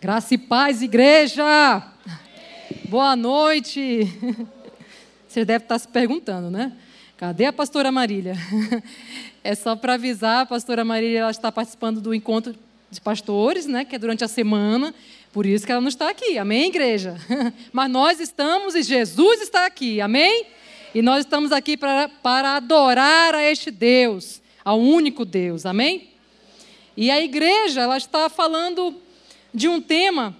Graça 0.00 0.32
e 0.32 0.38
paz, 0.38 0.80
igreja! 0.80 1.42
Boa 2.84 3.16
noite! 3.16 4.06
Você 5.26 5.44
deve 5.44 5.64
estar 5.64 5.76
se 5.76 5.88
perguntando, 5.88 6.52
né? 6.52 6.72
Cadê 7.16 7.46
a 7.46 7.52
pastora 7.52 7.90
Marília? 7.90 8.34
É 9.42 9.54
só 9.54 9.74
para 9.74 9.94
avisar, 9.94 10.42
a 10.42 10.46
pastora 10.46 10.84
Marília 10.84 11.20
ela 11.20 11.30
está 11.30 11.50
participando 11.50 12.00
do 12.00 12.14
encontro 12.14 12.54
de 12.90 13.00
pastores, 13.00 13.66
né, 13.66 13.84
que 13.84 13.96
é 13.96 13.98
durante 13.98 14.22
a 14.22 14.28
semana, 14.28 14.94
por 15.32 15.46
isso 15.46 15.64
que 15.64 15.72
ela 15.72 15.80
não 15.80 15.88
está 15.88 16.10
aqui, 16.10 16.36
amém, 16.38 16.68
igreja? 16.68 17.16
Mas 17.72 17.90
nós 17.90 18.20
estamos 18.20 18.74
e 18.74 18.82
Jesus 18.82 19.40
está 19.40 19.64
aqui, 19.64 20.00
amém? 20.00 20.46
E 20.94 21.00
nós 21.00 21.20
estamos 21.20 21.50
aqui 21.50 21.76
para, 21.76 22.08
para 22.08 22.56
adorar 22.56 23.34
a 23.34 23.42
este 23.42 23.70
Deus, 23.70 24.42
ao 24.64 24.78
único 24.78 25.24
Deus, 25.24 25.64
amém? 25.64 26.10
E 26.96 27.10
a 27.10 27.20
igreja, 27.20 27.80
ela 27.80 27.96
está 27.96 28.28
falando 28.28 28.94
de 29.52 29.68
um 29.68 29.80
tema 29.80 30.34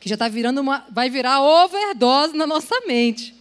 que 0.00 0.08
já 0.08 0.14
está 0.14 0.28
virando 0.28 0.60
uma, 0.60 0.84
vai 0.90 1.08
virar 1.08 1.40
overdose 1.40 2.36
na 2.36 2.46
nossa 2.46 2.74
mente. 2.86 3.34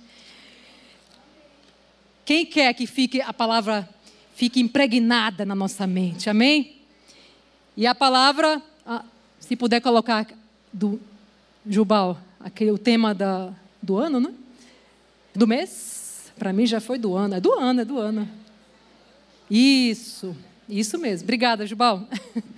Quem 2.23 2.45
quer 2.45 2.73
que 2.73 2.85
fique 2.85 3.21
a 3.21 3.33
palavra 3.33 3.89
fique 4.35 4.59
impregnada 4.59 5.45
na 5.45 5.55
nossa 5.55 5.87
mente, 5.87 6.29
amém? 6.29 6.77
E 7.75 7.87
a 7.87 7.95
palavra, 7.95 8.61
se 9.39 9.55
puder 9.55 9.81
colocar 9.81 10.27
do 10.71 10.99
Jubal, 11.67 12.17
aquele 12.39 12.71
o 12.71 12.77
tema 12.77 13.13
da, 13.13 13.53
do 13.81 13.97
ano, 13.97 14.19
né? 14.19 14.33
Do 15.33 15.47
mês? 15.47 16.31
Para 16.37 16.53
mim 16.53 16.65
já 16.65 16.79
foi 16.79 16.97
do 16.97 17.15
ano, 17.15 17.35
é 17.35 17.39
do 17.39 17.53
ano, 17.53 17.81
é 17.81 17.85
do 17.85 17.97
ano. 17.97 18.29
Isso, 19.49 20.35
isso 20.69 20.97
mesmo. 20.97 21.25
Obrigada, 21.25 21.65
Jubal. 21.65 22.07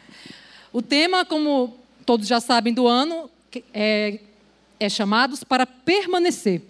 O 0.74 0.82
tema, 0.82 1.24
como 1.24 1.77
todos 2.03 2.27
já 2.27 2.39
sabem 2.39 2.73
do 2.73 2.88
ano, 2.88 3.30
é, 3.73 4.20
é 4.80 4.89
chamados 4.89 5.43
para 5.43 5.66
permanecer. 5.66 6.62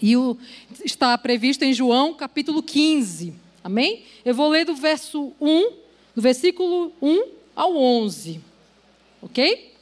E 0.00 0.16
o, 0.16 0.36
está 0.84 1.16
previsto 1.18 1.64
em 1.64 1.72
João 1.72 2.14
capítulo 2.14 2.62
15. 2.62 3.34
Amém? 3.62 4.04
Eu 4.24 4.34
vou 4.34 4.48
ler 4.48 4.64
do 4.64 4.74
verso 4.74 5.32
1, 5.40 5.72
do 6.14 6.22
versículo 6.22 6.92
1 7.02 7.30
ao 7.54 7.76
11. 7.76 8.40
Ok? 9.20 9.74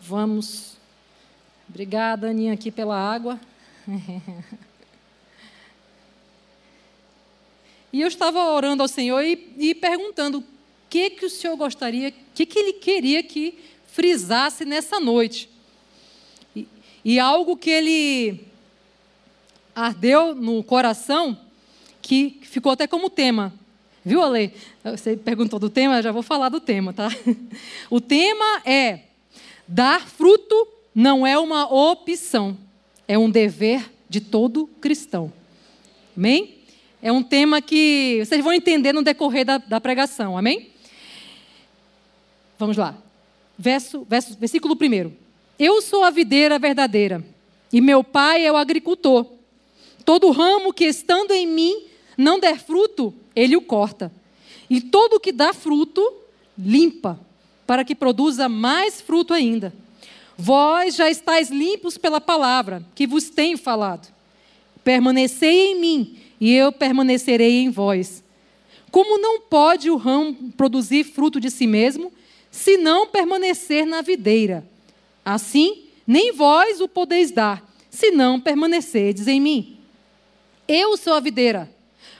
Vamos. 0.00 0.76
Obrigada, 1.68 2.30
Aninha, 2.30 2.52
aqui 2.52 2.70
pela 2.70 2.96
água. 2.96 3.40
e 7.92 8.00
eu 8.00 8.08
estava 8.08 8.52
orando 8.52 8.82
ao 8.82 8.88
Senhor 8.88 9.22
e, 9.22 9.52
e 9.56 9.74
perguntando 9.74 10.44
que, 10.96 11.10
que 11.10 11.26
o 11.26 11.30
Senhor 11.30 11.54
gostaria, 11.56 12.08
o 12.08 12.12
que, 12.34 12.46
que 12.46 12.58
Ele 12.58 12.72
queria 12.72 13.22
que 13.22 13.58
frisasse 13.92 14.64
nessa 14.64 14.98
noite. 14.98 15.46
E, 16.54 16.66
e 17.04 17.18
algo 17.18 17.54
que 17.54 17.68
Ele 17.68 18.40
ardeu 19.74 20.34
no 20.34 20.64
coração, 20.64 21.38
que 22.00 22.40
ficou 22.44 22.72
até 22.72 22.86
como 22.86 23.10
tema. 23.10 23.52
Viu, 24.02 24.22
Ale? 24.22 24.54
Você 24.82 25.18
perguntou 25.18 25.58
do 25.58 25.68
tema, 25.68 26.00
já 26.00 26.12
vou 26.12 26.22
falar 26.22 26.48
do 26.48 26.60
tema, 26.60 26.94
tá? 26.94 27.08
O 27.90 28.00
tema 28.00 28.62
é 28.64 29.00
Dar 29.68 30.00
fruto 30.00 30.66
não 30.94 31.26
é 31.26 31.36
uma 31.36 31.70
opção, 31.70 32.56
é 33.06 33.18
um 33.18 33.28
dever 33.28 33.90
de 34.08 34.20
todo 34.20 34.66
cristão. 34.80 35.30
Amém? 36.16 36.54
É 37.02 37.12
um 37.12 37.22
tema 37.22 37.60
que 37.60 38.22
vocês 38.24 38.42
vão 38.42 38.52
entender 38.52 38.94
no 38.94 39.02
decorrer 39.02 39.44
da, 39.44 39.58
da 39.58 39.80
pregação, 39.80 40.38
amém? 40.38 40.70
Vamos 42.58 42.76
lá. 42.76 42.96
Verso, 43.58 44.06
verso, 44.08 44.36
versículo 44.38 44.74
1. 44.74 45.12
Eu 45.58 45.80
sou 45.80 46.04
a 46.04 46.10
videira 46.10 46.58
verdadeira, 46.58 47.24
e 47.72 47.80
meu 47.80 48.04
pai 48.04 48.44
é 48.44 48.52
o 48.52 48.56
agricultor. 48.56 49.26
Todo 50.04 50.30
ramo 50.30 50.72
que 50.72 50.84
estando 50.84 51.32
em 51.32 51.46
mim 51.46 51.84
não 52.16 52.38
der 52.38 52.58
fruto, 52.58 53.12
ele 53.34 53.56
o 53.56 53.60
corta. 53.60 54.12
E 54.68 54.80
todo 54.80 55.20
que 55.20 55.32
dá 55.32 55.52
fruto, 55.52 56.02
limpa, 56.58 57.18
para 57.66 57.84
que 57.84 57.94
produza 57.94 58.48
mais 58.48 59.00
fruto 59.00 59.34
ainda. 59.34 59.72
Vós 60.36 60.94
já 60.94 61.10
estáis 61.10 61.50
limpos 61.50 61.96
pela 61.96 62.20
palavra 62.20 62.84
que 62.94 63.06
vos 63.06 63.30
tenho 63.30 63.56
falado. 63.56 64.12
Permanecei 64.84 65.72
em 65.72 65.80
mim, 65.80 66.18
e 66.40 66.52
eu 66.52 66.70
permanecerei 66.70 67.62
em 67.62 67.70
vós. 67.70 68.22
Como 68.90 69.18
não 69.18 69.40
pode 69.40 69.90
o 69.90 69.96
ramo 69.96 70.52
produzir 70.56 71.04
fruto 71.04 71.40
de 71.40 71.50
si 71.50 71.66
mesmo, 71.66 72.12
se 72.56 72.78
não 72.78 73.06
permanecer 73.06 73.84
na 73.84 74.00
videira? 74.00 74.66
Assim, 75.22 75.84
nem 76.06 76.32
vós 76.32 76.80
o 76.80 76.88
podeis 76.88 77.30
dar, 77.30 77.62
se 77.90 78.10
não 78.10 78.40
permanecerdes 78.40 79.28
em 79.28 79.38
mim. 79.38 79.76
Eu 80.66 80.96
sou 80.96 81.12
a 81.12 81.20
videira, 81.20 81.70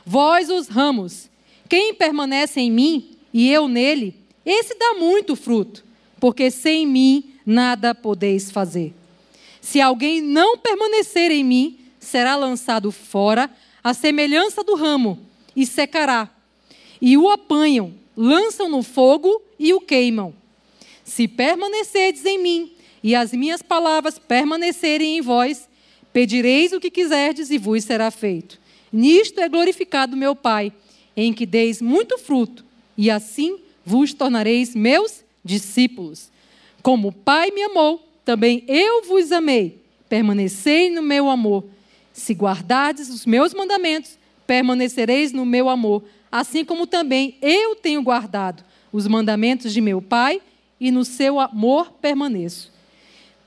vós 0.05 0.51
os 0.51 0.69
ramos. 0.69 1.31
Quem 1.71 1.95
permanece 1.95 2.61
em 2.61 2.71
mim 2.71 3.17
e 3.33 3.51
eu 3.51 3.67
nele, 3.67 4.15
esse 4.45 4.75
dá 4.79 4.93
muito 4.99 5.35
fruto, 5.35 5.83
porque 6.21 6.51
sem 6.51 6.87
mim 6.87 7.33
nada 7.45 7.95
podeis 7.95 8.51
fazer. 8.51 8.95
Se 9.63 9.81
alguém 9.81 10.21
não 10.21 10.59
permanecer 10.59 11.31
em 11.31 11.43
mim, 11.43 11.79
será 11.99 12.37
lançado 12.37 12.93
fora, 12.93 13.51
à 13.83 13.95
semelhança 13.95 14.63
do 14.63 14.75
ramo, 14.75 15.19
e 15.57 15.65
secará. 15.65 16.29
E 17.01 17.17
o 17.17 17.31
apanham, 17.31 17.95
lançam 18.17 18.69
no 18.69 18.83
fogo 18.83 19.43
e 19.59 19.75
o 19.75 19.81
queimam. 19.81 20.35
Se 21.05 21.29
permanecerdes 21.29 22.25
em 22.25 22.39
mim, 22.39 22.73
e 23.03 23.15
as 23.15 23.33
minhas 23.33 23.63
palavras 23.63 24.19
permanecerem 24.19 25.19
em 25.19 25.21
vós, 25.21 25.69
pedireis 26.13 26.73
o 26.73 26.81
que 26.81 26.91
quiserdes 26.91 27.51
e 27.51 27.59
vos 27.59 27.85
será 27.85 28.11
feito. 28.11 28.59
Nisto 28.93 29.41
é 29.41 29.49
glorificado 29.49 30.17
meu 30.17 30.35
Pai, 30.35 30.73
em 31.17 31.33
que 31.33 31.47
deis 31.47 31.81
muito 31.81 32.19
fruto, 32.19 32.65
e 32.97 33.11
assim 33.11 33.59
vos 33.85 34.13
tornareis 34.13 34.75
meus 34.75 35.23
discípulos. 35.45 36.31
Como 36.83 37.09
o 37.09 37.13
Pai 37.13 37.51
me 37.51 37.63
amou, 37.63 38.05
também 38.25 38.65
eu 38.67 39.05
vos 39.05 39.31
amei. 39.31 39.81
Permanecei 40.09 40.91
no 40.91 41.03
meu 41.03 41.31
amor. 41.31 41.65
Se 42.13 42.33
guardardes 42.33 43.09
os 43.09 43.25
meus 43.25 43.55
mandamentos, 43.55 44.19
permanecereis 44.47 45.33
no 45.33 45.45
meu 45.45 45.69
amor, 45.69 46.03
assim 46.39 46.65
como 46.65 46.87
também 46.87 47.37
eu 47.41 47.75
tenho 47.75 48.03
guardado 48.03 48.63
os 48.93 49.07
mandamentos 49.07 49.73
de 49.73 49.81
meu 49.81 50.03
Pai 50.03 50.41
e 50.79 50.91
no 50.91 51.05
seu 51.05 51.41
amor 51.41 51.93
permaneço. 51.93 52.73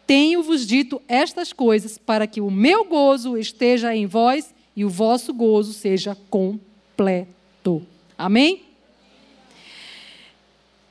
Tenho-vos 0.08 0.66
dito 0.66 1.00
estas 1.08 1.54
coisas 1.54 1.98
para 1.98 2.26
que 2.26 2.42
o 2.42 2.50
meu 2.50 2.84
gozo 2.84 3.38
esteja 3.38 3.96
em 3.96 4.08
vós 4.08 4.54
e 4.76 4.84
o 4.84 4.90
vosso 4.90 5.32
gozo 5.34 5.72
seja 5.72 6.18
completo. 6.30 7.86
Amém? 8.18 8.64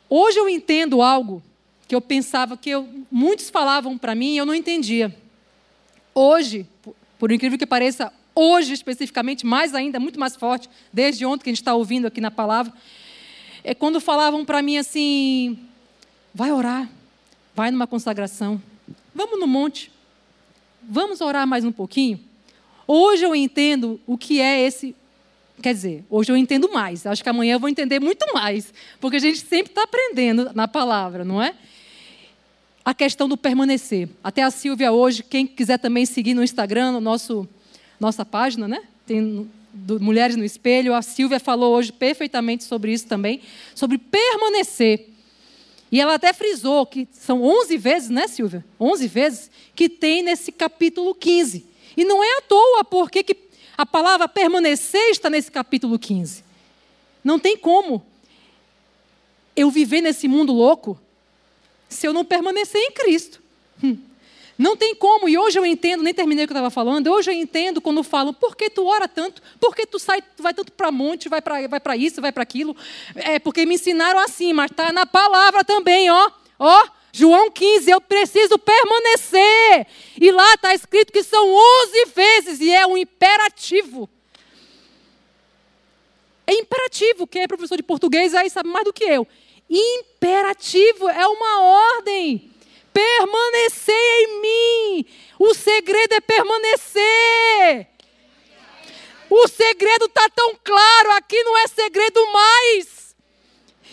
Hoje 0.09 0.39
eu 0.39 0.49
entendo 0.49 1.03
algo 1.03 1.43
que 1.89 1.95
eu 1.95 2.01
pensava 2.01 2.57
que 2.57 2.71
eu, 2.71 2.89
muitos 3.11 3.51
falavam 3.51 3.99
para 3.99 4.15
mim 4.15 4.35
e 4.35 4.37
eu 4.37 4.47
não 4.47 4.55
entendia. 4.55 5.15
Hoje, 6.15 6.65
por, 7.19 7.33
incrível 7.33 7.59
que 7.59 7.67
pareça, 7.67 8.13
hoje 8.39 8.73
especificamente, 8.73 9.45
mais 9.45 9.75
ainda, 9.75 9.99
muito 9.99 10.21
mais 10.21 10.37
forte, 10.37 10.71
desde 10.93 11.27
ontem 11.27 11.45
que 11.45 11.51
a 11.51 11.53
gente 11.53 11.61
está 11.61 11.75
ouvindo 11.75 12.07
aqui 12.07 12.21
na 12.21 12.31
palavra, 12.31 12.73
é 13.65 13.75
quando 13.75 14.01
falavam 14.01 14.45
para 14.45 14.63
mim 14.63 14.79
assim: 14.79 15.59
vai 16.33 16.53
orar, 16.53 16.89
vai 17.55 17.71
numa 17.71 17.87
consagração, 17.87 18.63
vamos 19.15 19.41
no 19.41 19.47
monte, 19.47 19.91
vamos 20.83 21.21
orar 21.21 21.47
mais 21.47 21.65
um 21.65 21.73
pouquinho. 21.73 22.21
Hoje 22.87 23.25
eu 23.25 23.35
entendo 23.35 24.01
o 24.07 24.17
que 24.17 24.41
é 24.41 24.61
esse. 24.61 24.95
Quer 25.61 25.75
dizer, 25.75 26.05
hoje 26.09 26.31
eu 26.31 26.37
entendo 26.37 26.71
mais. 26.73 27.05
Acho 27.05 27.23
que 27.23 27.29
amanhã 27.29 27.55
eu 27.55 27.61
vou 27.61 27.69
entender 27.69 28.01
muito 28.01 28.25
mais. 28.33 28.73
Porque 29.01 29.17
a 29.17 29.21
gente 29.21 29.41
sempre 29.41 29.73
está 29.73 29.83
aprendendo 29.83 30.53
na 30.55 30.67
palavra, 30.67 31.25
não 31.25 31.43
é? 31.43 31.55
A 32.85 32.95
questão 32.95 33.29
do 33.29 33.37
permanecer. 33.37 34.09
Até 34.25 34.43
a 34.43 34.51
Silvia 34.51 34.93
hoje, 34.93 35.23
quem 35.23 35.47
quiser 35.47 35.79
também 35.79 36.07
seguir 36.07 36.33
no 36.33 36.43
Instagram, 36.43 36.93
no 36.93 37.01
nosso, 37.01 37.47
nossa 37.99 38.25
página, 38.25 38.69
né? 38.69 38.83
Tem 39.07 39.49
do 39.73 40.01
Mulheres 40.01 40.37
no 40.37 40.45
Espelho. 40.45 40.95
A 40.95 41.03
Silvia 41.03 41.41
falou 41.41 41.75
hoje 41.75 41.93
perfeitamente 41.93 42.65
sobre 42.65 42.93
isso 42.93 43.07
também, 43.07 43.41
sobre 43.75 43.99
permanecer. 43.99 45.09
E 45.91 46.01
ela 46.01 46.15
até 46.15 46.33
frisou 46.33 46.85
que 46.85 47.09
são 47.13 47.43
11 47.43 47.77
vezes, 47.79 48.11
né, 48.11 48.29
Silvia? 48.29 48.65
11 48.79 49.09
vezes 49.09 49.51
que 49.75 49.89
tem 49.89 50.23
nesse 50.23 50.53
capítulo 50.53 51.15
15. 51.15 51.65
E 51.97 52.05
não 52.05 52.23
é 52.23 52.39
à 52.39 52.43
toa 52.43 52.85
porque 52.85 53.23
que 53.23 53.37
a 53.77 53.87
palavra 53.87 54.29
permanecer 54.29 55.11
está 55.11 55.31
nesse 55.31 55.51
capítulo 55.51 55.99
15. 55.99 56.45
Não 57.25 57.39
tem 57.39 57.57
como 57.57 58.05
eu 59.57 59.71
viver 59.71 60.01
nesse 60.01 60.29
mundo 60.29 60.53
louco 60.53 60.99
se 61.89 62.07
eu 62.07 62.13
não 62.13 62.25
permanecer 62.25 62.81
em 62.81 62.93
Cristo. 62.93 63.43
Hum. 63.83 63.97
Não 64.59 64.77
tem 64.77 64.93
como, 64.93 65.29
e 65.29 65.39
hoje 65.39 65.57
eu 65.57 65.65
entendo, 65.65 66.03
nem 66.03 66.13
terminei 66.13 66.45
o 66.45 66.49
que 66.49 66.53
eu 66.53 66.57
estava 66.57 66.69
falando, 66.69 67.07
hoje 67.07 67.31
eu 67.31 67.35
entendo 67.35 67.81
quando 67.81 68.03
falam, 68.03 68.35
por 68.35 68.57
que 68.57 68.69
tu 68.69 68.85
ora 68.85 69.07
tanto? 69.07 69.41
Por 69.61 69.73
que 69.73 69.87
tu 69.87 70.01
sai, 70.01 70.21
tu 70.21 70.43
vai 70.43 70.53
tanto 70.53 70.73
para 70.73 70.91
monte, 70.91 71.29
vai 71.29 71.41
para 71.41 71.69
vai 71.69 71.99
isso, 71.99 72.21
vai 72.21 72.33
para 72.33 72.43
aquilo? 72.43 72.77
É 73.15 73.39
porque 73.39 73.65
me 73.65 73.77
ensinaram 73.77 74.19
assim, 74.19 74.53
mas 74.53 74.73
está 74.73 74.93
na 74.93 75.07
palavra 75.07 75.63
também, 75.63 76.11
ó. 76.11 76.31
Ó, 76.59 76.89
João 77.13 77.53
15, 77.53 77.89
eu 77.89 78.01
preciso 78.01 78.59
permanecer. 78.59 79.87
E 80.21 80.33
lá 80.33 80.55
está 80.55 80.75
escrito 80.75 81.13
que 81.13 81.23
são 81.23 81.55
11 81.55 82.05
vezes 82.15 82.61
e 82.61 82.73
é 82.73 82.85
um 82.85 82.99
imperativo. 82.99 84.11
É 86.45 86.55
imperativo. 86.55 87.27
Quem 87.29 87.43
é 87.43 87.47
professor 87.47 87.77
de 87.77 87.83
português 87.85 88.35
aí 88.35 88.51
sabe 88.51 88.69
mais 88.69 88.85
do 88.85 88.93
que 88.93 89.05
eu. 89.05 89.27
Imperativo 89.71 91.09
é 91.09 91.27
uma 91.29 91.61
ordem. 91.97 92.51
Permanecer 92.99 93.95
em 93.95 94.41
mim. 94.41 95.07
O 95.39 95.55
segredo 95.55 96.15
é 96.15 96.21
permanecer. 96.21 97.87
O 99.31 99.47
segredo 99.47 100.07
está 100.07 100.29
tão 100.31 100.57
claro, 100.65 101.13
aqui 101.13 101.41
não 101.45 101.57
é 101.59 101.69
segredo 101.69 102.21
mais. 102.33 103.15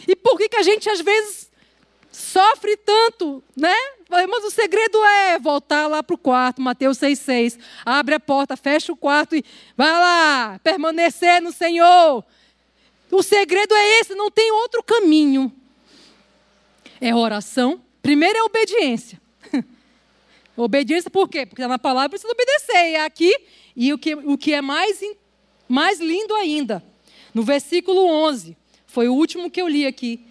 E 0.08 0.16
por 0.16 0.40
que, 0.40 0.50
que 0.50 0.56
a 0.58 0.64
gente 0.64 0.90
às 0.90 1.02
vezes 1.02 1.52
sofre 2.12 2.76
tanto, 2.78 3.44
né? 3.56 3.76
Mas 4.10 4.44
o 4.44 4.50
segredo 4.50 5.04
é 5.04 5.38
voltar 5.38 5.86
lá 5.86 6.02
para 6.02 6.16
o 6.16 6.18
quarto, 6.18 6.60
Mateus 6.60 6.98
6,6. 6.98 7.60
Abre 7.86 8.16
a 8.16 8.20
porta, 8.20 8.58
fecha 8.58 8.92
o 8.92 8.98
quarto 8.98 9.36
e 9.36 9.46
vai 9.78 9.92
lá, 9.92 10.60
permanecer 10.64 11.44
no 11.44 11.52
Senhor. 11.52 12.26
O 13.12 13.22
segredo 13.22 13.76
é 13.76 14.00
esse, 14.00 14.16
não 14.16 14.32
tem 14.32 14.52
outro 14.52 14.82
caminho. 14.82 15.54
É 17.00 17.14
oração. 17.14 17.86
Primeiro 18.06 18.38
é 18.38 18.44
obediência. 18.44 19.20
obediência 20.56 21.10
por 21.10 21.28
quê? 21.28 21.44
Porque 21.44 21.60
está 21.60 21.68
na 21.68 21.80
palavra 21.80 22.10
precisa 22.10 22.32
obedecer. 22.32 22.92
E 22.92 22.94
é 22.94 23.04
aqui, 23.04 23.36
e 23.76 23.92
o 23.92 23.98
que, 23.98 24.14
o 24.14 24.38
que 24.38 24.54
é 24.54 24.62
mais 24.62 25.02
mais 25.68 26.00
lindo 26.00 26.36
ainda, 26.36 26.84
no 27.34 27.42
versículo 27.42 28.06
11, 28.06 28.56
foi 28.86 29.10
o 29.10 29.14
último 29.16 29.50
que 29.50 29.60
eu 29.60 29.68
li 29.68 29.88
aqui. 29.88 30.24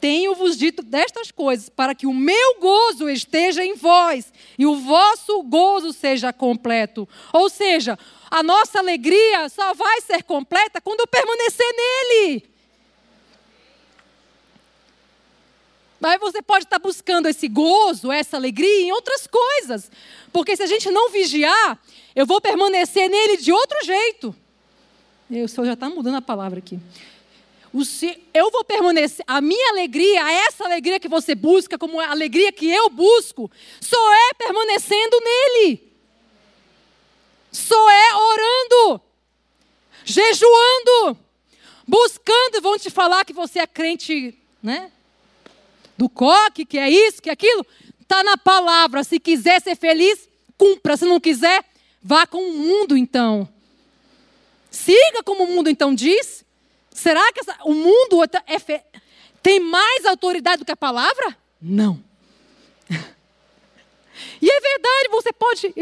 Tenho-vos 0.00 0.56
dito 0.56 0.82
destas 0.82 1.30
coisas 1.30 1.68
para 1.68 1.94
que 1.94 2.06
o 2.06 2.14
meu 2.14 2.60
gozo 2.60 3.10
esteja 3.10 3.62
em 3.62 3.74
vós 3.74 4.32
e 4.58 4.64
o 4.64 4.76
vosso 4.76 5.42
gozo 5.42 5.92
seja 5.92 6.32
completo. 6.32 7.06
Ou 7.30 7.50
seja, 7.50 7.98
a 8.30 8.42
nossa 8.42 8.78
alegria 8.78 9.50
só 9.50 9.74
vai 9.74 10.00
ser 10.00 10.22
completa 10.22 10.80
quando 10.80 11.00
eu 11.00 11.06
permanecer 11.06 11.66
nele. 11.76 12.57
Aí 16.02 16.18
você 16.18 16.40
pode 16.40 16.64
estar 16.64 16.78
buscando 16.78 17.28
esse 17.28 17.48
gozo, 17.48 18.12
essa 18.12 18.36
alegria 18.36 18.82
em 18.82 18.92
outras 18.92 19.26
coisas. 19.26 19.90
Porque 20.32 20.56
se 20.56 20.62
a 20.62 20.66
gente 20.66 20.90
não 20.90 21.10
vigiar, 21.10 21.78
eu 22.14 22.24
vou 22.24 22.40
permanecer 22.40 23.08
nele 23.08 23.36
de 23.36 23.52
outro 23.52 23.84
jeito. 23.84 24.34
O 25.30 25.48
Senhor 25.48 25.66
já 25.66 25.72
está 25.72 25.90
mudando 25.90 26.16
a 26.16 26.22
palavra 26.22 26.58
aqui. 26.58 26.78
eu 28.32 28.50
vou 28.50 28.64
permanecer, 28.64 29.24
a 29.26 29.40
minha 29.40 29.70
alegria, 29.70 30.30
essa 30.46 30.64
alegria 30.64 31.00
que 31.00 31.08
você 31.08 31.34
busca, 31.34 31.76
como 31.76 32.00
a 32.00 32.10
alegria 32.10 32.52
que 32.52 32.70
eu 32.70 32.88
busco, 32.88 33.50
só 33.80 34.14
é 34.30 34.34
permanecendo 34.34 35.20
nele. 35.20 35.92
Só 37.50 37.90
é 37.90 38.14
orando, 38.14 39.02
jejuando, 40.04 41.18
buscando. 41.86 42.60
Vão 42.62 42.78
te 42.78 42.88
falar 42.88 43.24
que 43.24 43.32
você 43.32 43.58
é 43.58 43.66
crente, 43.66 44.38
né? 44.62 44.92
Do 45.98 46.08
coque, 46.08 46.64
que 46.64 46.78
é 46.78 46.88
isso, 46.88 47.20
que 47.20 47.28
é 47.28 47.32
aquilo. 47.32 47.66
Está 48.00 48.22
na 48.22 48.38
palavra. 48.38 49.02
Se 49.02 49.18
quiser 49.18 49.60
ser 49.60 49.76
feliz, 49.76 50.28
cumpra. 50.56 50.96
Se 50.96 51.04
não 51.04 51.18
quiser, 51.18 51.64
vá 52.00 52.24
com 52.24 52.38
o 52.38 52.54
mundo 52.54 52.96
então. 52.96 53.48
Siga 54.70 55.22
como 55.24 55.44
o 55.44 55.48
mundo 55.48 55.68
então 55.68 55.92
diz. 55.92 56.44
Será 56.90 57.32
que 57.32 57.40
essa, 57.40 57.56
o 57.64 57.74
mundo 57.74 58.22
é 58.46 58.58
fe... 58.58 58.80
tem 59.42 59.60
mais 59.60 60.06
autoridade 60.06 60.58
do 60.58 60.64
que 60.64 60.72
a 60.72 60.76
palavra? 60.76 61.36
Não. 61.60 62.02
E 64.42 64.50
é 64.50 64.60
verdade, 64.60 65.08
você 65.10 65.32
pode, 65.32 65.74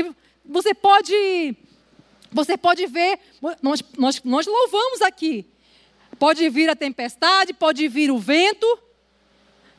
você 0.45 0.75
pode, 0.75 1.57
você 2.31 2.57
pode 2.57 2.87
ver, 2.87 3.19
nós, 3.63 3.83
nós, 3.97 4.23
nós 4.23 4.47
louvamos 4.47 5.01
aqui. 5.01 5.47
Pode 6.19 6.49
vir 6.51 6.69
a 6.69 6.77
tempestade, 6.77 7.55
pode 7.55 7.89
vir 7.89 8.11
o 8.11 8.19
vento, 8.19 8.67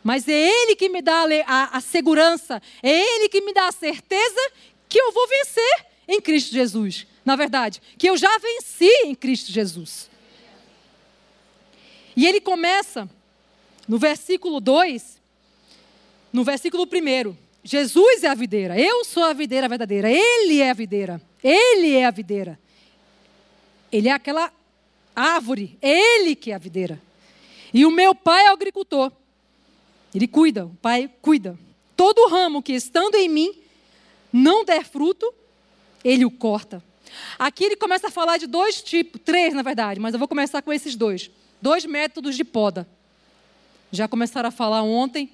mas 0.08 0.26
é 0.26 0.32
Ele 0.32 0.76
que 0.76 0.88
me 0.88 1.02
dá 1.02 1.26
a, 1.46 1.78
a, 1.78 1.82
segurança, 1.82 2.62
é 2.82 2.90
Ele 2.90 3.28
que 3.28 3.42
me 3.42 3.54
dá 3.54 3.68
a 3.68 3.72
certeza 3.74 4.52
que 4.88 4.98
eu 4.98 5.12
vou 5.12 5.28
vencer 5.28 5.86
em 6.08 6.22
Cristo 6.22 6.54
Jesus 6.54 7.06
na 7.28 7.36
verdade, 7.36 7.82
que 7.98 8.10
eu 8.10 8.16
já 8.16 8.38
venci 8.38 8.90
em 9.04 9.14
Cristo 9.14 9.52
Jesus. 9.52 10.10
E 12.16 12.26
ele 12.26 12.40
começa 12.40 13.10
no 13.86 13.98
versículo 13.98 14.62
2, 14.62 15.20
no 16.32 16.46
versículo 16.46 16.86
1. 16.86 17.36
Jesus 17.66 18.24
é 18.24 18.30
a 18.30 18.34
videira, 18.34 18.80
eu 18.80 19.04
sou 19.04 19.24
a 19.24 19.34
videira 19.34 19.68
verdadeira, 19.68 20.10
ele 20.10 20.62
é 20.62 20.70
a 20.70 20.74
videira, 20.74 21.22
ele 21.44 21.96
é 21.98 22.06
a 22.06 22.12
videira. 22.12 22.58
Ele 23.92 24.08
é 24.08 24.14
aquela 24.14 24.54
árvore, 25.14 25.78
ele 25.82 26.34
que 26.34 26.52
é 26.52 26.56
a 26.56 26.60
videira. 26.60 26.98
E 27.74 27.86
o 27.86 27.92
meu 27.92 28.16
pai 28.16 28.46
é 28.46 28.52
o 28.52 28.54
agricultor. 28.54 29.12
Ele 30.14 30.28
cuida, 30.28 30.66
o 30.66 30.76
pai 30.76 31.10
cuida. 31.22 31.58
Todo 31.96 32.30
ramo 32.30 32.62
que 32.62 32.74
estando 32.74 33.16
em 33.16 33.28
mim 33.28 33.54
não 34.32 34.64
der 34.64 34.86
fruto, 34.86 35.34
ele 36.04 36.26
o 36.26 36.32
corta. 36.32 36.84
Aqui 37.40 37.64
ele 37.64 37.76
começa 37.76 38.08
a 38.08 38.12
falar 38.12 38.38
de 38.38 38.48
dois 38.48 38.82
tipos, 38.82 39.22
três 39.24 39.54
na 39.54 39.62
verdade, 39.62 40.00
mas 40.00 40.14
eu 40.14 40.20
vou 40.20 40.28
começar 40.28 40.62
com 40.62 40.72
esses 40.72 40.96
dois. 40.96 41.32
Dois 41.62 41.86
métodos 41.86 42.36
de 42.36 42.44
poda. 42.44 42.88
Já 43.92 44.08
começaram 44.08 44.50
a 44.50 44.52
falar 44.52 44.84
ontem. 44.84 45.32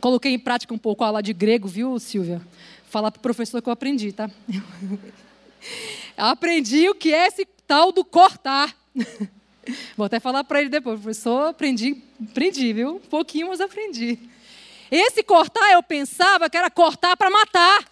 Coloquei 0.00 0.32
em 0.32 0.38
prática 0.38 0.72
um 0.72 0.78
pouco 0.78 1.04
a 1.04 1.08
aula 1.08 1.22
de 1.22 1.32
grego, 1.32 1.68
viu, 1.68 1.98
Silvia? 1.98 2.40
Falar 2.88 3.10
para 3.10 3.18
o 3.18 3.22
professor 3.22 3.60
que 3.60 3.68
eu 3.68 3.72
aprendi, 3.72 4.12
tá? 4.12 4.30
aprendi 6.16 6.88
o 6.88 6.94
que 6.94 7.12
é 7.12 7.26
esse 7.26 7.44
tal 7.66 7.92
do 7.92 8.04
cortar. 8.04 8.74
Vou 9.96 10.06
até 10.06 10.20
falar 10.20 10.44
para 10.44 10.60
ele 10.60 10.68
depois, 10.68 11.00
professor, 11.00 11.48
aprendi, 11.48 12.02
aprendi, 12.30 12.72
viu? 12.72 12.96
Um 12.96 12.98
pouquinho, 12.98 13.48
mas 13.48 13.60
aprendi. 13.60 14.18
Esse 14.90 15.22
cortar 15.22 15.72
eu 15.72 15.82
pensava 15.82 16.50
que 16.50 16.56
era 16.56 16.70
cortar 16.70 17.16
para 17.16 17.30
matar. 17.30 17.84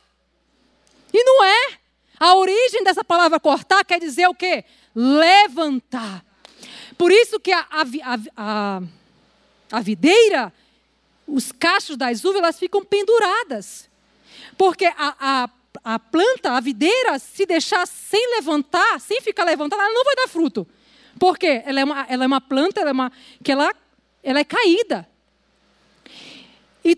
E 1.12 1.22
não 1.24 1.44
é. 1.44 1.78
A 2.18 2.34
origem 2.34 2.82
dessa 2.82 3.04
palavra 3.04 3.38
cortar 3.38 3.84
quer 3.84 4.00
dizer 4.00 4.26
o 4.26 4.34
quê? 4.34 4.64
Levantar. 4.94 6.24
Por 6.96 7.12
isso 7.12 7.38
que 7.38 7.52
a, 7.52 7.64
a, 7.70 8.18
a, 8.36 8.82
a 9.70 9.80
videira, 9.80 10.52
os 11.26 11.52
cachos 11.52 11.96
das 11.96 12.24
uvas, 12.24 12.42
elas 12.42 12.58
ficam 12.58 12.84
penduradas. 12.84 13.88
Porque 14.56 14.86
a, 14.86 14.94
a, 15.20 15.50
a 15.84 15.98
planta, 16.00 16.52
a 16.52 16.60
videira, 16.60 17.20
se 17.20 17.46
deixar 17.46 17.86
sem 17.86 18.34
levantar, 18.34 19.00
sem 19.00 19.20
ficar 19.20 19.44
levantada, 19.44 19.80
ela 19.80 19.94
não 19.94 20.04
vai 20.04 20.16
dar 20.16 20.28
fruto. 20.28 20.66
Por 21.18 21.38
quê? 21.38 21.62
Ela 21.64 21.80
é 21.80 21.84
uma, 21.84 22.06
ela 22.08 22.24
é 22.24 22.26
uma 22.26 22.40
planta 22.40 22.80
ela 22.80 22.90
é 22.90 22.92
uma, 22.92 23.12
que 23.42 23.52
ela, 23.52 23.74
ela 24.22 24.40
é 24.40 24.44
caída. 24.44 25.08
E 26.84 26.96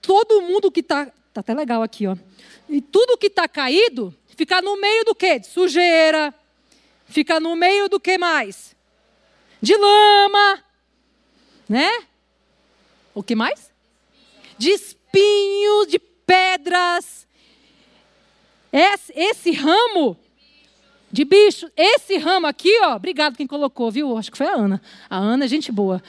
todo 0.00 0.42
mundo 0.42 0.70
que 0.70 0.80
está. 0.80 1.10
Está 1.28 1.40
até 1.40 1.54
legal 1.54 1.82
aqui, 1.82 2.06
ó. 2.06 2.14
E 2.68 2.82
tudo 2.82 3.16
que 3.16 3.28
está 3.28 3.48
caído 3.48 4.14
Ficar 4.36 4.62
no 4.62 4.76
meio 4.76 5.04
do 5.04 5.14
quê? 5.14 5.38
De 5.38 5.46
sujeira. 5.46 6.34
Ficar 7.06 7.40
no 7.40 7.54
meio 7.54 7.88
do 7.88 8.00
que 8.00 8.16
mais? 8.16 8.74
De 9.60 9.76
lama. 9.76 10.64
Né? 11.68 11.90
O 13.14 13.22
que 13.22 13.34
mais? 13.34 13.70
De 14.56 14.70
espinhos, 14.70 15.86
de 15.86 15.98
pedras. 15.98 17.26
Esse, 18.72 19.12
esse 19.14 19.52
ramo 19.52 20.18
de 21.12 21.24
bicho, 21.24 21.70
esse 21.76 22.16
ramo 22.16 22.46
aqui, 22.46 22.72
ó, 22.82 22.96
obrigado 22.96 23.36
quem 23.36 23.46
colocou, 23.46 23.90
viu? 23.90 24.16
Acho 24.16 24.32
que 24.32 24.38
foi 24.38 24.46
a 24.46 24.54
Ana. 24.54 24.80
A 25.10 25.18
Ana 25.18 25.44
é 25.44 25.48
gente 25.48 25.70
boa. 25.70 26.02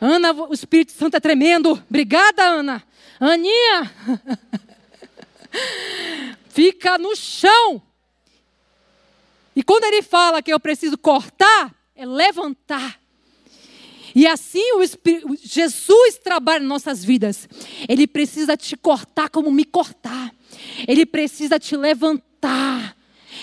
Ana, 0.00 0.32
o 0.32 0.52
Espírito 0.52 0.92
Santo 0.92 1.16
é 1.16 1.20
tremendo. 1.20 1.72
Obrigada, 1.88 2.42
Ana. 2.42 2.82
Aninha. 3.20 3.92
fica 6.48 6.96
no 6.96 7.14
chão. 7.14 7.82
E 9.54 9.62
quando 9.62 9.84
ele 9.84 10.02
fala 10.02 10.40
que 10.40 10.50
eu 10.50 10.58
preciso 10.58 10.96
cortar, 10.96 11.74
é 11.94 12.06
levantar. 12.06 12.98
E 14.14 14.26
assim 14.26 14.72
o 14.72 14.82
Espírito, 14.82 15.36
Jesus 15.42 16.16
trabalha 16.16 16.64
em 16.64 16.66
nossas 16.66 17.04
vidas. 17.04 17.46
Ele 17.86 18.06
precisa 18.06 18.56
te 18.56 18.74
cortar 18.74 19.28
como 19.28 19.50
me 19.50 19.66
cortar. 19.66 20.34
Ele 20.88 21.04
precisa 21.04 21.58
te 21.58 21.76
levantar. 21.76 22.95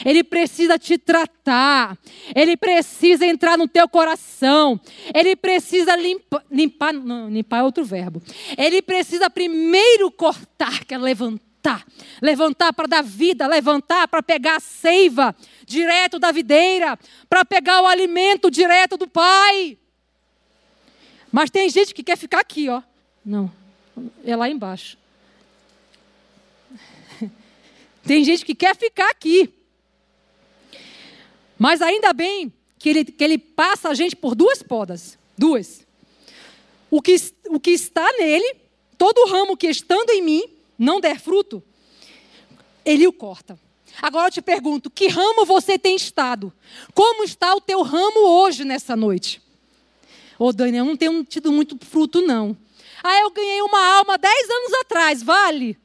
Ele 0.06 0.24
precisa 0.24 0.78
te 0.78 0.98
tratar. 0.98 1.98
Ele 2.36 2.56
precisa 2.58 3.26
entrar 3.26 3.58
no 3.58 3.68
teu 3.68 3.88
coração. 3.88 4.80
Ele 5.14 5.36
precisa 5.36 5.96
limpa, 5.96 6.44
limpar. 6.52 6.94
Não, 6.94 7.30
limpar 7.30 7.60
é 7.60 7.64
outro 7.64 7.84
verbo. 7.84 8.22
Ele 8.58 8.82
precisa 8.82 9.30
primeiro 9.30 10.12
cortar, 10.12 10.84
que 10.86 10.94
é 10.94 10.98
levantar 10.98 11.54
levantar. 12.22 12.74
Para 12.74 12.88
dar 12.88 13.02
vida, 13.02 13.48
levantar 13.48 14.08
para 14.08 14.22
pegar 14.22 14.58
a 14.58 14.60
seiva 14.60 15.36
direto 15.66 16.20
da 16.20 16.32
videira, 16.32 17.00
para 17.30 17.46
pegar 17.46 17.82
o 17.82 17.88
alimento 17.88 18.52
direto 18.52 18.98
do 18.98 19.08
Pai. 19.08 19.78
Mas 21.32 21.50
tem 21.50 21.70
gente 21.70 21.94
que 21.94 22.04
quer 22.04 22.18
ficar 22.18 22.42
aqui, 22.42 22.70
ó. 22.70 22.82
Não. 23.26 23.52
É 24.26 24.36
lá 24.36 24.50
embaixo. 24.50 24.98
Tem 28.04 28.24
gente 28.24 28.44
que 28.46 28.54
quer 28.54 28.76
ficar 28.76 29.10
aqui. 29.10 29.52
Mas 31.64 31.82
ainda 31.82 32.12
bem 32.12 32.52
que 32.78 32.90
ele, 32.90 33.06
que 33.06 33.24
ele 33.24 33.38
passa 33.38 33.88
a 33.88 33.94
gente 33.94 34.18
por 34.18 34.36
duas 34.36 34.62
podas. 34.62 35.18
Duas. 35.38 35.88
O 36.92 37.02
que, 37.02 37.16
o 37.48 37.58
que 37.58 37.72
está 37.72 38.06
nele, 38.20 38.58
todo 38.98 39.32
ramo 39.32 39.56
que 39.56 39.68
estando 39.68 40.10
em 40.10 40.22
mim 40.22 40.44
não 40.78 41.00
der 41.00 41.22
fruto, 41.22 41.64
ele 42.84 43.08
o 43.08 43.14
corta. 43.14 43.58
Agora 44.02 44.28
eu 44.28 44.32
te 44.32 44.42
pergunto: 44.42 44.90
que 44.90 45.08
ramo 45.08 45.46
você 45.46 45.80
tem 45.80 45.96
estado? 45.96 46.52
Como 46.94 47.24
está 47.24 47.56
o 47.56 47.62
teu 47.62 47.82
ramo 47.82 48.20
hoje, 48.20 48.66
nessa 48.66 48.94
noite? 48.94 49.42
Ô, 50.38 50.52
Daniel, 50.52 50.84
eu 50.84 50.90
não 50.90 50.98
tenho 50.98 51.24
tido 51.24 51.50
muito 51.50 51.78
fruto, 51.80 52.20
não. 52.20 52.58
Ah, 53.02 53.22
eu 53.22 53.32
ganhei 53.32 53.62
uma 53.62 54.00
alma 54.00 54.18
dez 54.18 54.50
anos 54.50 54.74
atrás, 54.82 55.24
vale? 55.24 55.78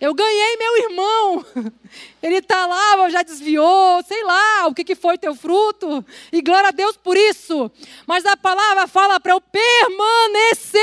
Eu 0.00 0.12
ganhei 0.14 0.56
meu 0.56 0.76
irmão. 0.78 1.44
Ele 2.22 2.36
está 2.36 2.66
lá, 2.66 3.08
já 3.08 3.22
desviou, 3.22 4.02
sei 4.02 4.22
lá, 4.24 4.66
o 4.66 4.74
que, 4.74 4.84
que 4.84 4.94
foi 4.94 5.16
teu 5.16 5.34
fruto. 5.34 6.04
E 6.30 6.42
glória 6.42 6.68
a 6.68 6.72
Deus 6.72 6.96
por 6.96 7.16
isso. 7.16 7.70
Mas 8.06 8.26
a 8.26 8.36
palavra 8.36 8.86
fala 8.86 9.18
para 9.18 9.32
eu 9.32 9.40
permanecer. 9.40 10.76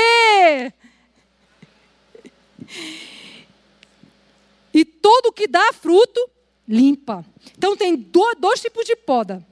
E 4.72 4.84
todo 4.84 5.32
que 5.32 5.46
dá 5.46 5.72
fruto, 5.72 6.28
limpa. 6.66 7.24
Então 7.56 7.76
tem 7.76 7.94
dois 7.94 8.60
tipos 8.60 8.84
de 8.84 8.96
poda. 8.96 9.46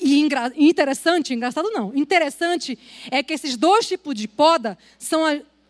E 0.00 0.18
interessante, 0.56 1.34
engraçado 1.34 1.70
não, 1.70 1.92
interessante 1.94 2.78
é 3.10 3.20
que 3.20 3.34
esses 3.34 3.56
dois 3.56 3.86
tipos 3.86 4.14
de 4.14 4.28
poda 4.28 4.78
são 4.96 5.22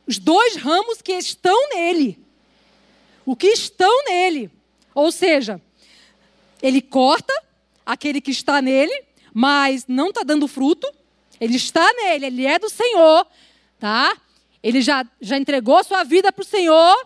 os 0.06 0.18
dois 0.18 0.56
ramos 0.56 1.00
que 1.00 1.12
estão 1.12 1.70
nele. 1.70 2.27
O 3.28 3.36
que 3.36 3.48
estão 3.48 4.04
nele. 4.06 4.50
Ou 4.94 5.12
seja, 5.12 5.60
ele 6.62 6.80
corta 6.80 7.30
aquele 7.84 8.22
que 8.22 8.30
está 8.30 8.62
nele, 8.62 9.04
mas 9.34 9.84
não 9.86 10.08
está 10.08 10.22
dando 10.22 10.48
fruto. 10.48 10.90
Ele 11.38 11.54
está 11.54 11.86
nele, 11.92 12.24
ele 12.24 12.46
é 12.46 12.58
do 12.58 12.70
Senhor, 12.70 13.26
tá? 13.78 14.16
Ele 14.62 14.80
já, 14.80 15.04
já 15.20 15.36
entregou 15.36 15.84
sua 15.84 16.04
vida 16.04 16.32
para 16.32 16.40
o 16.40 16.46
Senhor, 16.46 16.96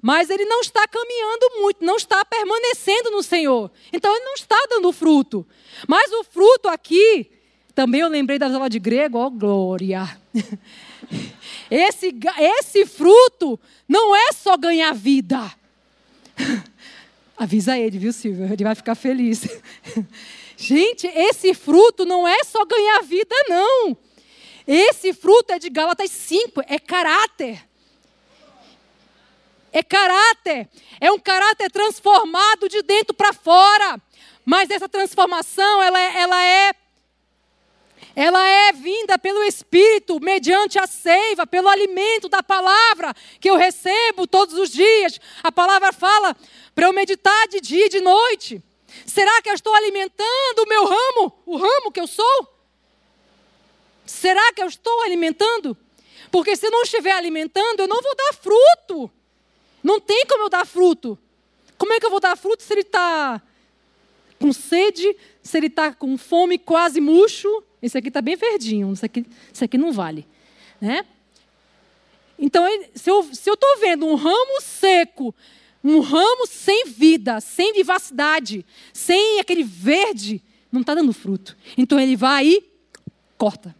mas 0.00 0.30
ele 0.30 0.44
não 0.44 0.60
está 0.60 0.86
caminhando 0.86 1.50
muito, 1.60 1.84
não 1.84 1.96
está 1.96 2.24
permanecendo 2.24 3.10
no 3.10 3.20
Senhor. 3.20 3.68
Então 3.92 4.14
ele 4.14 4.24
não 4.24 4.34
está 4.34 4.56
dando 4.70 4.92
fruto. 4.92 5.44
Mas 5.88 6.12
o 6.12 6.22
fruto 6.22 6.68
aqui, 6.68 7.28
também 7.74 8.02
eu 8.02 8.08
lembrei 8.08 8.38
da 8.38 8.46
aula 8.46 8.70
de 8.70 8.78
grego, 8.78 9.18
ó, 9.18 9.28
glória. 9.28 10.16
Esse, 11.68 12.14
esse 12.38 12.86
fruto 12.86 13.58
não 13.88 14.14
é 14.14 14.30
só 14.32 14.56
ganhar 14.56 14.92
vida. 14.94 15.52
Avisa 17.36 17.78
ele, 17.78 17.98
viu, 17.98 18.12
Silvio? 18.12 18.52
Ele 18.52 18.64
vai 18.64 18.74
ficar 18.74 18.94
feliz. 18.94 19.46
Gente, 20.56 21.06
esse 21.08 21.54
fruto 21.54 22.04
não 22.04 22.26
é 22.26 22.44
só 22.44 22.64
ganhar 22.64 23.02
vida, 23.02 23.34
não. 23.48 23.96
Esse 24.66 25.12
fruto 25.12 25.52
é 25.52 25.58
de 25.58 25.68
Gálatas 25.68 26.10
5, 26.10 26.62
é 26.68 26.78
caráter. 26.78 27.66
É 29.72 29.82
caráter. 29.82 30.68
É 31.00 31.10
um 31.10 31.18
caráter 31.18 31.70
transformado 31.70 32.68
de 32.68 32.82
dentro 32.82 33.14
para 33.14 33.32
fora. 33.32 34.00
Mas 34.44 34.70
essa 34.70 34.88
transformação, 34.88 35.82
ela 35.82 36.00
é, 36.00 36.20
ela 36.20 36.44
é 36.44 36.72
ela 38.14 38.46
é 38.46 38.72
vinda 38.72 39.18
pelo 39.18 39.42
Espírito, 39.42 40.20
mediante 40.20 40.78
a 40.78 40.86
seiva, 40.86 41.46
pelo 41.46 41.68
alimento 41.68 42.28
da 42.28 42.42
palavra 42.42 43.14
que 43.40 43.48
eu 43.48 43.56
recebo 43.56 44.26
todos 44.26 44.54
os 44.58 44.70
dias. 44.70 45.18
A 45.42 45.50
palavra 45.50 45.92
fala 45.92 46.36
para 46.74 46.86
eu 46.86 46.92
meditar 46.92 47.48
de 47.48 47.60
dia 47.60 47.86
e 47.86 47.88
de 47.88 48.00
noite. 48.00 48.62
Será 49.06 49.40
que 49.40 49.48
eu 49.48 49.54
estou 49.54 49.74
alimentando 49.74 50.58
o 50.58 50.68
meu 50.68 50.84
ramo, 50.84 51.42
o 51.46 51.56
ramo 51.56 51.90
que 51.90 52.00
eu 52.00 52.06
sou? 52.06 52.48
Será 54.04 54.52
que 54.52 54.62
eu 54.62 54.66
estou 54.66 55.02
alimentando? 55.02 55.76
Porque 56.30 56.54
se 56.54 56.68
não 56.68 56.82
estiver 56.82 57.12
alimentando, 57.12 57.80
eu 57.80 57.88
não 57.88 58.00
vou 58.02 58.14
dar 58.14 58.34
fruto. 58.34 59.10
Não 59.82 59.98
tem 59.98 60.26
como 60.26 60.44
eu 60.44 60.48
dar 60.50 60.66
fruto. 60.66 61.18
Como 61.78 61.92
é 61.92 61.98
que 61.98 62.06
eu 62.06 62.10
vou 62.10 62.20
dar 62.20 62.36
fruto 62.36 62.62
se 62.62 62.72
ele 62.72 62.82
está 62.82 63.40
com 64.38 64.52
sede, 64.52 65.16
se 65.42 65.56
ele 65.56 65.68
está 65.68 65.92
com 65.92 66.18
fome, 66.18 66.58
quase 66.58 67.00
murcho? 67.00 67.64
Esse 67.82 67.98
aqui 67.98 68.08
está 68.08 68.22
bem 68.22 68.36
verdinho, 68.36 68.92
isso 68.92 69.04
aqui, 69.04 69.26
aqui 69.60 69.76
não 69.76 69.92
vale. 69.92 70.26
Né? 70.80 71.04
Então, 72.38 72.64
se 72.94 73.10
eu 73.10 73.20
estou 73.30 73.78
vendo 73.80 74.06
um 74.06 74.14
ramo 74.14 74.60
seco, 74.60 75.34
um 75.82 76.00
ramo 76.00 76.46
sem 76.46 76.86
vida, 76.86 77.40
sem 77.40 77.72
vivacidade, 77.72 78.64
sem 78.92 79.40
aquele 79.40 79.64
verde, 79.64 80.40
não 80.70 80.80
está 80.80 80.94
dando 80.94 81.12
fruto. 81.12 81.56
Então 81.76 81.98
ele 81.98 82.16
vai 82.16 82.46
e 82.46 82.64
corta. 83.36 83.74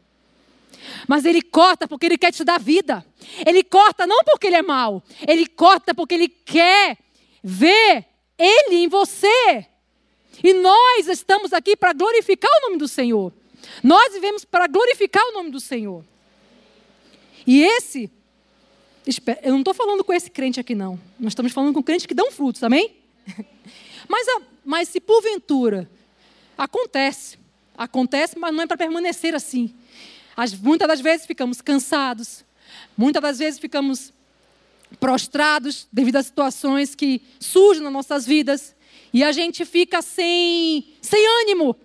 Mas 1.06 1.24
ele 1.24 1.40
corta 1.40 1.86
porque 1.86 2.06
ele 2.06 2.18
quer 2.18 2.32
te 2.32 2.44
dar 2.44 2.58
vida. 2.58 3.04
Ele 3.46 3.62
corta 3.62 4.06
não 4.06 4.24
porque 4.24 4.48
ele 4.48 4.56
é 4.56 4.62
mau. 4.62 5.02
Ele 5.26 5.46
corta 5.46 5.94
porque 5.94 6.14
ele 6.14 6.28
quer 6.28 6.98
ver 7.42 8.04
ele 8.36 8.76
em 8.76 8.88
você. 8.88 9.66
E 10.42 10.52
nós 10.54 11.08
estamos 11.08 11.52
aqui 11.52 11.76
para 11.76 11.92
glorificar 11.92 12.50
o 12.58 12.66
nome 12.66 12.78
do 12.78 12.88
Senhor. 12.88 13.32
Nós 13.82 14.12
vivemos 14.12 14.44
para 14.44 14.66
glorificar 14.66 15.22
o 15.28 15.32
nome 15.32 15.50
do 15.50 15.60
Senhor. 15.60 16.04
E 17.46 17.62
esse, 17.62 18.10
eu 19.42 19.52
não 19.52 19.60
estou 19.60 19.74
falando 19.74 20.04
com 20.04 20.12
esse 20.12 20.30
crente 20.30 20.60
aqui, 20.60 20.74
não. 20.74 20.98
Nós 21.18 21.32
estamos 21.32 21.52
falando 21.52 21.74
com 21.74 21.82
crentes 21.82 22.06
que 22.06 22.14
dão 22.14 22.30
frutos, 22.30 22.62
amém? 22.62 22.96
Mas, 24.08 24.26
mas 24.64 24.88
se 24.88 25.00
porventura 25.00 25.88
acontece, 26.58 27.38
acontece, 27.78 28.36
mas 28.36 28.52
não 28.52 28.62
é 28.64 28.66
para 28.66 28.76
permanecer 28.76 29.32
assim. 29.32 29.72
As, 30.36 30.52
muitas 30.54 30.88
das 30.88 31.00
vezes 31.00 31.24
ficamos 31.24 31.62
cansados, 31.62 32.44
muitas 32.96 33.22
das 33.22 33.38
vezes 33.38 33.60
ficamos 33.60 34.12
prostrados 34.98 35.86
devido 35.92 36.16
a 36.16 36.22
situações 36.22 36.94
que 36.94 37.22
surgem 37.38 37.82
nas 37.82 37.92
nossas 37.92 38.26
vidas 38.26 38.74
e 39.12 39.22
a 39.22 39.32
gente 39.32 39.64
fica 39.64 40.02
sem, 40.02 40.92
sem 41.00 41.26
ânimo 41.42 41.76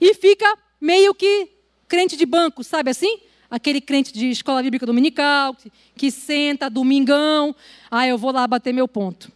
e 0.00 0.14
fica 0.14 0.56
meio 0.80 1.14
que 1.14 1.48
crente 1.86 2.16
de 2.16 2.24
banco, 2.24 2.64
sabe 2.64 2.90
assim? 2.90 3.20
Aquele 3.50 3.80
crente 3.80 4.12
de 4.12 4.30
escola 4.30 4.62
bíblica 4.62 4.86
dominical 4.86 5.56
que, 5.96 6.10
senta 6.10 6.70
domingão, 6.70 7.54
ah, 7.90 8.06
eu 8.06 8.16
vou 8.16 8.32
lá 8.32 8.46
bater 8.46 8.72
meu 8.72 8.86
ponto 8.86 9.30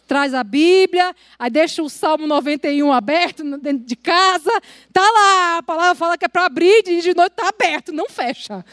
traz 0.00 0.32
a 0.32 0.42
Bíblia, 0.42 1.14
aí 1.38 1.50
deixa 1.50 1.82
o 1.82 1.90
Salmo 1.90 2.26
91 2.26 2.90
aberto 2.92 3.42
dentro 3.58 3.84
de 3.84 3.96
casa, 3.96 4.50
tá 4.92 5.02
lá, 5.02 5.58
a 5.58 5.62
palavra 5.62 5.94
fala 5.94 6.16
que 6.16 6.24
é 6.24 6.28
para 6.28 6.46
abrir 6.46 6.82
e 6.86 7.02
de 7.02 7.14
noite 7.14 7.32
está 7.32 7.48
aberto, 7.48 7.92
não 7.92 8.08
fecha. 8.08 8.64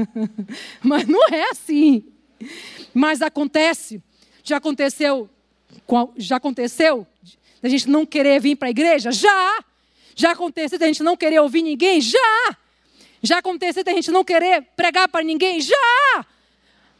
Mas 0.82 1.06
não 1.06 1.28
é 1.28 1.50
assim. 1.50 2.04
Mas 2.94 3.20
acontece, 3.20 4.02
já 4.42 4.56
aconteceu, 4.56 5.28
já 6.16 6.36
aconteceu 6.36 7.06
da 7.60 7.68
gente 7.68 7.88
não 7.88 8.06
querer 8.06 8.40
vir 8.40 8.56
para 8.56 8.68
a 8.68 8.70
igreja? 8.70 9.10
Já. 9.10 9.64
Já 10.16 10.30
aconteceu 10.30 10.78
da 10.78 10.86
gente 10.86 11.02
não 11.02 11.14
querer 11.14 11.40
ouvir 11.40 11.60
ninguém? 11.60 12.00
Já. 12.00 12.56
Já 13.22 13.38
aconteceu 13.38 13.84
da 13.84 13.92
gente 13.92 14.10
não 14.10 14.24
querer 14.24 14.62
pregar 14.74 15.08
para 15.08 15.22
ninguém? 15.22 15.60
Já. 15.60 16.26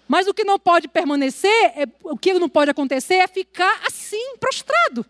Mas 0.06 0.28
o 0.28 0.34
que 0.34 0.44
não 0.44 0.58
pode 0.58 0.86
permanecer, 0.86 1.50
é, 1.74 1.88
o 2.04 2.16
que 2.16 2.34
não 2.34 2.48
pode 2.48 2.70
acontecer 2.70 3.14
é 3.14 3.26
ficar 3.26 3.80
assim, 3.86 4.36
prostrado. 4.38 5.04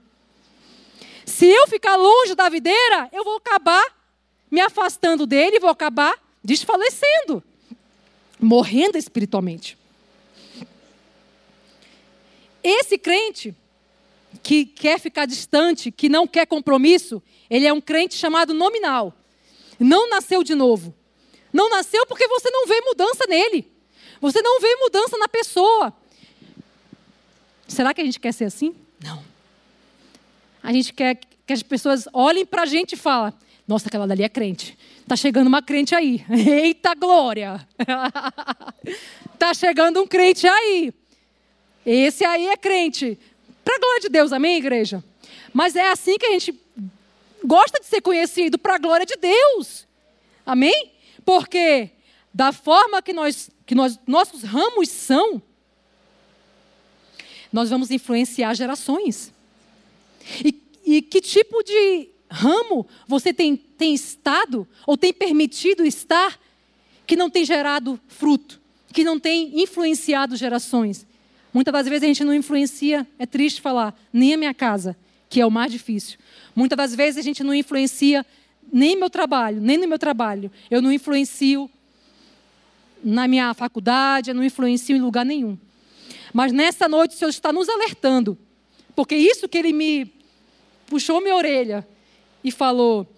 Se 1.27 1.47
eu 1.47 1.67
ficar 1.67 1.97
longe 1.97 2.37
da 2.37 2.49
videira, 2.49 3.11
eu 3.13 3.25
vou 3.25 3.37
acabar 3.37 3.85
me 4.49 4.61
afastando 4.61 5.27
dele, 5.27 5.59
vou 5.59 5.69
acabar 5.69 6.17
desfalecendo, 6.43 7.43
morrendo 8.41 8.97
espiritualmente. 8.97 9.77
Esse 12.63 12.97
crente 12.97 13.55
que 14.47 14.65
quer 14.65 15.00
ficar 15.00 15.26
distante, 15.26 15.91
que 15.91 16.09
não 16.09 16.25
quer 16.25 16.47
compromisso, 16.47 17.21
ele 17.50 17.67
é 17.67 17.73
um 17.73 17.81
crente 17.81 18.15
chamado 18.15 18.55
nominal. 18.55 19.12
Não 19.76 20.09
nasceu 20.09 20.45
de 20.45 20.55
novo. 20.55 20.95
Não 21.53 21.69
nasceu 21.69 22.07
porque 22.07 22.29
você 22.29 22.49
não 22.49 22.65
vê 22.65 22.81
mudança 22.83 23.26
nele. 23.29 23.69
Você 24.21 24.41
não 24.41 24.61
vê 24.61 24.76
mudança 24.76 25.19
na 25.19 25.26
pessoa. 25.26 25.93
Será 27.67 27.93
que 27.93 28.00
a 28.00 28.05
gente 28.05 28.21
quer 28.21 28.33
ser 28.33 28.45
assim? 28.45 28.73
Não. 29.03 29.21
A 30.62 30.73
gente 30.73 30.93
quer 30.93 31.19
que 31.45 31.53
as 31.53 31.65
pessoas 31.65 32.07
olhem 32.12 32.47
para 32.47 32.62
a 32.62 32.67
gente 32.67 32.93
e 32.93 32.97
falem: 32.97 33.35
Nossa, 33.67 33.88
aquela 33.88 34.07
dali 34.07 34.23
é 34.23 34.29
crente. 34.29 34.79
Está 35.00 35.17
chegando 35.17 35.49
uma 35.49 35.61
crente 35.61 35.93
aí. 35.93 36.25
Eita 36.31 36.95
glória! 36.95 37.67
Está 39.35 39.53
chegando 39.59 40.00
um 40.00 40.07
crente 40.07 40.47
aí. 40.47 40.95
Esse 41.85 42.25
aí 42.25 42.47
é 42.47 42.57
crente. 42.57 43.19
Para 43.66 43.80
glória 43.80 44.00
de 44.00 44.08
Deus, 44.08 44.32
amém, 44.32 44.58
igreja? 44.58 45.02
Mas 45.52 45.75
é 45.75 45.90
assim 45.90 46.16
que 46.16 46.26
a 46.26 46.30
gente 46.30 46.54
gosta 47.44 47.80
de 47.80 47.87
ser 47.87 48.00
conhecido, 48.00 48.56
para 48.56 48.76
a 48.76 48.78
glória 48.78 49.04
de 49.04 49.16
Deus. 49.16 49.88
Amém? 50.46 50.92
Porque 51.25 51.90
da 52.32 52.52
forma 52.52 53.02
que, 53.02 53.12
nós, 53.12 53.50
que 53.66 53.75
nós, 53.75 53.99
nossos 54.06 54.44
ramos 54.44 54.88
são, 54.88 55.42
nós 57.52 57.68
vamos 57.68 57.90
influenciar 57.90 58.54
gerações. 58.54 59.32
E, 60.44 60.62
e 60.85 61.02
que 61.02 61.20
tipo 61.20 61.61
de 61.64 62.08
ramo 62.30 62.87
você 63.08 63.35
tem, 63.35 63.56
tem 63.56 63.92
estado 63.92 64.64
ou 64.87 64.96
tem 64.96 65.12
permitido 65.12 65.85
estar 65.85 66.38
que 67.04 67.16
não 67.16 67.28
tem 67.28 67.44
gerado 67.44 68.00
fruto, 68.06 68.61
que 68.92 69.02
não 69.02 69.18
tem 69.18 69.61
influenciado 69.61 70.37
gerações? 70.37 71.04
Muitas 71.57 71.73
das 71.73 71.89
vezes 71.89 72.03
a 72.03 72.07
gente 72.07 72.23
não 72.23 72.35
influencia, 72.35 73.07
é 73.19 73.25
triste 73.25 73.63
falar, 73.63 73.99
nem 74.13 74.35
a 74.35 74.37
minha 74.37 74.53
casa, 74.53 74.95
que 75.27 75.41
é 75.41 75.47
o 75.47 75.51
mais 75.51 75.73
difícil. 75.73 76.19
Muitas 76.55 76.77
das 76.77 76.95
vezes 76.95 77.17
a 77.17 77.23
gente 77.23 77.43
não 77.43 77.55
influencia 77.55 78.27
nem 78.71 78.95
meu 78.95 79.09
trabalho, 79.09 79.59
nem 79.59 79.79
no 79.79 79.89
meu 79.89 79.99
trabalho. 79.99 80.53
Eu 80.71 80.83
não 80.83 80.93
influencio 80.93 81.71
na 83.03 83.27
minha 83.27 83.55
faculdade, 83.55 84.31
eu 84.31 84.35
não 84.35 84.45
influencio 84.45 84.95
em 84.95 85.01
lugar 85.01 85.25
nenhum. 85.25 85.57
Mas 86.31 86.53
nessa 86.53 86.87
noite 86.91 87.15
o 87.15 87.17
Senhor 87.17 87.31
está 87.31 87.51
nos 87.51 87.71
alertando, 87.71 88.37
porque 88.95 89.17
isso 89.17 89.49
que 89.49 89.57
Ele 89.57 89.73
me 89.73 90.13
puxou 90.87 91.23
minha 91.23 91.37
orelha 91.37 91.89
e 92.45 92.51
falou: 92.51 93.11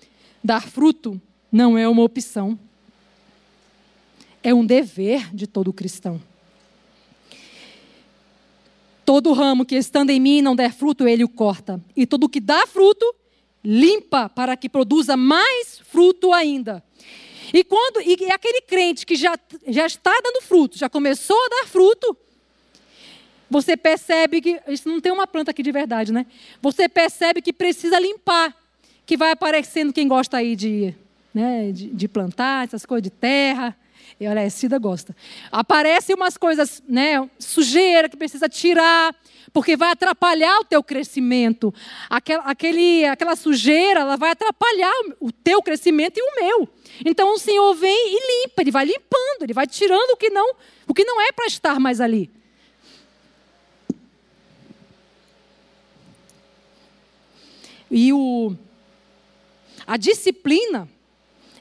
dar 0.44 0.62
fruto 0.62 1.20
não 1.50 1.76
é 1.76 1.88
uma 1.88 2.04
opção, 2.04 2.56
é 4.44 4.54
um 4.54 4.64
dever 4.64 5.34
de 5.34 5.48
todo 5.48 5.72
cristão. 5.72 6.22
Todo 9.08 9.32
ramo 9.32 9.64
que 9.64 9.74
estando 9.74 10.10
em 10.10 10.20
mim 10.20 10.42
não 10.42 10.54
der 10.54 10.70
fruto, 10.70 11.08
ele 11.08 11.24
o 11.24 11.28
corta. 11.30 11.82
E 11.96 12.06
todo 12.06 12.28
que 12.28 12.38
dá 12.38 12.66
fruto, 12.66 13.06
limpa 13.64 14.28
para 14.28 14.54
que 14.54 14.68
produza 14.68 15.16
mais 15.16 15.80
fruto 15.82 16.30
ainda. 16.34 16.84
E 17.50 17.64
quando 17.64 18.02
e 18.02 18.30
aquele 18.30 18.60
crente 18.60 19.06
que 19.06 19.16
já, 19.16 19.34
já 19.66 19.86
está 19.86 20.12
dando 20.22 20.42
fruto, 20.42 20.76
já 20.76 20.90
começou 20.90 21.38
a 21.42 21.48
dar 21.48 21.68
fruto, 21.68 22.14
você 23.48 23.78
percebe 23.78 24.42
que 24.42 24.60
isso 24.68 24.86
não 24.86 25.00
tem 25.00 25.10
uma 25.10 25.26
planta 25.26 25.52
aqui 25.52 25.62
de 25.62 25.72
verdade, 25.72 26.12
né? 26.12 26.26
Você 26.60 26.86
percebe 26.86 27.40
que 27.40 27.50
precisa 27.50 27.98
limpar, 27.98 28.54
que 29.06 29.16
vai 29.16 29.30
aparecendo 29.30 29.90
quem 29.90 30.06
gosta 30.06 30.36
aí 30.36 30.54
de, 30.54 30.94
né, 31.32 31.72
de, 31.72 31.86
de 31.88 32.08
plantar 32.08 32.66
essas 32.66 32.84
coisas 32.84 33.04
de 33.04 33.10
terra. 33.10 33.74
E 34.18 34.26
olha, 34.26 34.42
a 34.42 34.50
Cida 34.50 34.78
gosta. 34.78 35.14
Aparecem 35.50 36.14
umas 36.14 36.36
coisas, 36.36 36.82
né, 36.88 37.28
sujeira 37.38 38.08
que 38.08 38.16
precisa 38.16 38.48
tirar, 38.48 39.14
porque 39.52 39.76
vai 39.76 39.90
atrapalhar 39.90 40.58
o 40.60 40.64
teu 40.64 40.82
crescimento. 40.82 41.72
Aquela, 42.08 42.42
aquele, 42.44 43.04
aquela 43.06 43.36
sujeira, 43.36 44.00
ela 44.00 44.16
vai 44.16 44.30
atrapalhar 44.30 44.92
o 45.20 45.30
teu 45.32 45.62
crescimento 45.62 46.18
e 46.18 46.22
o 46.22 46.34
meu. 46.40 46.68
Então 47.04 47.34
o 47.34 47.38
Senhor 47.38 47.74
vem 47.74 48.16
e 48.16 48.44
limpa, 48.46 48.62
ele 48.62 48.70
vai 48.70 48.84
limpando, 48.84 49.42
ele 49.42 49.52
vai 49.52 49.66
tirando 49.66 50.10
o 50.10 50.16
que 50.16 50.30
não, 50.30 50.54
o 50.86 50.94
que 50.94 51.04
não 51.04 51.20
é 51.20 51.32
para 51.32 51.46
estar 51.46 51.78
mais 51.78 52.00
ali. 52.00 52.30
E 57.90 58.12
o, 58.12 58.54
a 59.86 59.96
disciplina, 59.96 60.88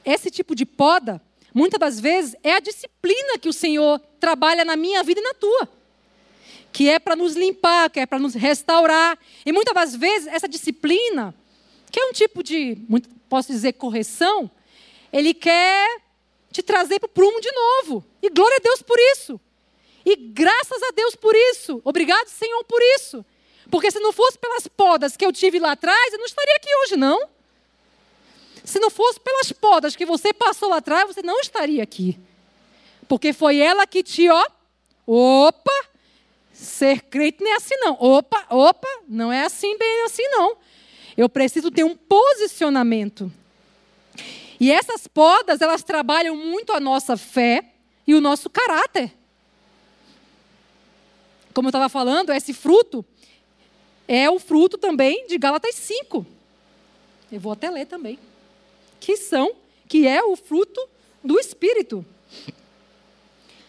esse 0.04 0.30
tipo 0.30 0.54
de 0.54 0.66
poda, 0.66 1.22
Muitas 1.58 1.80
das 1.80 1.98
vezes 1.98 2.36
é 2.44 2.52
a 2.52 2.60
disciplina 2.60 3.36
que 3.36 3.48
o 3.48 3.52
Senhor 3.52 3.98
trabalha 4.20 4.64
na 4.64 4.76
minha 4.76 5.02
vida 5.02 5.18
e 5.18 5.24
na 5.24 5.34
tua. 5.34 5.68
Que 6.72 6.88
é 6.88 7.00
para 7.00 7.16
nos 7.16 7.34
limpar, 7.34 7.90
que 7.90 7.98
é 7.98 8.06
para 8.06 8.20
nos 8.20 8.32
restaurar. 8.32 9.18
E 9.44 9.50
muitas 9.50 9.74
das 9.74 9.96
vezes 9.96 10.28
essa 10.28 10.46
disciplina, 10.46 11.34
que 11.90 11.98
é 11.98 12.04
um 12.04 12.12
tipo 12.12 12.44
de, 12.44 12.78
posso 13.28 13.50
dizer, 13.50 13.72
correção, 13.72 14.48
ele 15.12 15.34
quer 15.34 16.00
te 16.52 16.62
trazer 16.62 17.00
para 17.00 17.08
o 17.08 17.10
prumo 17.10 17.40
de 17.40 17.50
novo. 17.50 18.04
E 18.22 18.30
glória 18.30 18.58
a 18.58 18.62
Deus 18.62 18.80
por 18.80 18.96
isso. 19.16 19.40
E 20.06 20.14
graças 20.14 20.80
a 20.80 20.92
Deus 20.94 21.16
por 21.16 21.34
isso. 21.34 21.82
Obrigado, 21.84 22.28
Senhor, 22.28 22.62
por 22.66 22.80
isso. 22.94 23.26
Porque 23.68 23.90
se 23.90 23.98
não 23.98 24.12
fosse 24.12 24.38
pelas 24.38 24.68
podas 24.68 25.16
que 25.16 25.26
eu 25.26 25.32
tive 25.32 25.58
lá 25.58 25.72
atrás, 25.72 26.12
eu 26.12 26.20
não 26.20 26.26
estaria 26.26 26.54
aqui 26.54 26.68
hoje, 26.84 26.94
não. 26.94 27.28
Se 28.68 28.78
não 28.78 28.90
fosse 28.90 29.18
pelas 29.18 29.50
podas 29.50 29.96
que 29.96 30.04
você 30.04 30.30
passou 30.30 30.68
lá 30.68 30.76
atrás, 30.76 31.06
você 31.06 31.22
não 31.22 31.40
estaria 31.40 31.82
aqui. 31.82 32.18
Porque 33.08 33.32
foi 33.32 33.56
ela 33.56 33.86
que 33.86 34.02
te, 34.02 34.28
ó, 34.28 34.46
opa, 35.06 35.72
ser 36.52 37.00
crente 37.04 37.42
não 37.42 37.50
é 37.50 37.54
assim 37.54 37.76
não. 37.76 37.96
Opa, 37.98 38.44
opa, 38.50 38.88
não 39.08 39.32
é 39.32 39.42
assim 39.44 39.78
bem 39.78 40.04
assim 40.04 40.28
não. 40.28 40.54
Eu 41.16 41.30
preciso 41.30 41.70
ter 41.70 41.82
um 41.82 41.96
posicionamento. 41.96 43.32
E 44.60 44.70
essas 44.70 45.06
podas, 45.06 45.62
elas 45.62 45.82
trabalham 45.82 46.36
muito 46.36 46.70
a 46.74 46.78
nossa 46.78 47.16
fé 47.16 47.72
e 48.06 48.14
o 48.14 48.20
nosso 48.20 48.50
caráter. 48.50 49.14
Como 51.54 51.68
eu 51.68 51.70
estava 51.70 51.88
falando, 51.88 52.34
esse 52.34 52.52
fruto 52.52 53.02
é 54.06 54.28
o 54.28 54.38
fruto 54.38 54.76
também 54.76 55.26
de 55.26 55.38
Gálatas 55.38 55.74
5. 55.74 56.26
Eu 57.32 57.40
vou 57.40 57.52
até 57.52 57.70
ler 57.70 57.86
também 57.86 58.18
que 59.00 59.16
são, 59.16 59.52
que 59.88 60.06
é 60.06 60.22
o 60.22 60.36
fruto 60.36 60.80
do 61.22 61.38
Espírito. 61.38 62.04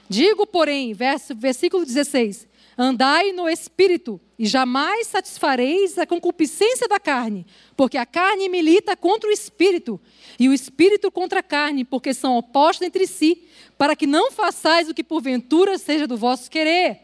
Digo, 0.07 0.47
porém, 0.47 0.93
verso, 0.93 1.35
versículo 1.35 1.85
16: 1.85 2.47
Andai 2.77 3.31
no 3.31 3.47
Espírito, 3.47 4.19
e 4.37 4.47
jamais 4.47 5.07
satisfareis 5.07 5.97
a 5.97 6.07
concupiscência 6.07 6.87
da 6.87 6.99
carne, 6.99 7.45
porque 7.75 7.97
a 7.97 8.05
carne 8.05 8.47
milita 8.49 8.95
contra 8.95 9.29
o 9.29 9.33
Espírito, 9.33 9.99
e 10.39 10.47
o 10.47 10.53
Espírito 10.53 11.11
contra 11.11 11.41
a 11.41 11.43
carne, 11.43 11.83
porque 11.83 12.13
são 12.13 12.37
opostos 12.37 12.87
entre 12.87 13.05
si, 13.05 13.43
para 13.77 13.95
que 13.95 14.07
não 14.07 14.31
façais 14.31 14.89
o 14.89 14.93
que 14.93 15.03
porventura 15.03 15.77
seja 15.77 16.07
do 16.07 16.17
vosso 16.17 16.49
querer. 16.49 17.01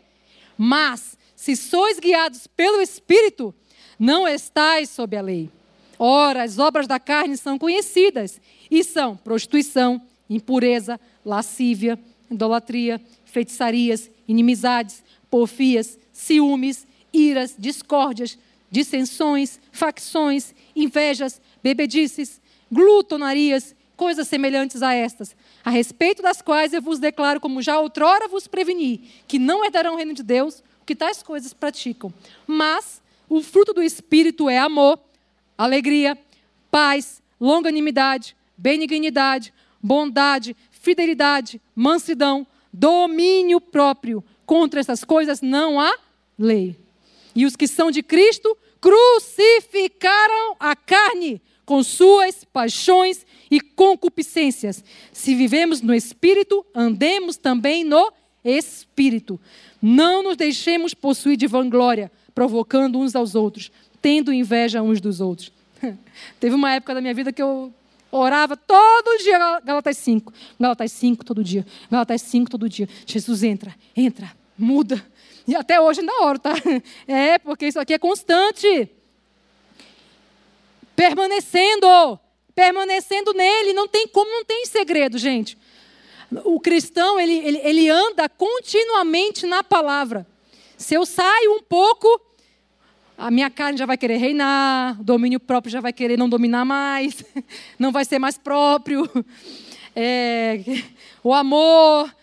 Mas, 0.57 1.17
se 1.35 1.55
sois 1.55 1.99
guiados 1.99 2.47
pelo 2.47 2.81
Espírito, 2.81 3.53
não 3.99 4.27
estais 4.27 4.89
sob 4.89 5.15
a 5.15 5.21
lei. 5.21 5.49
Ora, 5.97 6.43
as 6.43 6.59
obras 6.59 6.87
da 6.87 6.99
carne 6.99 7.37
são 7.37 7.57
conhecidas 7.57 8.39
e 8.69 8.83
são 8.83 9.15
prostituição, 9.15 10.01
impureza, 10.29 10.99
lascívia, 11.23 11.99
idolatria, 12.29 13.01
feitiçarias, 13.25 14.09
inimizades, 14.27 15.03
porfias, 15.29 15.99
ciúmes, 16.11 16.85
iras, 17.13 17.55
discórdias, 17.57 18.37
dissensões, 18.69 19.59
facções, 19.71 20.53
invejas, 20.75 21.41
bebedices, 21.63 22.41
glutonarias, 22.71 23.75
coisas 23.95 24.27
semelhantes 24.27 24.81
a 24.81 24.93
estas, 24.93 25.35
a 25.63 25.69
respeito 25.69 26.21
das 26.21 26.41
quais 26.41 26.73
eu 26.73 26.81
vos 26.81 26.99
declaro, 26.99 27.39
como 27.39 27.61
já 27.61 27.79
outrora 27.79 28.27
vos 28.27 28.47
preveni, 28.47 29.09
que 29.27 29.39
não 29.39 29.63
herdarão 29.63 29.93
o 29.93 29.97
reino 29.97 30.13
de 30.13 30.23
Deus, 30.23 30.59
o 30.81 30.85
que 30.85 30.95
tais 30.95 31.23
coisas 31.23 31.53
praticam. 31.53 32.13
Mas 32.45 33.01
o 33.29 33.41
fruto 33.41 33.73
do 33.73 33.81
Espírito 33.81 34.49
é 34.49 34.57
amor, 34.57 34.99
alegria, 35.57 36.17
paz, 36.69 37.21
longanimidade, 37.39 38.35
benignidade, 38.57 39.53
bondade, 39.81 40.55
fidelidade, 40.71 41.61
mansidão, 41.75 42.45
domínio 42.71 43.59
próprio. 43.61 44.23
Contra 44.45 44.79
essas 44.79 45.03
coisas 45.03 45.41
não 45.41 45.79
há 45.79 45.95
lei. 46.37 46.75
E 47.35 47.45
os 47.45 47.55
que 47.55 47.67
são 47.67 47.89
de 47.91 48.03
Cristo 48.03 48.55
crucificaram 48.79 50.55
a 50.59 50.75
carne 50.75 51.41
com 51.65 51.81
suas 51.81 52.43
paixões 52.43 53.25
e 53.49 53.59
concupiscências. 53.59 54.83
Se 55.11 55.33
vivemos 55.33 55.81
no 55.81 55.93
Espírito, 55.93 56.65
andemos 56.73 57.37
também 57.37 57.83
no 57.83 58.11
Espírito. 58.43 59.39
Não 59.81 60.21
nos 60.21 60.37
deixemos 60.37 60.93
possuir 60.93 61.35
de 61.35 61.47
vanglória, 61.47 62.11
provocando 62.35 62.99
uns 62.99 63.15
aos 63.15 63.33
outros, 63.33 63.71
tendo 64.05 64.31
inveja 64.31 64.83
uns 64.83 65.01
dos 65.01 65.19
outros. 65.19 65.51
Teve 66.39 66.53
uma 66.53 66.71
época 66.71 66.93
da 66.93 67.01
minha 67.01 67.13
vida 67.15 67.33
que 67.33 67.41
eu 67.41 67.73
orava 68.11 68.55
todo 68.55 69.17
dia 69.17 69.59
Galatas 69.61 69.97
5. 69.97 70.31
Galatas 70.59 70.91
5 70.91 71.25
todo 71.25 71.43
dia. 71.43 71.65
Galatas 71.89 72.21
5 72.21 72.51
todo 72.51 72.69
dia. 72.69 72.87
Jesus 73.03 73.41
entra, 73.41 73.73
entra, 73.97 74.31
muda. 74.55 75.03
E 75.47 75.55
até 75.55 75.81
hoje 75.81 76.01
ainda 76.01 76.21
oro, 76.21 76.37
tá? 76.37 76.53
É, 77.07 77.39
porque 77.39 77.65
isso 77.65 77.79
aqui 77.79 77.95
é 77.95 77.97
constante. 77.97 78.87
Permanecendo, 80.95 82.19
permanecendo 82.53 83.33
nele, 83.33 83.73
não 83.73 83.87
tem 83.87 84.07
como, 84.07 84.29
não 84.29 84.45
tem 84.45 84.67
segredo, 84.67 85.17
gente. 85.17 85.57
O 86.43 86.59
cristão, 86.59 87.19
ele, 87.19 87.39
ele, 87.39 87.57
ele 87.63 87.89
anda 87.89 88.29
continuamente 88.29 89.47
na 89.47 89.63
palavra. 89.63 90.27
Se 90.77 90.93
eu 90.93 91.07
saio 91.07 91.55
um 91.55 91.63
pouco, 91.63 92.21
a 93.17 93.31
minha 93.31 93.49
carne 93.49 93.77
já 93.77 93.85
vai 93.85 93.97
querer 93.97 94.17
reinar, 94.17 94.99
o 94.99 95.03
domínio 95.03 95.39
próprio 95.39 95.71
já 95.71 95.79
vai 95.79 95.93
querer 95.93 96.17
não 96.17 96.27
dominar 96.27 96.65
mais, 96.65 97.23
não 97.79 97.91
vai 97.91 98.03
ser 98.05 98.19
mais 98.19 98.37
próprio. 98.37 99.09
É, 99.95 100.59
o 101.23 101.33
amor, 101.33 102.13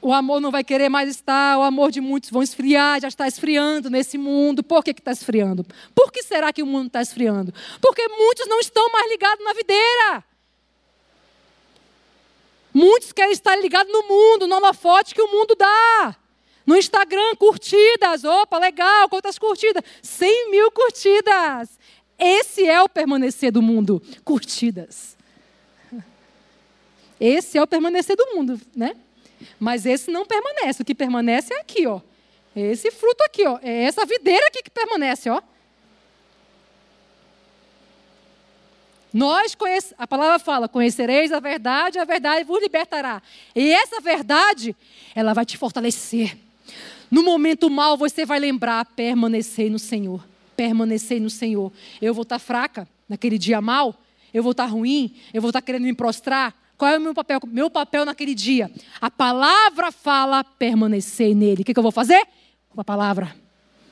o 0.00 0.12
amor 0.12 0.40
não 0.40 0.52
vai 0.52 0.62
querer 0.62 0.88
mais 0.88 1.08
estar, 1.08 1.58
o 1.58 1.62
amor 1.62 1.90
de 1.90 2.00
muitos 2.00 2.30
vão 2.30 2.42
esfriar, 2.42 3.00
já 3.00 3.08
está 3.08 3.26
esfriando 3.26 3.90
nesse 3.90 4.16
mundo. 4.16 4.62
Por 4.62 4.84
que 4.84 4.92
está 4.92 5.10
esfriando? 5.10 5.66
Por 5.94 6.12
que 6.12 6.22
será 6.22 6.52
que 6.52 6.62
o 6.62 6.66
mundo 6.66 6.86
está 6.86 7.02
esfriando? 7.02 7.52
Porque 7.80 8.06
muitos 8.06 8.46
não 8.46 8.60
estão 8.60 8.88
mais 8.92 9.10
ligados 9.10 9.44
na 9.44 9.52
videira. 9.52 10.24
Muitos 12.72 13.10
querem 13.10 13.32
estar 13.32 13.56
ligados 13.56 13.90
no 13.92 14.06
mundo, 14.06 14.46
no 14.46 14.54
holofote 14.56 15.14
que 15.14 15.22
o 15.22 15.32
mundo 15.32 15.56
dá. 15.56 16.16
No 16.66 16.76
Instagram, 16.76 17.36
curtidas. 17.36 18.24
Opa, 18.24 18.58
legal, 18.58 19.08
quantas 19.08 19.38
curtidas? 19.38 19.82
100 20.02 20.50
mil 20.50 20.70
curtidas. 20.72 21.78
Esse 22.18 22.66
é 22.66 22.82
o 22.82 22.88
permanecer 22.88 23.52
do 23.52 23.62
mundo. 23.62 24.02
Curtidas. 24.24 25.16
Esse 27.20 27.56
é 27.56 27.62
o 27.62 27.66
permanecer 27.66 28.16
do 28.16 28.34
mundo, 28.34 28.60
né? 28.74 28.96
Mas 29.60 29.84
esse 29.86 30.10
não 30.10 30.24
permanece. 30.24 30.82
O 30.82 30.84
que 30.84 30.94
permanece 30.94 31.52
é 31.52 31.60
aqui, 31.60 31.86
ó. 31.86 32.00
Esse 32.54 32.90
fruto 32.90 33.22
aqui, 33.22 33.46
ó. 33.46 33.58
É 33.62 33.84
essa 33.84 34.04
videira 34.06 34.46
aqui 34.46 34.62
que 34.62 34.70
permanece, 34.70 35.28
ó. 35.28 35.42
Nós 39.12 39.54
conhece, 39.54 39.94
a 39.98 40.06
palavra 40.06 40.38
fala: 40.38 40.68
conhecereis 40.68 41.32
a 41.32 41.40
verdade, 41.40 41.98
a 41.98 42.04
verdade 42.04 42.44
vos 42.44 42.60
libertará. 42.60 43.22
E 43.54 43.72
essa 43.72 44.00
verdade, 44.00 44.74
ela 45.14 45.34
vai 45.34 45.44
te 45.44 45.56
fortalecer. 45.58 46.45
No 47.10 47.22
momento 47.22 47.70
mal, 47.70 47.96
você 47.96 48.24
vai 48.24 48.38
lembrar: 48.38 48.84
permanecer 48.84 49.70
no 49.70 49.78
Senhor. 49.78 50.24
Permanecer 50.56 51.20
no 51.20 51.30
Senhor. 51.30 51.72
Eu 52.00 52.14
vou 52.14 52.22
estar 52.22 52.38
fraca 52.38 52.88
naquele 53.08 53.38
dia 53.38 53.60
mal, 53.60 53.94
eu 54.32 54.42
vou 54.42 54.52
estar 54.52 54.66
ruim, 54.66 55.14
eu 55.32 55.40
vou 55.40 55.50
estar 55.50 55.62
querendo 55.62 55.84
me 55.84 55.94
prostrar. 55.94 56.54
Qual 56.76 56.90
é 56.90 56.98
o 56.98 57.00
meu 57.00 57.14
papel? 57.14 57.40
Meu 57.46 57.70
papel 57.70 58.04
naquele 58.04 58.34
dia. 58.34 58.70
A 59.00 59.10
palavra 59.10 59.90
fala 59.90 60.44
permanecer 60.44 61.34
nele. 61.34 61.62
O 61.62 61.64
que, 61.64 61.76
eu 61.76 61.82
vou 61.82 61.92
fazer? 61.92 62.22
Com 62.68 62.80
a 62.80 62.84
palavra. 62.84 63.34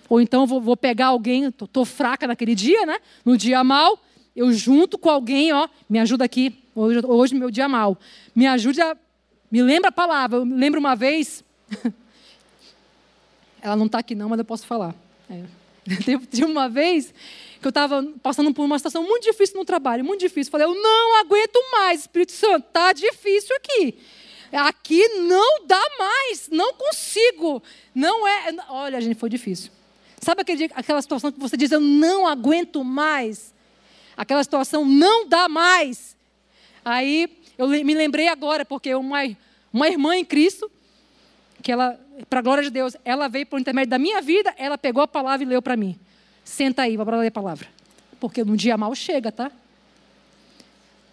Ou 0.09 0.21
então 0.21 0.47
vou, 0.47 0.61
vou 0.61 0.77
pegar 0.77 1.07
alguém, 1.07 1.47
estou 1.47 1.85
fraca 1.85 2.27
naquele 2.27 2.55
dia, 2.55 2.85
né? 2.85 2.99
No 3.25 3.39
dia 3.39 3.65
mal, 3.65 3.99
eu 4.37 4.53
junto 4.53 4.99
com 4.99 5.09
alguém, 5.09 5.51
ó, 5.53 5.67
me 5.89 5.99
ajuda 5.99 6.25
aqui, 6.25 6.55
hoje, 6.75 7.01
hoje 7.07 7.35
meu 7.35 7.51
dia 7.51 7.69
mal. 7.69 7.99
Me 8.35 8.47
ajuda, 8.47 8.99
me 9.51 9.63
lembra 9.63 9.89
a 9.89 9.93
palavra. 9.93 10.39
Eu 10.39 10.45
lembro 10.45 10.79
uma 10.79 10.95
vez, 10.95 11.43
ela 13.65 13.77
não 13.77 13.87
está 13.87 13.99
aqui 13.99 14.15
não, 14.15 14.29
mas 14.29 14.39
eu 14.39 14.45
posso 14.45 14.67
falar. 14.67 14.95
É. 15.29 15.43
Teve 16.05 16.45
uma 16.45 16.69
vez 16.69 17.13
que 17.61 17.67
eu 17.67 17.71
estava 17.71 18.03
passando 18.23 18.53
por 18.55 18.65
uma 18.65 18.79
situação 18.79 19.03
muito 19.03 19.25
difícil 19.25 19.57
no 19.57 19.65
trabalho, 19.65 20.05
muito 20.05 20.21
difícil. 20.21 20.51
Falei, 20.51 20.67
eu 20.67 20.75
não 20.75 21.19
aguento 21.21 21.59
mais, 21.73 22.01
Espírito 22.01 22.33
Santo, 22.33 22.67
está 22.67 22.93
difícil 22.93 23.55
aqui. 23.57 23.99
Aqui 24.53 25.09
não 25.21 25.67
dá 25.67 25.83
mais, 25.99 26.49
não 26.51 26.75
consigo. 26.75 27.63
Não 27.95 28.27
é. 28.29 28.55
Olha, 28.69 29.01
gente, 29.01 29.17
foi 29.19 29.29
difícil. 29.29 29.73
Sabe 30.21 30.43
aquele, 30.43 30.71
aquela 30.75 31.03
situação 31.03 31.33
que 31.33 31.41
você 31.41 31.57
diz, 31.57 31.73
eu 31.73 31.81
não 31.81 32.27
aguento 32.27 32.85
mais? 32.85 33.55
aquela 34.17 34.43
situação 34.43 34.85
não 34.85 35.29
dá 35.29 35.49
mais. 35.49 36.17
Aí 36.85 37.31
eu 37.57 37.69
me 37.69 37.95
lembrei 37.95 38.29
agora, 38.29 38.65
porque 38.65 38.95
uma, 38.95 39.19
uma 39.73 39.89
irmã 39.89 40.17
em 40.17 40.25
Cristo, 40.25 40.71
que 41.65 41.73
ela, 41.73 41.99
para 42.29 42.41
a 42.41 42.43
glória 42.43 42.63
de 42.63 42.69
Deus, 42.69 42.95
ela 43.07 43.27
veio 43.27 43.47
por 43.47 43.59
intermédio 43.59 43.89
da 43.89 43.99
minha 43.99 44.21
vida, 44.21 44.55
ela 44.59 44.77
pegou 44.77 45.03
a 45.03 45.09
palavra 45.09 45.43
e 45.43 45.49
leu 45.49 45.63
para 45.63 45.79
mim. 45.79 45.99
Senta 46.45 46.83
aí, 46.83 46.95
para 46.95 47.17
ler 47.17 47.29
a 47.29 47.31
palavra. 47.31 47.67
Porque 48.21 48.45
no 48.45 48.55
dia 48.55 48.77
mal 48.77 48.95
chega, 48.95 49.33
tá? 49.33 49.51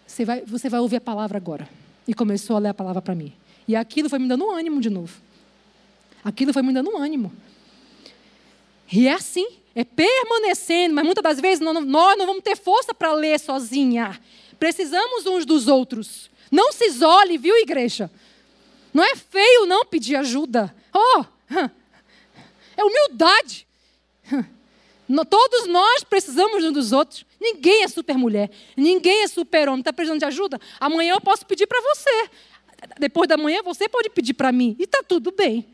Você 0.06 0.26
vai, 0.26 0.42
você 0.42 0.68
vai 0.68 0.78
ouvir 0.78 0.96
a 0.96 1.00
palavra 1.00 1.38
agora. 1.38 1.66
E 2.06 2.12
começou 2.12 2.56
a 2.56 2.58
ler 2.58 2.68
a 2.68 2.74
palavra 2.74 3.00
para 3.00 3.14
mim. 3.14 3.32
E 3.66 3.74
aquilo 3.74 4.10
foi 4.10 4.18
me 4.18 4.28
dando 4.28 4.44
um 4.44 4.50
ânimo 4.50 4.78
de 4.78 4.90
novo. 4.90 5.22
Aquilo 6.22 6.52
foi 6.52 6.62
me 6.62 6.70
dando 6.70 6.90
um 6.90 6.98
ânimo. 6.98 7.32
E 8.92 9.08
é 9.08 9.14
assim 9.14 9.46
é 9.74 9.84
permanecendo, 9.84 10.94
mas 10.94 11.02
muitas 11.02 11.24
das 11.24 11.40
vezes 11.40 11.60
nós 11.60 11.74
não 11.74 12.26
vamos 12.26 12.42
ter 12.42 12.56
força 12.56 12.92
para 12.92 13.14
ler 13.14 13.40
sozinha. 13.40 14.20
Precisamos 14.58 15.24
uns 15.24 15.46
dos 15.46 15.66
outros. 15.66 16.30
Não 16.50 16.72
se 16.72 16.84
isole, 16.84 17.38
viu, 17.38 17.56
igreja? 17.56 18.10
Não 18.92 19.02
é 19.02 19.16
feio 19.16 19.66
não 19.66 19.84
pedir 19.84 20.16
ajuda. 20.16 20.74
Oh, 20.94 21.24
é 22.76 22.84
humildade. 22.84 23.66
Todos 25.28 25.66
nós 25.66 26.04
precisamos 26.04 26.64
uns 26.64 26.72
dos 26.72 26.92
outros. 26.92 27.24
Ninguém 27.40 27.82
é 27.84 27.88
super 27.88 28.16
mulher, 28.16 28.50
ninguém 28.76 29.22
é 29.24 29.28
super 29.28 29.68
homem. 29.68 29.80
Está 29.80 29.92
precisando 29.92 30.20
de 30.20 30.24
ajuda? 30.24 30.60
Amanhã 30.78 31.14
eu 31.14 31.20
posso 31.20 31.44
pedir 31.44 31.66
para 31.66 31.80
você. 31.80 32.30
Depois 32.98 33.28
da 33.28 33.36
manhã 33.36 33.62
você 33.62 33.88
pode 33.88 34.10
pedir 34.10 34.34
para 34.34 34.52
mim. 34.52 34.76
E 34.78 34.84
está 34.84 35.02
tudo 35.02 35.32
bem. 35.32 35.68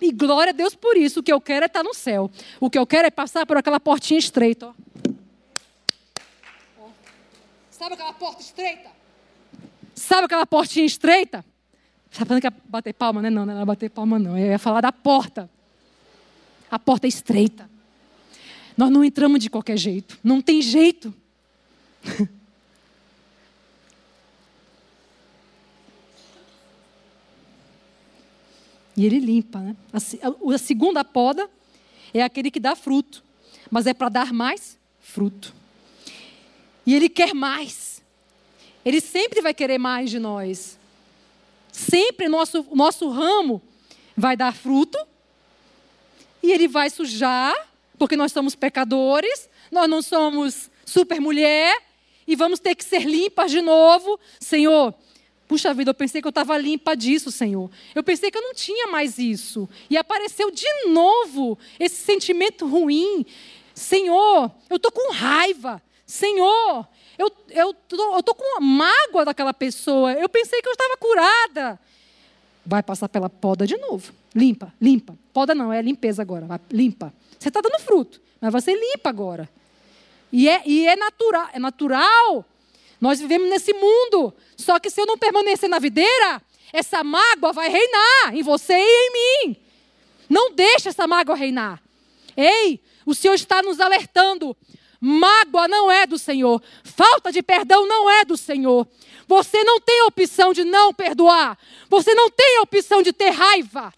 E 0.00 0.12
glória 0.12 0.50
a 0.50 0.54
Deus 0.54 0.74
por 0.74 0.96
isso. 0.96 1.20
O 1.20 1.22
que 1.22 1.32
eu 1.32 1.40
quero 1.40 1.64
é 1.64 1.66
estar 1.66 1.82
no 1.82 1.92
céu. 1.92 2.30
O 2.60 2.70
que 2.70 2.78
eu 2.78 2.86
quero 2.86 3.06
é 3.06 3.10
passar 3.10 3.44
por 3.44 3.56
aquela 3.56 3.80
portinha 3.80 4.18
estreita. 4.18 4.74
Ó. 6.78 6.88
Sabe 7.70 7.94
aquela 7.94 8.12
porta 8.12 8.42
estreita? 8.42 8.90
Sabe 9.94 10.26
aquela 10.26 10.46
portinha 10.46 10.86
estreita? 10.86 11.44
Está 12.10 12.24
falando 12.24 12.40
que 12.40 12.46
ia 12.46 12.54
bater 12.68 12.92
palma, 12.94 13.22
né? 13.22 13.30
Não, 13.30 13.46
não 13.46 13.54
era 13.54 13.64
bater 13.64 13.90
palma, 13.90 14.18
não. 14.18 14.36
Eu 14.36 14.46
ia 14.46 14.58
falar 14.58 14.80
da 14.80 14.92
porta. 14.92 15.48
A 16.70 16.78
porta 16.78 17.06
é 17.06 17.08
estreita. 17.08 17.68
Nós 18.76 18.90
não 18.90 19.04
entramos 19.04 19.40
de 19.40 19.50
qualquer 19.50 19.76
jeito. 19.76 20.18
Não 20.22 20.40
tem 20.40 20.62
jeito. 20.62 21.14
E 28.98 29.06
ele 29.06 29.20
limpa. 29.20 29.60
Né? 29.60 29.76
A 29.92 30.58
segunda 30.58 31.04
poda 31.04 31.48
é 32.12 32.20
aquele 32.20 32.50
que 32.50 32.58
dá 32.58 32.74
fruto, 32.74 33.22
mas 33.70 33.86
é 33.86 33.94
para 33.94 34.08
dar 34.08 34.32
mais 34.32 34.76
fruto. 35.00 35.54
E 36.84 36.96
ele 36.96 37.08
quer 37.08 37.32
mais. 37.32 38.02
Ele 38.84 39.00
sempre 39.00 39.40
vai 39.40 39.54
querer 39.54 39.78
mais 39.78 40.10
de 40.10 40.18
nós. 40.18 40.77
Sempre 41.88 42.28
nosso 42.28 42.66
nosso 42.72 43.08
ramo 43.08 43.62
vai 44.16 44.36
dar 44.36 44.54
fruto 44.54 44.98
e 46.42 46.52
ele 46.52 46.68
vai 46.68 46.90
sujar, 46.90 47.54
porque 47.98 48.16
nós 48.16 48.32
somos 48.32 48.54
pecadores, 48.54 49.48
nós 49.70 49.88
não 49.88 50.02
somos 50.02 50.70
super 50.84 51.20
mulher 51.20 51.76
e 52.26 52.36
vamos 52.36 52.58
ter 52.58 52.74
que 52.74 52.84
ser 52.84 53.04
limpas 53.04 53.50
de 53.50 53.60
novo. 53.60 54.18
Senhor, 54.40 54.94
Puxa 55.48 55.72
vida, 55.72 55.90
eu 55.90 55.94
pensei 55.94 56.20
que 56.20 56.26
eu 56.26 56.30
estava 56.30 56.58
limpa 56.58 56.94
disso, 56.94 57.32
Senhor. 57.32 57.70
Eu 57.94 58.02
pensei 58.02 58.30
que 58.30 58.36
eu 58.36 58.42
não 58.42 58.52
tinha 58.52 58.86
mais 58.88 59.18
isso. 59.18 59.66
E 59.88 59.96
apareceu 59.96 60.50
de 60.50 60.66
novo 60.88 61.58
esse 61.80 61.96
sentimento 61.96 62.66
ruim. 62.66 63.24
Senhor, 63.74 64.52
eu 64.68 64.76
estou 64.76 64.92
com 64.92 65.10
raiva. 65.10 65.82
Senhor, 66.04 66.86
eu 67.18 67.30
eu 67.50 67.76
eu 68.14 68.22
tô 68.22 68.34
com 68.34 68.60
mágoa 68.60 69.24
daquela 69.24 69.52
pessoa. 69.52 70.12
Eu 70.12 70.28
pensei 70.28 70.62
que 70.62 70.68
eu 70.68 70.72
estava 70.72 70.96
curada. 70.96 71.80
Vai 72.64 72.82
passar 72.82 73.08
pela 73.08 73.28
poda 73.28 73.66
de 73.66 73.76
novo. 73.76 74.12
Limpa, 74.34 74.72
limpa. 74.80 75.16
Poda 75.32 75.54
não, 75.54 75.72
é 75.72 75.82
limpeza 75.82 76.22
agora. 76.22 76.46
Vai, 76.46 76.60
limpa. 76.70 77.12
Você 77.38 77.48
está 77.48 77.60
dando 77.60 77.80
fruto, 77.80 78.20
mas 78.40 78.64
ser 78.64 78.74
limpa 78.74 79.08
agora. 79.08 79.48
E 80.30 80.48
é, 80.48 80.62
e 80.66 80.86
é 80.86 80.94
natural, 80.94 81.48
é 81.52 81.58
natural 81.58 82.44
nós 83.00 83.20
vivemos 83.20 83.48
nesse 83.48 83.72
mundo. 83.72 84.34
Só 84.56 84.78
que 84.78 84.90
se 84.90 85.00
eu 85.00 85.06
não 85.06 85.16
permanecer 85.16 85.68
na 85.68 85.78
videira, 85.78 86.42
essa 86.72 87.04
mágoa 87.04 87.52
vai 87.52 87.68
reinar 87.68 88.34
em 88.34 88.42
você 88.42 88.74
e 88.74 88.76
em 88.78 89.12
mim. 89.12 89.56
Não 90.28 90.52
deixe 90.52 90.88
essa 90.88 91.06
mágoa 91.06 91.36
reinar. 91.36 91.82
Ei, 92.36 92.80
o 93.06 93.14
Senhor 93.14 93.34
está 93.34 93.62
nos 93.62 93.80
alertando. 93.80 94.56
Mágoa 95.00 95.68
não 95.68 95.90
é 95.90 96.06
do 96.06 96.18
Senhor. 96.18 96.62
Falta 96.82 97.30
de 97.30 97.42
perdão 97.42 97.86
não 97.86 98.10
é 98.10 98.24
do 98.24 98.36
Senhor. 98.36 98.86
Você 99.26 99.62
não 99.62 99.80
tem 99.80 100.02
opção 100.02 100.52
de 100.52 100.64
não 100.64 100.92
perdoar. 100.92 101.58
Você 101.88 102.14
não 102.14 102.30
tem 102.30 102.60
opção 102.60 103.02
de 103.02 103.12
ter 103.12 103.30
raiva. 103.30 103.92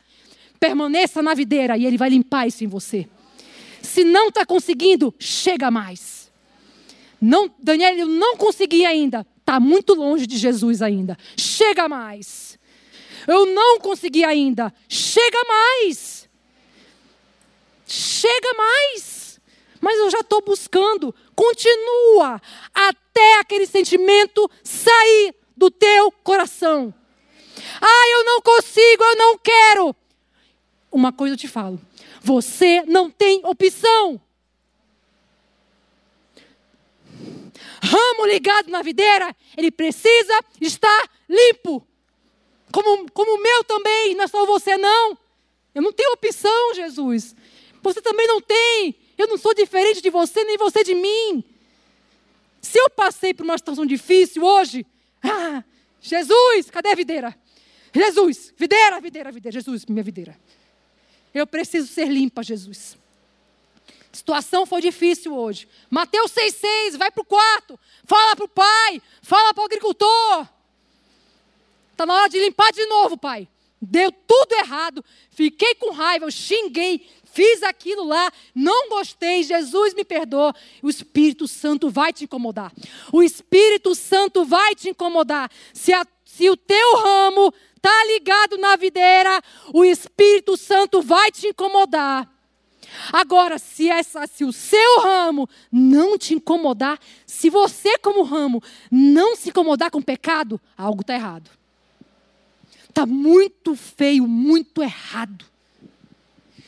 Permaneça 0.58 1.22
na 1.22 1.34
videira 1.34 1.76
e 1.76 1.86
Ele 1.86 1.96
vai 1.96 2.10
limpar 2.10 2.46
isso 2.46 2.64
em 2.64 2.66
você. 2.66 3.08
Se 3.80 4.04
não 4.04 4.28
está 4.28 4.44
conseguindo, 4.44 5.14
chega 5.18 5.70
mais. 5.70 6.30
Não, 7.20 7.50
Daniel, 7.58 7.96
eu 7.96 8.06
não 8.06 8.36
consegui 8.36 8.84
ainda. 8.84 9.26
Está 9.38 9.58
muito 9.58 9.94
longe 9.94 10.26
de 10.26 10.36
Jesus 10.36 10.82
ainda. 10.82 11.16
Chega 11.36 11.88
mais. 11.88 12.58
Eu 13.26 13.46
não 13.46 13.78
consegui 13.80 14.24
ainda. 14.24 14.72
Chega 14.88 15.44
mais. 15.46 16.28
Chega 17.86 18.54
mais. 18.54 19.10
Mas 19.81 19.99
eu 19.99 20.11
já 20.11 20.21
estou 20.21 20.43
buscando. 20.43 21.14
Continua 21.35 22.40
até 22.75 23.38
aquele 23.40 23.66
sentimento 23.66 24.51
sair 24.62 25.35
do 25.57 25.71
teu 25.71 26.12
coração. 26.23 26.93
Ah, 27.81 28.09
eu 28.11 28.25
não 28.25 28.40
consigo, 28.43 29.03
eu 29.03 29.16
não 29.16 29.38
quero. 29.38 29.97
Uma 30.90 31.12
coisa 31.12 31.35
eu 31.35 31.38
te 31.38 31.49
falo: 31.49 31.81
você 32.21 32.83
não 32.87 33.11
tem 33.11 33.40
opção. 33.45 34.21
ramo 37.83 38.27
ligado 38.27 38.71
na 38.71 38.83
videira, 38.83 39.35
ele 39.57 39.71
precisa 39.71 40.38
estar 40.61 41.11
limpo. 41.29 41.87
Como, 42.73 43.11
como 43.11 43.37
o 43.37 43.43
meu 43.43 43.64
também, 43.64 44.14
não 44.14 44.25
é 44.25 44.29
só 44.29 44.47
você 44.47 44.77
não. 44.77 45.19
Eu 45.75 45.83
não 45.83 45.93
tenho 45.93 46.12
opção, 46.12 46.75
Jesus. 46.75 47.35
Você 47.83 48.01
também 48.01 48.27
não 48.27 48.40
tem. 48.40 48.95
Eu 49.20 49.28
não 49.28 49.37
sou 49.37 49.52
diferente 49.52 50.00
de 50.00 50.09
você, 50.09 50.42
nem 50.44 50.56
você 50.56 50.83
de 50.83 50.94
mim. 50.94 51.44
Se 52.59 52.78
eu 52.78 52.88
passei 52.88 53.35
por 53.35 53.44
uma 53.44 53.59
situação 53.59 53.85
difícil 53.85 54.42
hoje, 54.42 54.87
ah, 55.22 55.62
Jesus, 56.00 56.70
cadê 56.70 56.92
a 56.92 56.94
videira? 56.94 57.38
Jesus, 57.94 58.54
videira, 58.56 58.98
videira, 58.98 59.30
videira. 59.30 59.52
Jesus, 59.52 59.85
minha 59.85 60.02
videira. 60.02 60.40
Eu 61.35 61.46
preciso 61.46 61.87
ser 61.87 62.09
limpa, 62.09 62.42
Jesus. 62.42 62.96
A 64.11 64.16
situação 64.16 64.64
foi 64.64 64.80
difícil 64.80 65.37
hoje. 65.37 65.68
Mateus 65.90 66.33
6,6, 66.33 66.96
vai 66.96 67.11
para 67.11 67.20
o 67.20 67.24
quarto, 67.24 67.78
fala 68.06 68.35
para 68.35 68.46
o 68.46 68.48
pai, 68.48 69.02
fala 69.20 69.52
para 69.52 69.61
o 69.61 69.66
agricultor. 69.66 70.48
Está 71.92 72.06
na 72.06 72.14
hora 72.14 72.28
de 72.30 72.40
limpar 72.40 72.72
de 72.72 72.87
novo, 72.87 73.18
pai. 73.18 73.46
Deu 73.83 74.12
tudo 74.12 74.53
errado, 74.57 75.03
fiquei 75.31 75.75
com 75.75 75.90
raiva, 75.90 76.27
eu 76.27 76.31
xinguei, 76.31 77.09
fiz 77.25 77.62
aquilo 77.62 78.05
lá, 78.05 78.31
não 78.55 78.90
gostei, 78.90 79.43
Jesus 79.43 79.95
me 79.95 80.05
perdoa. 80.05 80.55
O 80.83 80.90
Espírito 80.90 81.49
Santo 81.49 81.88
vai 81.88 82.12
te 82.12 82.25
incomodar. 82.25 82.73
O 83.11 83.23
Espírito 83.23 83.95
Santo 83.95 84.45
vai 84.45 84.75
te 84.75 84.90
incomodar. 84.90 85.51
Se, 85.73 85.95
a, 85.95 86.07
se 86.25 86.51
o 86.51 86.57
teu 86.59 86.97
ramo 86.97 87.55
está 87.75 88.05
ligado 88.05 88.59
na 88.59 88.77
videira, 88.77 89.43
o 89.73 89.83
Espírito 89.83 90.59
Santo 90.59 91.01
vai 91.01 91.33
te 91.33 91.49
incomodar. 91.49 92.31
Agora, 93.12 93.59
se, 93.59 93.88
essa, 93.88 94.27
se 94.27 94.45
o 94.45 94.53
seu 94.53 95.01
ramo 95.01 95.49
não 95.73 96.19
te 96.19 96.35
incomodar, 96.35 96.99
se 97.25 97.49
você, 97.49 97.97
como 97.99 98.25
ramo, 98.25 98.62
não 98.90 99.37
se 99.37 99.49
incomodar 99.49 99.90
com 99.90 100.03
pecado, 100.03 100.61
algo 100.77 101.01
está 101.01 101.14
errado. 101.14 101.60
Está 102.90 103.07
muito 103.07 103.74
feio, 103.74 104.29
muito 104.29 104.83
errado. 104.83 105.44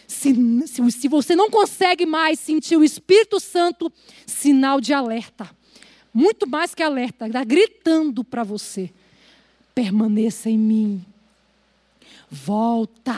Se, 0.06 0.32
se, 0.66 0.90
se 0.90 1.08
você 1.08 1.36
não 1.36 1.50
consegue 1.50 2.06
mais 2.06 2.38
sentir 2.38 2.76
o 2.76 2.84
Espírito 2.84 3.38
Santo, 3.40 3.92
sinal 4.26 4.80
de 4.80 4.94
alerta. 4.94 5.50
Muito 6.14 6.48
mais 6.48 6.74
que 6.74 6.82
alerta, 6.82 7.26
está 7.26 7.42
gritando 7.42 8.22
para 8.22 8.44
você 8.44 8.90
permaneça 9.74 10.48
em 10.48 10.58
mim. 10.58 11.04
Volta. 12.30 13.16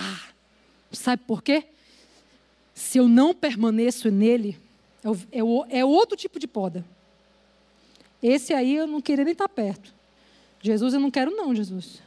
Sabe 0.90 1.22
por 1.26 1.42
quê? 1.42 1.64
Se 2.74 2.98
eu 2.98 3.08
não 3.08 3.34
permaneço 3.34 4.10
nele, 4.10 4.56
é, 5.02 5.38
é, 5.38 5.80
é 5.80 5.84
outro 5.84 6.16
tipo 6.16 6.38
de 6.38 6.46
poda. 6.46 6.84
Esse 8.22 8.54
aí 8.54 8.74
eu 8.74 8.86
não 8.86 9.00
queria 9.00 9.24
nem 9.24 9.32
estar 9.32 9.48
perto. 9.48 9.92
Jesus, 10.60 10.94
eu 10.94 11.00
não 11.00 11.10
quero, 11.10 11.30
não, 11.30 11.54
Jesus. 11.54 12.00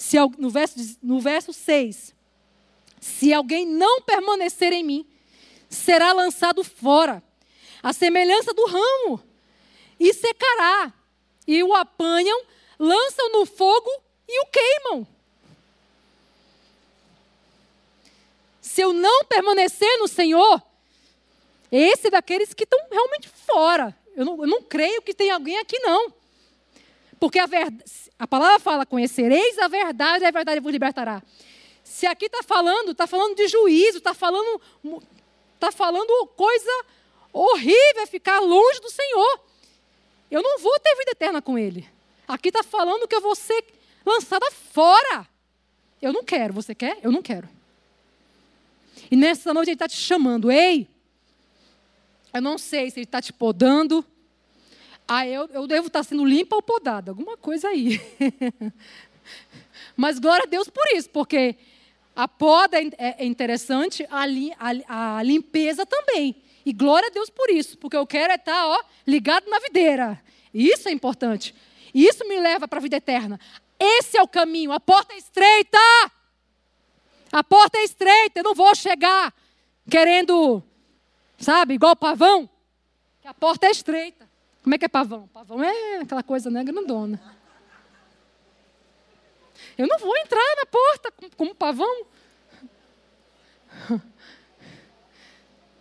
Se, 0.00 0.16
no, 0.38 0.48
verso, 0.48 0.96
no 1.02 1.20
verso 1.20 1.52
6, 1.52 2.14
se 2.98 3.34
alguém 3.34 3.66
não 3.66 4.00
permanecer 4.00 4.72
em 4.72 4.82
mim, 4.82 5.06
será 5.68 6.14
lançado 6.14 6.64
fora, 6.64 7.22
a 7.82 7.92
semelhança 7.92 8.54
do 8.54 8.64
ramo, 8.64 9.22
e 10.00 10.14
secará, 10.14 10.90
e 11.46 11.62
o 11.62 11.74
apanham 11.74 12.42
lançam 12.78 13.30
no 13.32 13.44
fogo 13.44 13.90
e 14.26 14.40
o 14.40 14.46
queimam. 14.46 15.06
Se 18.62 18.80
eu 18.80 18.94
não 18.94 19.22
permanecer 19.26 19.98
no 19.98 20.08
Senhor, 20.08 20.62
esse 21.70 22.06
é 22.06 22.10
daqueles 22.10 22.54
que 22.54 22.64
estão 22.64 22.80
realmente 22.90 23.28
fora. 23.28 23.94
Eu 24.16 24.24
não, 24.24 24.40
eu 24.44 24.46
não 24.46 24.62
creio 24.62 25.02
que 25.02 25.12
tem 25.12 25.30
alguém 25.30 25.58
aqui, 25.58 25.78
não. 25.80 26.10
Porque 27.18 27.38
a, 27.38 27.44
verdade, 27.44 27.84
a 28.20 28.26
palavra 28.26 28.60
fala: 28.60 28.84
conhecereis 28.84 29.58
a 29.58 29.66
verdade, 29.66 30.26
a 30.26 30.30
verdade 30.30 30.60
vos 30.60 30.70
libertará. 30.70 31.22
Se 31.82 32.06
aqui 32.06 32.26
está 32.26 32.42
falando, 32.42 32.92
está 32.92 33.06
falando 33.06 33.34
de 33.34 33.48
juízo, 33.48 33.96
está 33.96 34.12
falando, 34.12 34.60
tá 35.58 35.72
falando 35.72 36.26
coisa 36.36 36.84
horrível, 37.32 38.02
é 38.02 38.06
ficar 38.06 38.38
longe 38.40 38.78
do 38.80 38.90
Senhor. 38.90 39.40
Eu 40.30 40.42
não 40.42 40.58
vou 40.58 40.78
ter 40.80 40.94
vida 40.96 41.12
eterna 41.12 41.40
com 41.40 41.58
Ele. 41.58 41.88
Aqui 42.28 42.50
está 42.50 42.62
falando 42.62 43.08
que 43.08 43.14
eu 43.16 43.22
vou 43.22 43.34
ser 43.34 43.64
lançada 44.04 44.48
fora. 44.50 45.26
Eu 46.00 46.12
não 46.12 46.22
quero. 46.22 46.52
Você 46.52 46.74
quer? 46.74 46.98
Eu 47.02 47.10
não 47.10 47.22
quero. 47.22 47.48
E 49.10 49.16
nessa 49.16 49.54
noite 49.54 49.70
ele 49.70 49.76
está 49.76 49.88
te 49.88 49.96
chamando. 49.96 50.50
Ei, 50.50 50.86
eu 52.34 52.42
não 52.42 52.58
sei 52.58 52.90
se 52.90 52.98
ele 52.98 53.04
está 53.04 53.20
te 53.20 53.32
podando. 53.32 54.04
Ah, 55.12 55.26
eu, 55.26 55.48
eu 55.52 55.66
devo 55.66 55.88
estar 55.88 56.04
sendo 56.04 56.24
limpa 56.24 56.54
ou 56.54 56.62
podada. 56.62 57.10
Alguma 57.10 57.36
coisa 57.36 57.66
aí. 57.66 58.00
Mas 59.96 60.20
glória 60.20 60.44
a 60.44 60.48
Deus 60.48 60.70
por 60.70 60.84
isso, 60.94 61.10
porque 61.10 61.56
a 62.14 62.28
poda 62.28 62.80
é, 62.80 63.16
é 63.18 63.24
interessante, 63.24 64.06
a, 64.08 64.22
a, 64.86 65.16
a, 65.16 65.22
limpeza 65.24 65.84
também. 65.84 66.36
E 66.64 66.72
glória 66.72 67.08
a 67.08 67.10
Deus 67.10 67.28
por 67.28 67.50
isso, 67.50 67.76
porque 67.76 67.96
eu 67.96 68.06
quero 68.06 68.32
é 68.32 68.36
estar 68.36 68.68
ó, 68.68 68.80
ligado 69.04 69.50
na 69.50 69.58
videira. 69.58 70.22
Isso 70.54 70.88
é 70.88 70.92
importante. 70.92 71.56
E 71.92 72.06
isso 72.06 72.24
me 72.28 72.38
leva 72.38 72.68
para 72.68 72.78
a 72.78 72.82
vida 72.82 72.98
eterna. 72.98 73.40
Esse 73.80 74.16
é 74.16 74.22
o 74.22 74.28
caminho. 74.28 74.70
A 74.70 74.78
porta 74.78 75.12
é 75.12 75.18
estreita. 75.18 75.78
A 77.32 77.42
porta 77.42 77.78
é 77.78 77.82
estreita. 77.82 78.38
Eu 78.38 78.44
não 78.44 78.54
vou 78.54 78.72
chegar 78.76 79.34
querendo, 79.90 80.62
sabe, 81.36 81.74
igual 81.74 81.96
pavão. 81.96 82.48
A 83.24 83.34
porta 83.34 83.66
é 83.66 83.72
estreita. 83.72 84.29
Como 84.62 84.74
é 84.74 84.78
que 84.78 84.84
é 84.84 84.88
pavão? 84.88 85.26
Pavão 85.28 85.62
é 85.62 86.00
aquela 86.00 86.22
coisa, 86.22 86.50
né, 86.50 86.62
grandona. 86.62 87.20
Eu 89.76 89.86
não 89.86 89.98
vou 89.98 90.16
entrar 90.16 90.56
na 90.56 90.66
porta 90.66 91.12
como 91.36 91.54
pavão. 91.54 92.06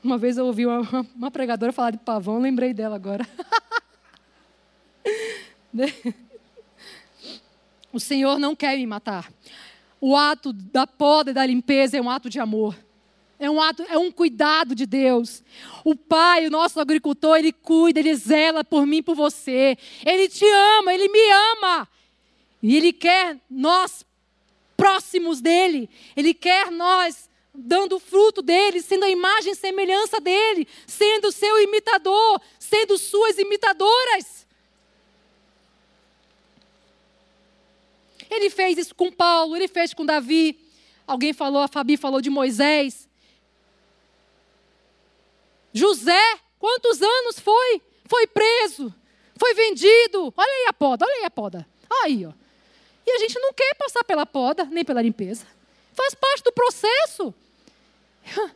Uma 0.02 0.18
vez 0.18 0.38
eu 0.38 0.46
ouvi 0.46 0.66
uma, 0.66 0.80
uma 1.14 1.30
pregadora 1.30 1.74
falar 1.74 1.92
de 1.92 1.98
pavão, 1.98 2.40
lembrei 2.40 2.74
dela 2.74 2.96
agora. 2.96 3.28
O 7.92 8.00
Senhor 8.00 8.38
não 8.38 8.56
quer 8.56 8.78
me 8.78 8.86
matar. 8.86 9.32
O 10.00 10.16
ato 10.16 10.54
da 10.54 10.86
poda 10.86 11.32
e 11.32 11.34
da 11.34 11.46
limpeza 11.46 11.98
é 11.98 12.02
um 12.02 12.10
ato 12.10 12.30
de 12.30 12.40
amor. 12.40 12.76
É 13.40 13.50
um 13.50 13.62
ato, 13.62 13.84
é 13.84 13.98
um 13.98 14.12
cuidado 14.12 14.76
de 14.76 14.86
Deus. 14.86 15.42
O 15.86 15.96
Pai, 15.96 16.46
o 16.46 16.52
nosso 16.52 16.78
agricultor, 16.80 17.38
ele 17.38 17.54
cuida, 17.54 18.00
ele 18.00 18.14
zela 18.14 18.66
por 18.66 18.86
mim, 18.86 19.02
por 19.02 19.16
você. 19.16 19.78
Ele 20.06 20.28
te 20.28 20.46
ama, 20.78 20.94
ele 20.94 21.08
me 21.08 21.32
ama. 21.54 21.88
E 22.62 22.76
ele 22.76 22.92
quer 22.92 23.38
nós 23.50 24.06
próximos 24.76 25.40
dele. 25.40 25.90
Ele 26.18 26.34
quer 26.34 26.70
nós 26.70 27.30
dando 27.54 27.98
fruto 28.00 28.42
dele, 28.42 28.82
sendo 28.82 29.06
a 29.06 29.10
imagem 29.10 29.54
e 29.54 29.56
semelhança 29.56 30.20
dele, 30.20 30.68
sendo 30.86 31.32
seu 31.32 31.62
imitador, 31.62 32.42
sendo 32.60 32.98
suas 32.98 33.38
imitadoras. 33.38 34.46
Ele 38.30 38.50
fez 38.50 38.78
isso 38.78 38.94
com 38.94 39.12
Paulo, 39.12 39.56
ele 39.56 39.68
fez 39.68 39.94
com 39.94 40.06
Davi. 40.06 40.60
Alguém 41.08 41.34
falou, 41.34 41.62
a 41.62 41.68
Fabi 41.68 41.98
falou 41.98 42.22
de 42.22 42.30
Moisés. 42.30 43.09
José, 45.74 46.40
quantos 46.58 47.02
anos 47.02 47.40
foi? 47.40 47.82
Foi 48.06 48.26
preso, 48.28 48.94
foi 49.38 49.54
vendido. 49.54 50.34
Olha 50.36 50.52
aí 50.52 50.66
a 50.68 50.74
poda, 50.74 51.06
olha 51.06 51.16
aí 51.18 51.26
a 51.26 51.30
poda. 51.30 51.68
Aí, 52.04 52.26
ó. 52.26 52.32
E 53.06 53.12
a 53.12 53.18
gente 53.20 53.40
não 53.40 53.54
quer 53.54 53.76
passar 53.76 54.04
pela 54.04 54.26
poda, 54.26 54.66
nem 54.66 54.84
pela 54.84 55.02
limpeza. 55.02 55.46
Faz 55.94 56.14
parte 56.14 56.44
do 56.44 56.52
processo. 56.52 57.34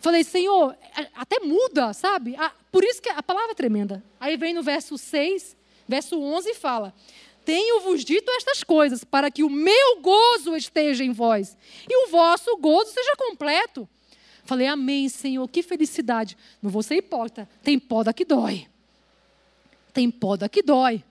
Falei, 0.00 0.22
Senhor, 0.22 0.76
até 1.14 1.40
muda, 1.40 1.92
sabe? 1.92 2.36
Por 2.70 2.84
isso 2.84 3.00
que 3.00 3.08
a 3.08 3.22
palavra 3.22 3.52
é 3.52 3.54
tremenda. 3.54 4.02
Aí 4.20 4.36
vem 4.36 4.52
no 4.52 4.62
verso 4.62 4.98
6, 4.98 5.56
verso 5.88 6.20
11 6.20 6.50
e 6.50 6.54
fala: 6.54 6.94
tenho-vos 7.44 8.04
dito 8.04 8.30
estas 8.32 8.64
coisas, 8.64 9.04
para 9.04 9.30
que 9.30 9.44
o 9.44 9.50
meu 9.50 10.00
gozo 10.00 10.56
esteja 10.56 11.04
em 11.04 11.12
vós 11.12 11.56
e 11.88 12.04
o 12.04 12.10
vosso 12.10 12.56
gozo 12.56 12.90
seja 12.90 13.14
completo. 13.16 13.88
Falei, 14.44 14.66
Amém, 14.66 15.08
Senhor, 15.08 15.46
que 15.48 15.62
felicidade. 15.62 16.36
Não 16.62 16.70
vou 16.70 16.82
ser 16.82 16.96
hipócrita, 16.96 17.48
tem 17.62 17.78
poda 17.78 18.12
que 18.12 18.24
dói. 18.24 18.66
Tem 19.92 20.10
poda 20.10 20.48
que 20.48 20.62
dói. 20.62 21.02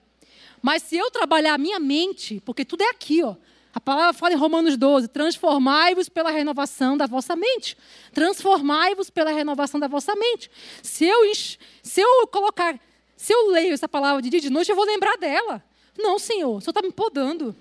Mas 0.62 0.84
se 0.84 0.96
eu 0.96 1.10
trabalhar 1.12 1.56
a 1.56 1.58
minha 1.58 1.80
mente, 1.80 2.41
porque 2.46 2.63
tudo 2.63 2.84
é 2.84 2.89
aqui, 2.89 3.24
ó. 3.24 3.36
A 3.74 3.82
palavra 3.82 4.13
fala 4.13 4.34
em 4.34 4.38
Romanos 4.38 4.78
12: 4.78 5.08
transformai-vos 5.08 6.08
pela 6.08 6.30
renovação 6.30 6.96
da 6.96 7.08
vossa 7.08 7.36
mente. 7.36 7.76
Transformai-vos 8.13 9.10
pela 9.10 9.32
renovação 9.32 9.80
da 9.80 9.88
vossa 9.88 10.15
mente. 10.15 10.50
Se 10.82 11.06
eu, 11.06 11.34
se 11.82 12.00
eu 12.00 12.28
colocar, 12.28 12.80
se 13.17 13.34
eu 13.34 13.50
leio 13.50 13.74
essa 13.74 13.89
palavra 13.89 14.22
de 14.22 14.30
dia 14.30 14.38
e 14.38 14.41
de 14.41 14.50
noite, 14.50 14.69
eu 14.69 14.76
vou 14.76 14.86
lembrar 14.86 15.17
dela. 15.17 15.63
Não, 15.98 16.19
Senhor, 16.19 16.58
o 16.58 16.62
Senhor 16.62 16.72
está 16.72 16.82
me 16.82 16.91
podando. 16.91 17.56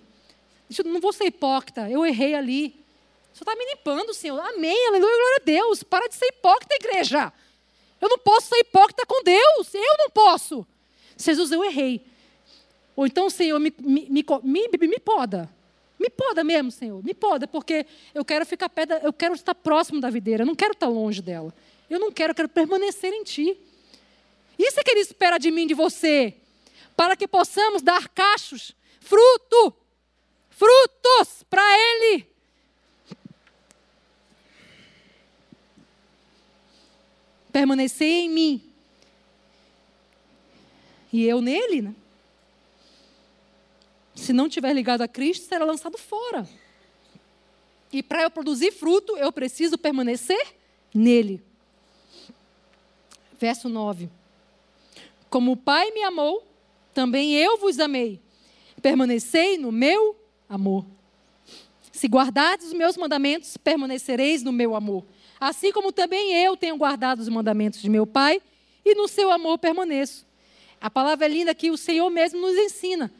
Eu 0.79 0.85
não 0.85 1.01
vou 1.01 1.13
ser 1.13 1.25
hipócrita, 1.25 1.91
eu 1.91 2.05
errei 2.05 2.35
ali. 2.35 2.82
Senhor 3.33 3.51
está 3.51 3.57
me 3.57 3.64
limpando, 3.66 4.14
Senhor. 4.14 4.38
Amém, 4.38 4.88
aleluia, 4.88 5.16
glória 5.16 5.38
a 5.40 5.45
Deus. 5.45 5.83
Para 5.83 6.09
de 6.09 6.14
ser 6.14 6.27
hipócrita, 6.27 6.75
igreja. 6.75 7.33
Eu 8.01 8.09
não 8.09 8.18
posso 8.18 8.49
ser 8.49 8.59
hipócrita 8.59 9.05
com 9.07 9.23
Deus. 9.23 9.75
Eu 9.75 9.99
não 9.99 10.11
posso. 10.11 10.66
Jesus, 11.16 11.51
eu 11.51 11.64
errei. 11.64 12.05
Ou 12.95 13.07
então, 13.07 13.31
Senhor, 13.31 13.59
me, 13.59 13.73
me, 13.79 14.09
me, 14.42 14.88
me 14.88 14.99
poda. 14.99 15.49
Me 15.99 16.11
poda 16.11 16.45
mesmo, 16.45 16.71
Senhor. 16.71 17.03
Me 17.03 17.14
poda, 17.14 17.47
porque 17.47 17.87
eu 18.14 18.25
quero 18.25 18.45
ficar 18.45 18.68
perto, 18.68 18.92
eu 19.05 19.12
quero 19.12 19.35
estar 19.35 19.55
próximo 19.55 20.01
da 20.01 20.11
videira. 20.11 20.42
Eu 20.42 20.47
não 20.47 20.55
quero 20.55 20.73
estar 20.73 20.88
longe 20.88 21.23
dela. 21.23 21.55
Eu 21.88 21.99
não 21.99 22.11
quero, 22.11 22.33
eu 22.33 22.35
quero 22.35 22.49
permanecer 22.49 23.12
em 23.12 23.23
Ti. 23.23 23.57
Isso 24.59 24.79
é 24.79 24.83
que 24.83 24.90
Ele 24.90 25.01
espera 25.01 25.38
de 25.38 25.51
mim, 25.51 25.66
de 25.66 25.75
você 25.75 26.37
para 26.97 27.16
que 27.16 27.27
possamos 27.27 27.83
dar 27.83 28.09
cachos, 28.09 28.75
fruto. 29.01 29.75
Frutos 30.51 31.42
para 31.49 31.62
Ele. 31.62 32.27
Permanecer 37.53 38.09
em 38.09 38.31
mim. 38.31 38.62
E 41.12 41.25
eu 41.25 41.41
nele, 41.41 41.83
né? 41.83 41.95
Se 44.15 44.33
não 44.33 44.49
tiver 44.49 44.73
ligado 44.73 45.03
a 45.03 45.09
Cristo, 45.09 45.47
será 45.47 45.65
lançado 45.65 45.99
fora. 45.99 46.49
E 47.93 48.03
para 48.03 48.23
eu 48.23 48.31
produzir 48.31 48.73
fruto, 48.73 49.17
eu 49.17 49.31
preciso 49.31 49.77
permanecer 49.77 50.55
nele. 50.95 51.43
Verso 53.38 53.69
9. 53.69 54.09
Como 55.29 55.53
o 55.53 55.57
Pai 55.57 55.91
me 55.91 56.03
amou, 56.03 56.47
também 56.95 57.35
eu 57.35 57.59
vos 57.59 57.79
amei. 57.79 58.21
Permanecei 58.81 59.59
no 59.59 59.71
meu 59.71 60.17
amor. 60.49 60.87
Se 61.91 62.07
guardardes 62.07 62.69
os 62.69 62.73
meus 62.73 62.97
mandamentos, 62.97 63.57
permanecereis 63.57 64.43
no 64.43 64.53
meu 64.53 64.75
amor. 64.75 65.05
Assim 65.43 65.73
como 65.73 65.91
também 65.91 66.33
eu 66.37 66.57
tenho 66.57 66.77
guardado 66.77 67.19
os 67.19 67.29
mandamentos 67.29 67.83
de 67.83 67.91
meu 67.91 68.07
Pai, 68.07 68.41
e 68.85 68.95
no 68.95 69.09
seu 69.09 69.29
amor 69.29 69.59
permaneço. 69.59 70.25
A 70.81 70.89
palavra 70.89 71.27
é 71.27 71.29
linda 71.29 71.53
que 71.53 71.69
o 71.69 71.77
Senhor 71.77 72.09
mesmo 72.11 72.41
nos 72.41 72.57
ensina. 72.57 73.13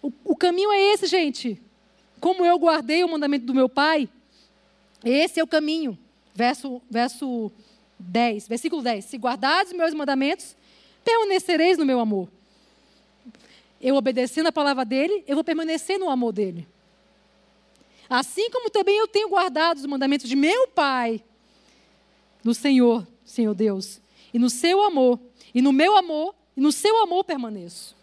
O, 0.00 0.12
o 0.24 0.36
caminho 0.36 0.70
é 0.70 0.80
esse, 0.92 1.08
gente. 1.08 1.60
Como 2.20 2.44
eu 2.44 2.56
guardei 2.60 3.02
o 3.02 3.08
mandamento 3.08 3.44
do 3.44 3.52
meu 3.52 3.68
Pai, 3.68 4.08
esse 5.04 5.40
é 5.40 5.42
o 5.42 5.48
caminho. 5.48 5.98
Verso, 6.32 6.80
verso 6.88 7.50
10, 7.98 8.46
versículo 8.46 8.80
10. 8.80 9.04
Se 9.06 9.16
guardardes 9.16 9.72
os 9.72 9.76
meus 9.76 9.92
mandamentos, 9.92 10.54
permanecereis 11.04 11.76
no 11.76 11.84
meu 11.84 11.98
amor. 11.98 12.28
Eu 13.82 13.96
obedecendo 13.96 14.46
a 14.46 14.52
palavra 14.52 14.84
dele, 14.84 15.24
eu 15.26 15.34
vou 15.34 15.42
permanecer 15.42 15.98
no 15.98 16.08
amor 16.08 16.30
dele. 16.32 16.68
Assim 18.08 18.48
como 18.48 18.70
também 18.70 18.96
eu 18.96 19.08
tenho 19.08 19.28
guardado 19.28 19.78
os 19.78 19.86
mandamentos 19.86 20.28
de 20.28 20.36
meu 20.36 20.68
Pai, 20.68 21.20
no 22.42 22.54
Senhor, 22.54 23.06
Senhor 23.24 23.54
Deus, 23.54 24.00
e 24.32 24.38
no 24.38 24.50
seu 24.50 24.82
amor, 24.82 25.18
e 25.54 25.62
no 25.62 25.72
meu 25.72 25.96
amor, 25.96 26.34
e 26.56 26.60
no 26.60 26.72
seu 26.72 27.02
amor 27.02 27.24
permaneço. 27.24 27.96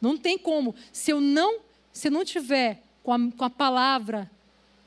Não 0.00 0.16
tem 0.16 0.38
como, 0.38 0.74
se 0.92 1.10
eu 1.10 1.20
não, 1.20 1.60
se 1.92 2.08
eu 2.08 2.12
não 2.12 2.24
tiver 2.24 2.82
com 3.02 3.12
a, 3.12 3.18
com 3.36 3.44
a 3.44 3.50
palavra 3.50 4.30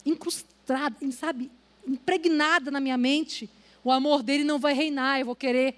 incrustada, 0.05 0.95
sabe, 1.11 1.51
impregnada 1.85 2.71
na 2.71 2.79
minha 2.79 2.97
mente, 2.97 3.49
o 3.83 3.91
amor 3.91 4.23
dele 4.23 4.43
não 4.43 4.59
vai 4.59 4.73
reinar, 4.73 5.19
eu 5.19 5.25
vou 5.25 5.35
querer 5.35 5.75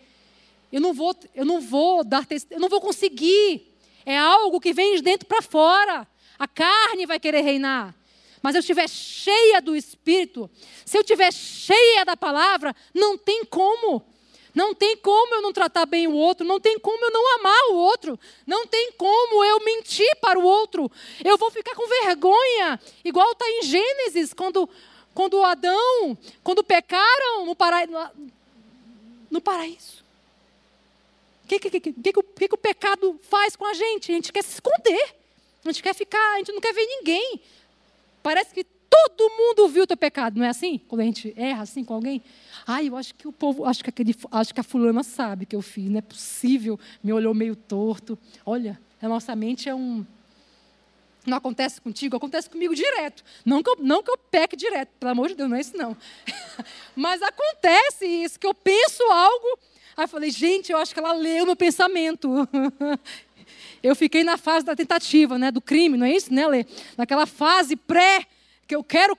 eu 0.73 0.81
não 0.81 0.91
vou, 0.91 1.15
eu 1.35 1.45
não 1.45 1.61
vou 1.61 2.03
dar 2.03 2.25
eu 2.49 2.59
não 2.59 2.67
vou 2.67 2.81
conseguir. 2.81 3.71
É 4.03 4.17
algo 4.17 4.59
que 4.59 4.73
vem 4.73 4.95
de 4.95 5.03
dentro 5.03 5.27
para 5.27 5.39
fora. 5.39 6.07
A 6.37 6.47
carne 6.47 7.05
vai 7.05 7.19
querer 7.19 7.41
reinar. 7.41 7.93
Mas 8.43 8.55
eu 8.55 8.59
estiver 8.59 8.89
cheia 8.89 9.61
do 9.61 9.73
Espírito, 9.73 10.51
se 10.85 10.97
eu 10.97 11.01
estiver 11.01 11.31
cheia 11.31 12.03
da 12.03 12.17
palavra, 12.17 12.75
não 12.93 13.17
tem 13.17 13.45
como. 13.45 14.03
Não 14.53 14.75
tem 14.75 14.97
como 14.97 15.33
eu 15.33 15.41
não 15.41 15.53
tratar 15.53 15.85
bem 15.85 16.07
o 16.07 16.13
outro, 16.13 16.45
não 16.45 16.59
tem 16.59 16.77
como 16.77 17.05
eu 17.05 17.09
não 17.09 17.39
amar 17.39 17.71
o 17.71 17.75
outro, 17.75 18.19
não 18.45 18.67
tem 18.67 18.91
como 18.91 19.43
eu 19.45 19.63
mentir 19.63 20.15
para 20.17 20.37
o 20.37 20.43
outro. 20.43 20.91
Eu 21.23 21.37
vou 21.37 21.49
ficar 21.49 21.73
com 21.73 21.87
vergonha, 21.87 22.79
igual 23.03 23.31
está 23.31 23.49
em 23.49 23.63
Gênesis, 23.63 24.33
quando, 24.33 24.69
quando 25.15 25.41
Adão, 25.41 26.15
quando 26.43 26.63
pecaram 26.63 27.45
no, 27.45 27.55
para, 27.55 27.87
no 29.31 29.41
paraíso. 29.41 30.03
O 31.45 31.47
que, 31.47 31.59
que, 31.59 31.79
que, 31.79 32.13
que 32.13 32.55
o 32.55 32.57
pecado 32.57 33.19
faz 33.23 33.55
com 33.55 33.65
a 33.65 33.73
gente? 33.73 34.11
A 34.11 34.15
gente 34.15 34.33
quer 34.33 34.43
se 34.43 34.53
esconder. 34.53 35.15
A 35.65 35.71
gente 35.71 35.81
quer 35.81 35.95
ficar, 35.95 36.33
a 36.33 36.37
gente 36.39 36.51
não 36.51 36.61
quer 36.61 36.73
ver 36.73 36.85
ninguém. 36.85 37.41
Parece 38.23 38.53
que 38.53 38.63
todo 38.63 39.29
mundo 39.29 39.67
viu 39.67 39.83
o 39.83 39.87
teu 39.87 39.97
pecado, 39.97 40.39
não 40.39 40.45
é 40.45 40.49
assim? 40.49 40.79
Quando 40.87 41.01
a 41.01 41.03
gente 41.03 41.33
erra 41.35 41.63
assim 41.63 41.83
com 41.83 41.93
alguém. 41.93 42.23
Ai, 42.65 42.89
eu 42.89 42.95
acho 42.95 43.13
que 43.15 43.27
o 43.27 43.31
povo, 43.31 43.65
acho 43.65 43.83
que, 43.83 43.89
aquele, 43.89 44.15
acho 44.31 44.53
que 44.53 44.59
a 44.59 44.63
fulana 44.63 45.03
sabe 45.03 45.45
que 45.45 45.55
eu 45.55 45.61
fiz, 45.61 45.89
não 45.89 45.99
é 45.99 46.01
possível. 46.01 46.79
Me 47.03 47.11
olhou 47.11 47.33
meio 47.33 47.55
torto. 47.55 48.17
Olha, 48.45 48.79
a 49.01 49.09
nossa 49.09 49.35
mente 49.35 49.67
é 49.67 49.75
um. 49.75 50.05
Não 51.25 51.37
acontece 51.37 51.79
contigo, 51.79 52.17
acontece 52.17 52.49
comigo 52.49 52.73
direto. 52.73 53.23
Não 53.45 53.61
que 53.61 53.69
eu, 53.69 53.77
não 53.79 54.01
que 54.01 54.11
eu 54.11 54.17
peque 54.17 54.55
direto, 54.55 54.89
pelo 54.99 55.11
amor 55.11 55.29
de 55.29 55.35
Deus, 55.35 55.49
não 55.49 55.57
é 55.57 55.61
isso 55.61 55.75
não. 55.75 55.95
Mas 56.95 57.21
acontece 57.21 58.05
isso, 58.05 58.39
que 58.39 58.47
eu 58.47 58.53
penso 58.53 59.03
algo 59.03 59.59
Aí 59.95 60.05
eu 60.05 60.07
falei, 60.07 60.31
gente, 60.31 60.71
eu 60.71 60.77
acho 60.77 60.93
que 60.93 60.99
ela 60.99 61.13
leu 61.13 61.45
meu 61.45 61.55
pensamento. 61.55 62.27
eu 63.83 63.95
fiquei 63.95 64.23
na 64.23 64.37
fase 64.37 64.65
da 64.65 64.75
tentativa, 64.75 65.37
né, 65.37 65.51
do 65.51 65.61
crime, 65.61 65.97
não 65.97 66.05
é 66.05 66.15
isso, 66.15 66.33
né, 66.33 66.47
Lê? 66.47 66.65
Naquela 66.97 67.25
fase 67.25 67.75
pré, 67.75 68.25
que 68.65 68.73
eu 68.73 68.83
quero, 68.83 69.15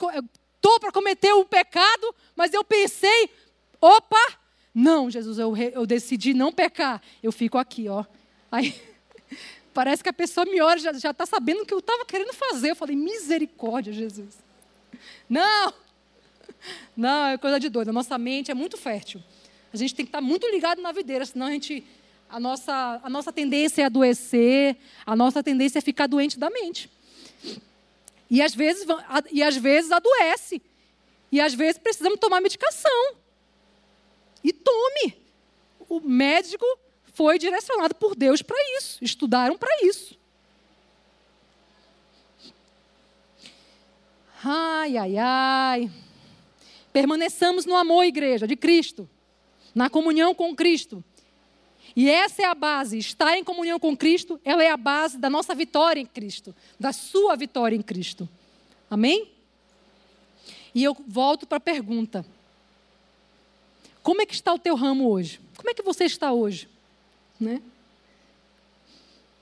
estou 0.57 0.81
para 0.81 0.91
cometer 0.91 1.33
o 1.35 1.41
um 1.41 1.45
pecado, 1.45 2.15
mas 2.35 2.55
eu 2.55 2.65
pensei, 2.65 3.31
opa, 3.79 4.39
não, 4.75 5.11
Jesus, 5.11 5.39
eu, 5.39 5.55
eu 5.57 5.87
decidi 5.87 6.33
não 6.33 6.51
pecar. 6.51 7.01
Eu 7.23 7.31
fico 7.31 7.59
aqui, 7.59 7.89
ó. 7.89 8.05
Aí, 8.51 8.75
parece 9.75 10.03
que 10.03 10.09
a 10.09 10.13
pessoa 10.13 10.47
me 10.47 10.61
olha, 10.61 10.81
já 10.99 11.11
está 11.11 11.27
sabendo 11.27 11.63
o 11.63 11.67
que 11.67 11.75
eu 11.75 11.79
estava 11.79 12.05
querendo 12.07 12.33
fazer. 12.33 12.71
Eu 12.71 12.77
falei, 12.77 12.97
misericórdia, 12.97 13.93
Jesus. 13.93 14.43
Não, 15.29 15.75
não, 16.97 17.27
é 17.27 17.39
coisa 17.39 17.61
de 17.61 17.69
doido. 17.69 17.91
A 17.91 17.93
nossa 17.93 18.17
mente 18.19 18.51
é 18.51 18.55
muito 18.55 18.77
fértil. 18.77 19.23
A 19.73 19.77
gente 19.77 19.95
tem 19.95 20.05
que 20.05 20.09
estar 20.09 20.21
muito 20.21 20.49
ligado 20.49 20.81
na 20.81 20.91
videira, 20.91 21.27
senão 21.27 21.47
a 21.47 21.51
gente 21.51 21.85
a 22.35 22.41
nossa, 22.41 23.01
a 23.01 23.09
nossa 23.09 23.33
tendência 23.33 23.83
é 23.83 23.85
adoecer, 23.85 24.77
a 25.07 25.15
nossa 25.15 25.41
tendência 25.41 25.79
é 25.79 25.81
ficar 25.81 26.09
doente 26.09 26.37
da 26.37 26.51
mente. 26.51 26.91
E 28.29 28.43
às 28.43 28.53
vezes, 28.53 28.85
e 29.31 29.41
às 29.41 29.57
vezes 29.57 29.93
adoece. 29.93 30.61
E 31.31 31.41
às 31.41 31.55
vezes 31.55 31.79
precisamos 31.79 32.19
tomar 32.19 32.41
medicação. 32.41 33.15
E 34.43 34.53
tome. 34.53 35.17
O 35.89 36.01
médico 36.01 36.67
foi 37.13 37.39
direcionado 37.39 37.95
por 37.95 38.17
Deus 38.17 38.43
para 38.43 38.57
isso. 38.79 38.99
Estudaram 39.01 39.57
para 39.57 39.71
isso. 39.87 40.19
Ai, 44.43 44.97
ai, 44.97 45.17
ai. 45.17 45.91
Permaneçamos 46.93 47.65
no 47.65 47.77
amor, 47.77 48.03
igreja, 48.03 48.45
de 48.45 48.57
Cristo 48.57 49.09
na 49.73 49.89
comunhão 49.89 50.35
com 50.35 50.55
Cristo. 50.55 51.03
E 51.97 52.11
essa 52.11 52.43
é 52.43 52.45
a 52.45 52.55
base. 52.55 52.99
Estar 52.99 53.37
em 53.37 53.45
comunhão 53.45 53.79
com 53.79 53.97
Cristo, 53.97 54.41
ela 54.45 54.63
é 54.65 54.71
a 54.71 54.77
base 54.77 55.17
da 55.19 55.31
nossa 55.31 55.55
vitória 55.55 56.01
em 56.01 56.07
Cristo, 56.07 56.55
da 56.79 56.93
sua 56.93 57.37
vitória 57.37 57.77
em 57.77 57.83
Cristo. 57.83 58.29
Amém? 58.91 59.31
E 60.75 60.83
eu 60.83 60.97
volto 61.07 61.47
para 61.47 61.59
a 61.59 61.61
pergunta: 61.61 62.27
Como 64.03 64.21
é 64.21 64.27
que 64.27 64.35
está 64.35 64.53
o 64.53 64.59
teu 64.59 64.75
ramo 64.75 65.09
hoje? 65.09 65.41
Como 65.57 65.71
é 65.71 65.75
que 65.75 65.83
você 65.83 66.05
está 66.05 66.33
hoje? 66.33 66.69
Né? 67.39 67.63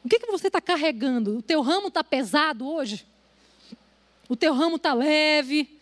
O 0.04 0.08
que, 0.08 0.18
que 0.18 0.26
você 0.26 0.48
está 0.48 0.60
carregando? 0.60 1.38
O 1.38 1.42
teu 1.42 1.62
ramo 1.62 1.88
está 1.88 2.02
pesado 2.02 2.68
hoje? 2.68 3.06
O 4.28 4.36
teu 4.36 4.52
ramo 4.52 4.76
está 4.76 4.92
leve? 4.92 5.78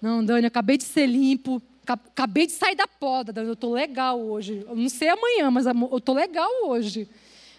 Não, 0.00 0.24
Dani, 0.24 0.46
acabei 0.46 0.76
de 0.76 0.84
ser 0.84 1.06
limpo. 1.06 1.60
Acabei 1.86 2.46
de 2.46 2.52
sair 2.52 2.76
da 2.76 2.86
poda, 2.86 3.40
eu 3.40 3.54
estou 3.54 3.72
legal 3.72 4.20
hoje. 4.20 4.64
Eu 4.68 4.76
não 4.76 4.88
sei 4.88 5.08
amanhã, 5.08 5.50
mas 5.50 5.66
eu 5.66 5.96
estou 5.98 6.14
legal 6.14 6.50
hoje. 6.64 7.08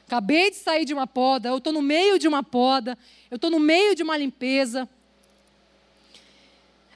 Acabei 0.07 0.49
de 0.49 0.55
sair 0.55 0.85
de 0.85 0.93
uma 0.93 1.05
poda, 1.05 1.49
eu 1.49 1.57
estou 1.57 1.73
no 1.73 1.81
meio 1.81 2.17
de 2.17 2.27
uma 2.27 2.43
poda, 2.43 2.97
eu 3.29 3.35
estou 3.35 3.49
no 3.49 3.59
meio 3.59 3.95
de 3.95 4.03
uma 4.03 4.15
limpeza. 4.15 4.87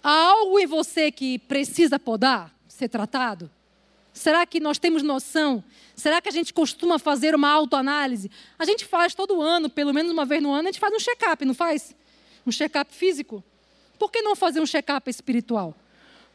Há 0.04 0.12
algo 0.12 0.60
em 0.60 0.66
você 0.66 1.12
que 1.12 1.40
precisa 1.40 2.00
podar, 2.00 2.54
ser 2.68 2.88
tratado? 2.88 3.50
Será 4.14 4.46
que 4.46 4.60
nós 4.60 4.78
temos 4.80 5.04
noção? 5.04 5.64
Será 5.96 6.22
que 6.22 6.30
a 6.30 6.32
gente 6.32 6.54
costuma 6.54 6.98
fazer 6.98 7.36
uma 7.36 7.50
autoanálise? 7.50 8.32
A 8.58 8.66
gente 8.66 8.86
faz 8.86 9.14
todo 9.14 9.42
ano, 9.42 9.70
pelo 9.70 9.94
menos 9.94 10.12
uma 10.12 10.26
vez 10.26 10.42
no 10.42 10.52
ano, 10.52 10.70
a 10.70 10.72
gente 10.72 10.80
faz 10.80 10.94
um 10.94 11.00
check-up, 11.00 11.44
não 11.44 11.54
faz? 11.54 11.96
Um 12.46 12.52
check-up 12.52 12.94
físico. 12.94 13.44
Por 14.00 14.12
que 14.12 14.22
não 14.22 14.36
fazer 14.36 14.62
um 14.62 14.66
check-up 14.66 15.10
espiritual? 15.10 15.76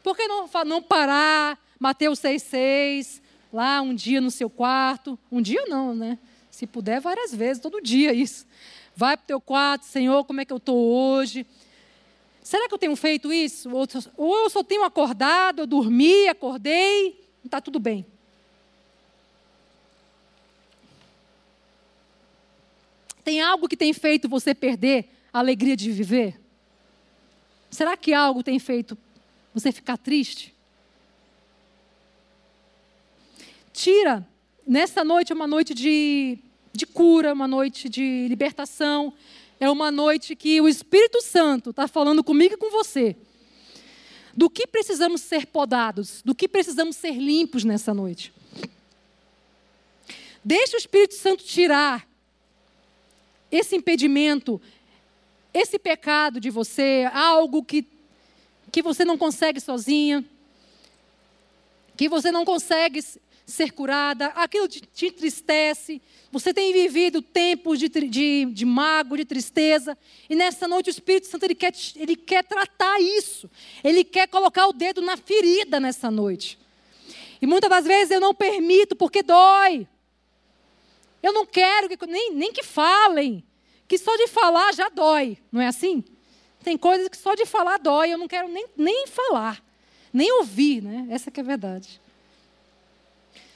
Por 0.03 0.17
que 0.17 0.27
não, 0.27 0.49
não 0.65 0.83
parar, 0.83 1.57
Mateus 1.79 2.19
6,6, 2.19 3.21
lá 3.51 3.81
um 3.81 3.95
dia 3.95 4.19
no 4.19 4.29
seu 4.29 4.49
quarto? 4.49 5.17
Um 5.31 5.41
dia 5.41 5.63
não, 5.65 5.95
né? 5.95 6.19
Se 6.51 6.67
puder, 6.67 6.99
várias 6.99 7.33
vezes, 7.33 7.63
todo 7.63 7.81
dia 7.81 8.13
isso. 8.13 8.45
Vai 8.95 9.15
para 9.15 9.23
o 9.23 9.27
teu 9.27 9.41
quarto, 9.41 9.85
Senhor, 9.85 10.25
como 10.25 10.41
é 10.41 10.45
que 10.45 10.51
eu 10.51 10.57
estou 10.57 10.77
hoje? 10.77 11.47
Será 12.43 12.67
que 12.67 12.73
eu 12.73 12.77
tenho 12.77 12.95
feito 12.97 13.31
isso? 13.31 13.69
Ou 14.17 14.35
eu 14.43 14.49
só 14.49 14.61
tenho 14.61 14.83
acordado, 14.83 15.59
eu 15.59 15.65
dormi, 15.65 16.27
acordei, 16.27 17.25
está 17.43 17.61
tudo 17.61 17.79
bem. 17.79 18.05
Tem 23.23 23.41
algo 23.41 23.69
que 23.69 23.77
tem 23.77 23.93
feito 23.93 24.27
você 24.27 24.53
perder 24.53 25.09
a 25.31 25.39
alegria 25.39 25.77
de 25.77 25.89
viver? 25.89 26.39
Será 27.71 27.95
que 27.95 28.13
algo 28.13 28.43
tem 28.43 28.59
feito 28.59 28.97
você 29.53 29.71
ficar 29.71 29.97
triste? 29.97 30.53
Tira. 33.71 34.27
Nessa 34.65 35.03
noite 35.03 35.31
é 35.31 35.35
uma 35.35 35.47
noite 35.47 35.73
de, 35.73 36.37
de 36.71 36.85
cura, 36.85 37.33
uma 37.33 37.47
noite 37.47 37.89
de 37.89 38.27
libertação. 38.29 39.13
é 39.59 39.69
uma 39.69 39.91
noite 39.91 40.35
que 40.35 40.59
o 40.59 40.67
Espírito 40.67 41.21
Santo 41.21 41.69
está 41.69 41.87
falando 41.87 42.23
comigo 42.23 42.53
e 42.55 42.57
com 42.57 42.69
você. 42.69 43.15
Do 44.33 44.49
que 44.49 44.65
precisamos 44.65 45.21
ser 45.21 45.45
podados, 45.45 46.21
do 46.23 46.33
que 46.33 46.47
precisamos 46.47 46.95
ser 46.95 47.13
limpos 47.13 47.63
nessa 47.63 47.93
noite. 47.93 48.33
Deixe 50.43 50.75
o 50.75 50.79
Espírito 50.79 51.13
Santo 51.13 51.43
tirar 51.43 52.07
esse 53.49 53.75
impedimento, 53.75 54.59
esse 55.53 55.77
pecado 55.77 56.39
de 56.39 56.49
você, 56.49 57.07
algo 57.13 57.63
que, 57.63 57.87
que 58.73 58.81
você 58.81 59.05
não 59.05 59.19
consegue 59.19 59.61
sozinha, 59.61 60.25
que 61.95 62.09
você 62.09 62.31
não 62.31 62.43
consegue 62.43 63.05
ser 63.45 63.71
curada, 63.71 64.27
aquilo 64.29 64.67
te, 64.67 64.81
te 64.81 65.05
entristece, 65.05 66.01
você 66.31 66.51
tem 66.51 66.73
vivido 66.73 67.21
tempos 67.21 67.77
de, 67.77 67.87
de, 67.87 68.45
de 68.45 68.65
mago, 68.65 69.15
de 69.15 69.25
tristeza, 69.25 69.95
e 70.27 70.33
nessa 70.33 70.67
noite 70.67 70.89
o 70.89 70.89
Espírito 70.89 71.27
Santo 71.27 71.43
ele 71.43 71.53
quer, 71.53 71.71
ele 71.95 72.15
quer 72.15 72.43
tratar 72.43 72.99
isso, 72.99 73.47
ele 73.83 74.03
quer 74.03 74.27
colocar 74.27 74.65
o 74.65 74.73
dedo 74.73 75.03
na 75.03 75.17
ferida 75.17 75.79
nessa 75.79 76.09
noite. 76.09 76.57
E 77.39 77.45
muitas 77.45 77.69
das 77.69 77.85
vezes 77.85 78.09
eu 78.09 78.19
não 78.19 78.33
permito 78.33 78.95
porque 78.95 79.21
dói. 79.21 79.87
Eu 81.21 81.31
não 81.31 81.45
quero 81.45 81.89
que, 81.89 82.07
nem, 82.07 82.33
nem 82.33 82.51
que 82.51 82.63
falem, 82.63 83.43
que 83.87 83.99
só 83.99 84.15
de 84.15 84.27
falar 84.29 84.73
já 84.73 84.89
dói, 84.89 85.37
não 85.51 85.61
é 85.61 85.67
assim? 85.67 86.03
Tem 86.63 86.77
coisas 86.77 87.09
que 87.09 87.17
só 87.17 87.35
de 87.35 87.45
falar 87.45 87.77
dói, 87.77 88.13
eu 88.13 88.17
não 88.17 88.27
quero 88.27 88.47
nem, 88.47 88.65
nem 88.77 89.05
falar, 89.07 89.63
nem 90.11 90.31
ouvir, 90.39 90.81
né? 90.81 91.07
Essa 91.09 91.29
que 91.29 91.39
é 91.39 91.43
a 91.43 91.45
verdade. 91.45 92.01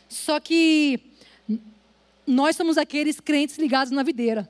Só 0.09 0.39
que 0.39 0.99
nós 2.25 2.55
somos 2.55 2.77
aqueles 2.77 3.19
crentes 3.19 3.57
ligados 3.57 3.91
na 3.91 4.03
videira. 4.03 4.47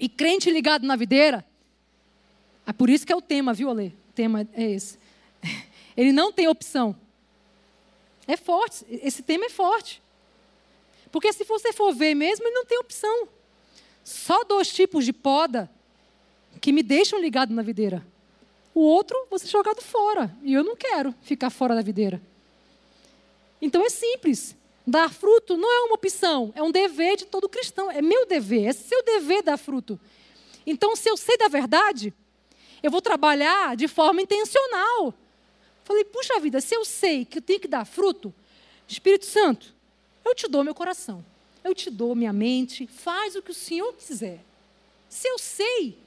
E 0.00 0.08
crente 0.08 0.50
ligado 0.50 0.86
na 0.86 0.96
videira, 0.96 1.44
é 2.66 2.72
por 2.72 2.90
isso 2.90 3.06
que 3.06 3.12
é 3.12 3.16
o 3.16 3.22
tema, 3.22 3.54
viu, 3.54 3.70
Alê? 3.70 3.88
O 3.88 4.12
tema 4.14 4.46
é 4.52 4.70
esse. 4.70 4.98
Ele 5.96 6.12
não 6.12 6.32
tem 6.32 6.48
opção. 6.48 6.94
É 8.26 8.36
forte, 8.36 8.84
esse 8.88 9.22
tema 9.22 9.46
é 9.46 9.50
forte. 9.50 10.02
Porque 11.10 11.32
se 11.32 11.44
você 11.44 11.72
for 11.72 11.94
ver 11.94 12.14
mesmo, 12.14 12.46
ele 12.46 12.54
não 12.54 12.66
tem 12.66 12.78
opção. 12.78 13.26
Só 14.04 14.44
dois 14.44 14.70
tipos 14.70 15.06
de 15.06 15.14
poda 15.14 15.70
que 16.60 16.72
me 16.72 16.82
deixam 16.82 17.20
ligado 17.20 17.52
na 17.52 17.62
videira. 17.62 18.04
O 18.74 18.80
outro, 18.80 19.26
você 19.30 19.46
é 19.46 19.50
jogado 19.50 19.80
fora. 19.80 20.34
E 20.42 20.54
eu 20.54 20.62
não 20.62 20.76
quero 20.76 21.14
ficar 21.22 21.50
fora 21.50 21.74
da 21.74 21.82
videira. 21.82 22.20
Então 23.60 23.84
é 23.84 23.90
simples. 23.90 24.56
Dar 24.86 25.12
fruto 25.12 25.56
não 25.56 25.70
é 25.70 25.80
uma 25.84 25.96
opção, 25.96 26.50
é 26.54 26.62
um 26.62 26.70
dever 26.70 27.16
de 27.16 27.26
todo 27.26 27.48
cristão. 27.48 27.90
É 27.90 28.00
meu 28.00 28.24
dever, 28.26 28.68
é 28.68 28.72
seu 28.72 29.02
dever 29.04 29.42
dar 29.42 29.58
fruto. 29.58 30.00
Então, 30.66 30.94
se 30.96 31.10
eu 31.10 31.16
sei 31.16 31.36
da 31.36 31.48
verdade, 31.48 32.12
eu 32.82 32.90
vou 32.90 33.02
trabalhar 33.02 33.76
de 33.76 33.88
forma 33.88 34.22
intencional. 34.22 35.12
Falei, 35.84 36.04
puxa 36.04 36.38
vida, 36.40 36.60
se 36.60 36.74
eu 36.74 36.84
sei 36.84 37.24
que 37.24 37.38
eu 37.38 37.42
tenho 37.42 37.60
que 37.60 37.68
dar 37.68 37.84
fruto, 37.84 38.32
Espírito 38.86 39.26
Santo, 39.26 39.74
eu 40.24 40.34
te 40.34 40.46
dou 40.46 40.62
meu 40.62 40.74
coração, 40.74 41.24
eu 41.64 41.74
te 41.74 41.90
dou 41.90 42.14
minha 42.14 42.32
mente, 42.32 42.86
faz 42.86 43.34
o 43.34 43.42
que 43.42 43.50
o 43.50 43.54
Senhor 43.54 43.92
quiser. 43.94 44.44
Se 45.08 45.28
eu 45.28 45.38
sei, 45.38 45.98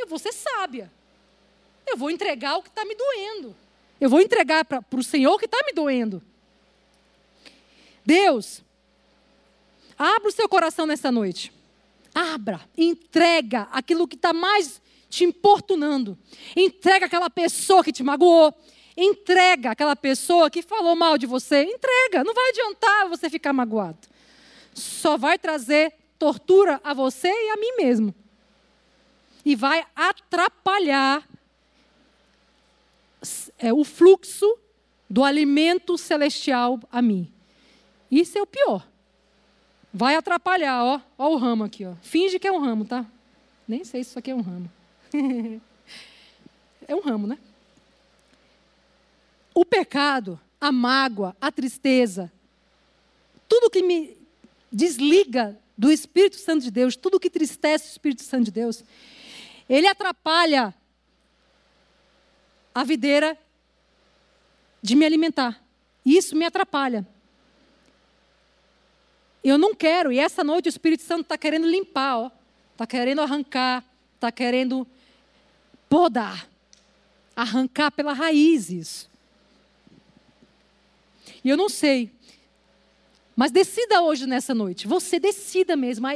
eu 0.00 0.06
vou 0.06 0.18
ser 0.18 0.32
sábia. 0.32 0.90
Eu 1.86 1.96
vou 1.96 2.10
entregar 2.10 2.56
o 2.56 2.62
que 2.62 2.68
está 2.68 2.84
me 2.84 2.94
doendo. 2.94 3.56
Eu 4.00 4.08
vou 4.08 4.20
entregar 4.20 4.64
para 4.64 4.82
o 4.92 5.02
Senhor 5.02 5.34
o 5.34 5.38
que 5.38 5.44
está 5.44 5.58
me 5.66 5.72
doendo. 5.72 6.22
Deus, 8.04 8.62
abra 9.98 10.28
o 10.28 10.32
seu 10.32 10.48
coração 10.48 10.86
nessa 10.86 11.12
noite. 11.12 11.52
Abra, 12.14 12.60
entrega 12.76 13.68
aquilo 13.70 14.08
que 14.08 14.16
está 14.16 14.32
mais 14.32 14.80
te 15.08 15.24
importunando. 15.24 16.16
Entrega 16.56 17.06
aquela 17.06 17.28
pessoa 17.28 17.84
que 17.84 17.92
te 17.92 18.02
magoou. 18.02 18.54
Entrega 18.96 19.70
aquela 19.70 19.94
pessoa 19.96 20.50
que 20.50 20.62
falou 20.62 20.96
mal 20.96 21.18
de 21.18 21.26
você. 21.26 21.62
Entrega, 21.62 22.24
não 22.24 22.34
vai 22.34 22.48
adiantar 22.50 23.08
você 23.08 23.28
ficar 23.28 23.52
magoado. 23.52 23.98
Só 24.74 25.16
vai 25.16 25.38
trazer 25.38 25.92
tortura 26.18 26.80
a 26.82 26.94
você 26.94 27.28
e 27.28 27.50
a 27.50 27.56
mim 27.56 27.76
mesmo. 27.76 28.14
E 29.44 29.56
vai 29.56 29.84
atrapalhar 29.94 31.26
é, 33.58 33.72
o 33.72 33.84
fluxo 33.84 34.58
do 35.08 35.24
alimento 35.24 35.98
celestial 35.98 36.80
a 36.90 37.02
mim. 37.02 37.32
Isso 38.10 38.38
é 38.38 38.42
o 38.42 38.46
pior. 38.46 38.86
Vai 39.92 40.14
atrapalhar, 40.14 40.84
ó. 40.84 41.00
Ó 41.18 41.30
o 41.30 41.36
ramo 41.36 41.64
aqui, 41.64 41.84
ó. 41.84 41.94
Finge 42.02 42.38
que 42.38 42.46
é 42.46 42.52
um 42.52 42.60
ramo, 42.60 42.84
tá? 42.84 43.04
Nem 43.66 43.84
sei 43.84 44.04
se 44.04 44.10
isso 44.10 44.18
aqui 44.18 44.30
é 44.30 44.34
um 44.34 44.40
ramo. 44.40 44.70
é 46.86 46.94
um 46.94 47.00
ramo, 47.00 47.26
né? 47.26 47.38
O 49.54 49.64
pecado, 49.64 50.38
a 50.60 50.70
mágoa, 50.70 51.36
a 51.40 51.50
tristeza, 51.50 52.32
tudo 53.48 53.70
que 53.70 53.82
me 53.82 54.16
desliga 54.70 55.58
do 55.76 55.90
Espírito 55.90 56.36
Santo 56.36 56.62
de 56.62 56.70
Deus, 56.70 56.94
tudo 56.94 57.18
que 57.18 57.28
tristece 57.28 57.88
o 57.88 57.90
Espírito 57.92 58.22
Santo 58.22 58.44
de 58.44 58.50
Deus, 58.52 58.84
ele 59.70 59.86
atrapalha 59.86 60.74
a 62.74 62.82
videira 62.82 63.38
de 64.82 64.96
me 64.96 65.06
alimentar. 65.06 65.62
Isso 66.04 66.34
me 66.34 66.44
atrapalha. 66.44 67.06
Eu 69.44 69.56
não 69.56 69.74
quero, 69.74 70.10
e 70.10 70.18
essa 70.18 70.42
noite 70.42 70.66
o 70.66 70.68
Espírito 70.68 71.04
Santo 71.04 71.22
está 71.22 71.38
querendo 71.38 71.68
limpar, 71.68 72.32
está 72.72 72.86
querendo 72.86 73.22
arrancar, 73.22 73.84
está 74.16 74.32
querendo 74.32 74.86
podar, 75.88 76.48
arrancar 77.36 77.92
pela 77.92 78.12
raiz 78.12 78.70
isso. 78.70 79.08
E 81.44 81.48
eu 81.48 81.56
não 81.56 81.68
sei, 81.68 82.10
mas 83.36 83.50
decida 83.50 84.02
hoje 84.02 84.26
nessa 84.26 84.52
noite, 84.52 84.86
você 84.86 85.18
decida 85.18 85.76
mesmo, 85.76 86.06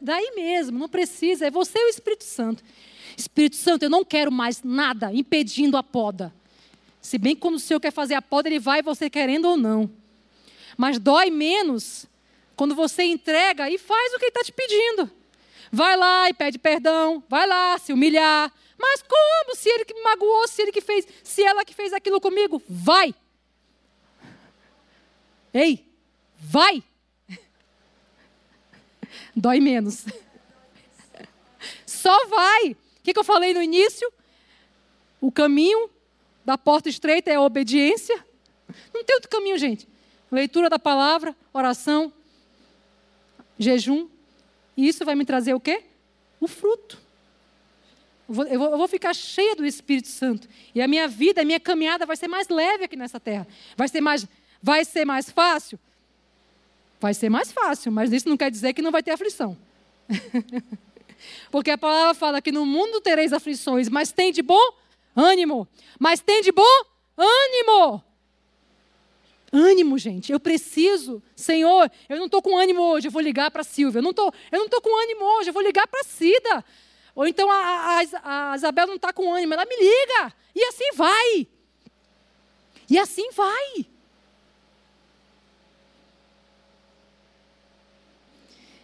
daí 0.00 0.32
mesmo, 0.34 0.78
não 0.78 0.88
precisa, 0.88 1.46
é 1.46 1.50
você 1.50 1.78
e 1.78 1.86
o 1.86 1.90
Espírito 1.90 2.24
Santo. 2.24 2.64
Espírito 3.16 3.56
Santo, 3.56 3.84
eu 3.84 3.90
não 3.90 4.04
quero 4.04 4.30
mais 4.30 4.62
nada 4.62 5.12
impedindo 5.12 5.76
a 5.76 5.82
poda. 5.82 6.32
Se 7.00 7.18
bem 7.18 7.34
que 7.34 7.40
quando 7.40 7.56
o 7.56 7.60
Senhor 7.60 7.80
quer 7.80 7.90
fazer 7.90 8.14
a 8.14 8.22
poda, 8.22 8.48
Ele 8.48 8.58
vai, 8.58 8.82
você 8.82 9.10
querendo 9.10 9.46
ou 9.46 9.56
não. 9.56 9.90
Mas 10.76 10.98
dói 10.98 11.30
menos 11.30 12.06
quando 12.56 12.74
você 12.74 13.02
entrega 13.02 13.68
e 13.68 13.78
faz 13.78 14.12
o 14.14 14.18
que 14.18 14.26
ele 14.26 14.30
está 14.30 14.44
te 14.44 14.52
pedindo. 14.52 15.10
Vai 15.70 15.96
lá 15.96 16.28
e 16.28 16.34
pede 16.34 16.58
perdão, 16.58 17.22
vai 17.28 17.46
lá 17.46 17.78
se 17.78 17.92
humilhar. 17.92 18.52
Mas 18.78 19.02
como? 19.02 19.56
Se 19.56 19.68
ele 19.68 19.84
que 19.84 19.94
me 19.94 20.02
magoou, 20.02 20.46
se 20.48 20.62
ele 20.62 20.72
que 20.72 20.80
fez, 20.80 21.06
se 21.22 21.42
ela 21.42 21.64
que 21.64 21.74
fez 21.74 21.92
aquilo 21.92 22.20
comigo, 22.20 22.62
vai. 22.68 23.14
Ei, 25.52 25.86
vai. 26.38 26.82
Dói 29.34 29.60
menos. 29.60 30.04
Só 31.86 32.26
vai. 32.26 32.76
O 33.02 33.04
que, 33.04 33.12
que 33.12 33.18
eu 33.18 33.24
falei 33.24 33.52
no 33.52 33.60
início? 33.60 34.12
O 35.20 35.32
caminho 35.32 35.90
da 36.44 36.56
porta 36.56 36.88
estreita 36.88 37.32
é 37.32 37.34
a 37.34 37.40
obediência. 37.40 38.24
Não 38.94 39.02
tem 39.02 39.16
outro 39.16 39.28
caminho, 39.28 39.58
gente. 39.58 39.88
Leitura 40.30 40.70
da 40.70 40.78
palavra, 40.78 41.34
oração, 41.52 42.12
jejum, 43.58 44.08
e 44.76 44.86
isso 44.86 45.04
vai 45.04 45.16
me 45.16 45.24
trazer 45.24 45.52
o 45.52 45.58
quê? 45.58 45.82
O 46.40 46.46
fruto. 46.46 46.96
Eu 48.28 48.34
vou, 48.34 48.46
eu 48.46 48.78
vou, 48.78 48.88
ficar 48.88 49.12
cheia 49.14 49.56
do 49.56 49.66
Espírito 49.66 50.06
Santo. 50.06 50.48
E 50.72 50.80
a 50.80 50.86
minha 50.86 51.08
vida, 51.08 51.42
a 51.42 51.44
minha 51.44 51.58
caminhada 51.58 52.06
vai 52.06 52.16
ser 52.16 52.28
mais 52.28 52.48
leve 52.48 52.84
aqui 52.84 52.94
nessa 52.94 53.18
terra. 53.18 53.48
Vai 53.76 53.88
ser 53.88 54.00
mais, 54.00 54.26
vai 54.62 54.84
ser 54.84 55.04
mais 55.04 55.28
fácil? 55.28 55.78
Vai 57.00 57.14
ser 57.14 57.28
mais 57.28 57.50
fácil, 57.50 57.90
mas 57.90 58.12
isso 58.12 58.28
não 58.28 58.36
quer 58.36 58.48
dizer 58.48 58.72
que 58.74 58.80
não 58.80 58.92
vai 58.92 59.02
ter 59.02 59.10
aflição. 59.10 59.58
Porque 61.50 61.70
a 61.70 61.78
palavra 61.78 62.14
fala 62.14 62.42
que 62.42 62.52
no 62.52 62.64
mundo 62.64 63.00
tereis 63.00 63.32
aflições, 63.32 63.88
mas 63.88 64.12
tem 64.12 64.32
de 64.32 64.42
bom 64.42 64.72
ânimo. 65.14 65.68
Mas 65.98 66.20
tem 66.20 66.42
de 66.42 66.52
bom 66.52 66.84
ânimo. 67.16 68.02
Ânimo, 69.52 69.98
gente. 69.98 70.32
Eu 70.32 70.40
preciso. 70.40 71.22
Senhor, 71.36 71.90
eu 72.08 72.16
não 72.16 72.26
estou 72.26 72.40
com 72.40 72.56
ânimo 72.56 72.82
hoje, 72.82 73.08
eu 73.08 73.12
vou 73.12 73.20
ligar 73.20 73.50
para 73.50 73.60
a 73.60 73.64
Silvia. 73.64 73.98
Eu 73.98 74.02
não 74.02 74.10
estou 74.10 74.80
com 74.80 75.02
ânimo 75.02 75.24
hoje, 75.36 75.50
eu 75.50 75.54
vou 75.54 75.62
ligar 75.62 75.86
para 75.86 76.00
a 76.00 76.04
Cida. 76.04 76.64
Ou 77.14 77.26
então 77.26 77.50
a, 77.50 77.54
a, 77.54 78.52
a 78.52 78.56
Isabel 78.56 78.86
não 78.86 78.96
está 78.96 79.12
com 79.12 79.32
ânimo, 79.32 79.52
ela 79.52 79.66
me 79.66 79.76
liga. 79.76 80.32
E 80.54 80.64
assim 80.64 80.92
vai. 80.94 81.46
E 82.88 82.98
assim 82.98 83.30
vai. 83.32 83.86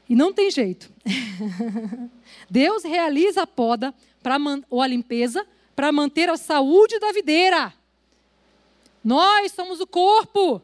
E 0.09 0.14
não 0.14 0.32
tem 0.32 0.51
jeito. 0.51 0.91
Deus 2.49 2.83
realiza 2.83 3.43
a 3.43 3.47
poda 3.47 3.95
para 4.22 4.37
ou 4.70 4.83
a 4.83 4.87
limpeza 4.87 5.47
para 5.74 5.93
manter 5.93 6.29
a 6.29 6.37
saúde 6.37 6.99
da 6.99 7.12
videira. 7.12 7.72
Nós 9.05 9.53
somos 9.53 9.81
o 9.81 9.87
corpo. 9.87 10.61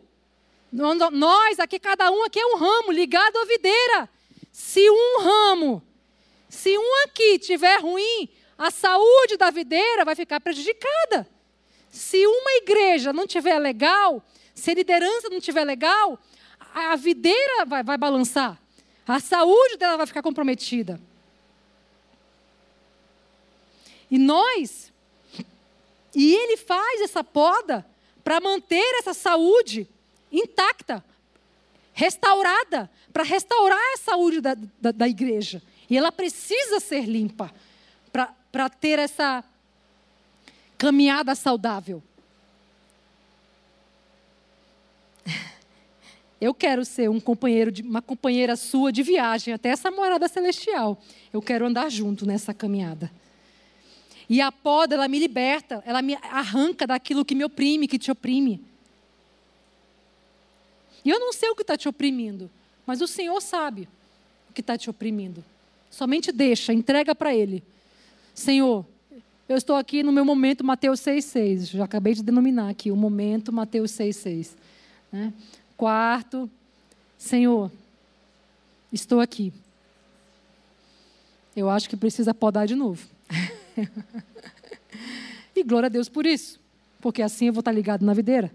Nós 0.72 1.60
aqui, 1.60 1.78
cada 1.78 2.10
um 2.10 2.24
aqui 2.24 2.40
é 2.40 2.46
um 2.46 2.56
ramo 2.56 2.90
ligado 2.90 3.36
à 3.36 3.44
videira. 3.44 4.08
Se 4.50 4.88
um 4.90 5.20
ramo, 5.20 5.82
se 6.48 6.76
um 6.76 7.04
aqui 7.04 7.38
tiver 7.38 7.80
ruim, 7.80 8.28
a 8.58 8.70
saúde 8.70 9.36
da 9.36 9.50
videira 9.50 10.04
vai 10.04 10.14
ficar 10.14 10.40
prejudicada. 10.40 11.28
Se 11.90 12.26
uma 12.26 12.52
igreja 12.62 13.12
não 13.12 13.26
tiver 13.26 13.58
legal, 13.58 14.22
se 14.54 14.72
a 14.72 14.74
liderança 14.74 15.28
não 15.28 15.40
tiver 15.40 15.64
legal, 15.64 16.18
a 16.74 16.96
videira 16.96 17.64
vai, 17.64 17.82
vai 17.84 17.96
balançar. 17.96 18.60
A 19.06 19.20
saúde 19.20 19.76
dela 19.76 19.96
vai 19.96 20.06
ficar 20.06 20.22
comprometida. 20.22 21.00
E 24.14 24.18
nós, 24.18 24.92
e 26.14 26.34
ele 26.36 26.56
faz 26.56 27.00
essa 27.00 27.24
poda 27.24 27.84
para 28.22 28.38
manter 28.38 29.00
essa 29.00 29.12
saúde 29.12 29.88
intacta, 30.30 31.04
restaurada, 31.92 32.88
para 33.12 33.24
restaurar 33.24 33.76
a 33.94 33.96
saúde 33.96 34.40
da, 34.40 34.56
da, 34.80 34.92
da, 34.92 35.08
igreja. 35.08 35.60
E 35.90 35.98
ela 35.98 36.12
precisa 36.12 36.78
ser 36.78 37.06
limpa 37.06 37.52
para 38.52 38.70
ter 38.70 39.00
essa 39.00 39.42
caminhada 40.78 41.34
saudável. 41.34 42.00
Eu 46.40 46.54
quero 46.54 46.84
ser 46.84 47.10
um 47.10 47.18
companheiro, 47.18 47.72
de, 47.72 47.82
uma 47.82 48.00
companheira 48.00 48.54
sua 48.54 48.92
de 48.92 49.02
viagem 49.02 49.52
até 49.52 49.70
essa 49.70 49.90
morada 49.90 50.28
celestial. 50.28 51.02
Eu 51.32 51.42
quero 51.42 51.66
andar 51.66 51.90
junto 51.90 52.24
nessa 52.24 52.54
caminhada. 52.54 53.10
E 54.28 54.40
a 54.40 54.50
poda, 54.50 54.94
ela 54.94 55.08
me 55.08 55.18
liberta, 55.18 55.82
ela 55.86 56.00
me 56.00 56.14
arranca 56.14 56.86
daquilo 56.86 57.24
que 57.24 57.34
me 57.34 57.44
oprime, 57.44 57.86
que 57.86 57.98
te 57.98 58.10
oprime. 58.10 58.60
E 61.04 61.10
eu 61.10 61.20
não 61.20 61.32
sei 61.32 61.50
o 61.50 61.54
que 61.54 61.62
está 61.62 61.76
te 61.76 61.88
oprimindo, 61.88 62.50
mas 62.86 63.00
o 63.00 63.06
Senhor 63.06 63.40
sabe 63.40 63.88
o 64.48 64.52
que 64.52 64.60
está 64.60 64.78
te 64.78 64.88
oprimindo. 64.88 65.44
Somente 65.90 66.32
deixa, 66.32 66.72
entrega 66.72 67.14
para 67.14 67.34
Ele. 67.34 67.62
Senhor, 68.34 68.84
eu 69.48 69.56
estou 69.56 69.76
aqui 69.76 70.02
no 70.02 70.10
meu 70.10 70.24
momento 70.24 70.64
Mateus 70.64 71.00
6,6. 71.00 71.76
Já 71.76 71.84
acabei 71.84 72.14
de 72.14 72.22
denominar 72.22 72.70
aqui 72.70 72.90
o 72.90 72.96
momento 72.96 73.52
Mateus 73.52 73.92
6,6. 73.92 74.50
Né? 75.12 75.32
Quarto, 75.76 76.50
Senhor, 77.18 77.70
estou 78.90 79.20
aqui. 79.20 79.52
Eu 81.54 81.68
acho 81.68 81.88
que 81.88 81.96
precisa 81.96 82.32
podar 82.32 82.66
de 82.66 82.74
novo. 82.74 83.06
e 85.54 85.62
glória 85.62 85.86
a 85.86 85.90
Deus 85.90 86.08
por 86.08 86.26
isso, 86.26 86.60
porque 87.00 87.22
assim 87.22 87.46
eu 87.46 87.52
vou 87.52 87.60
estar 87.60 87.72
ligado 87.72 88.04
na 88.04 88.14
videira. 88.14 88.50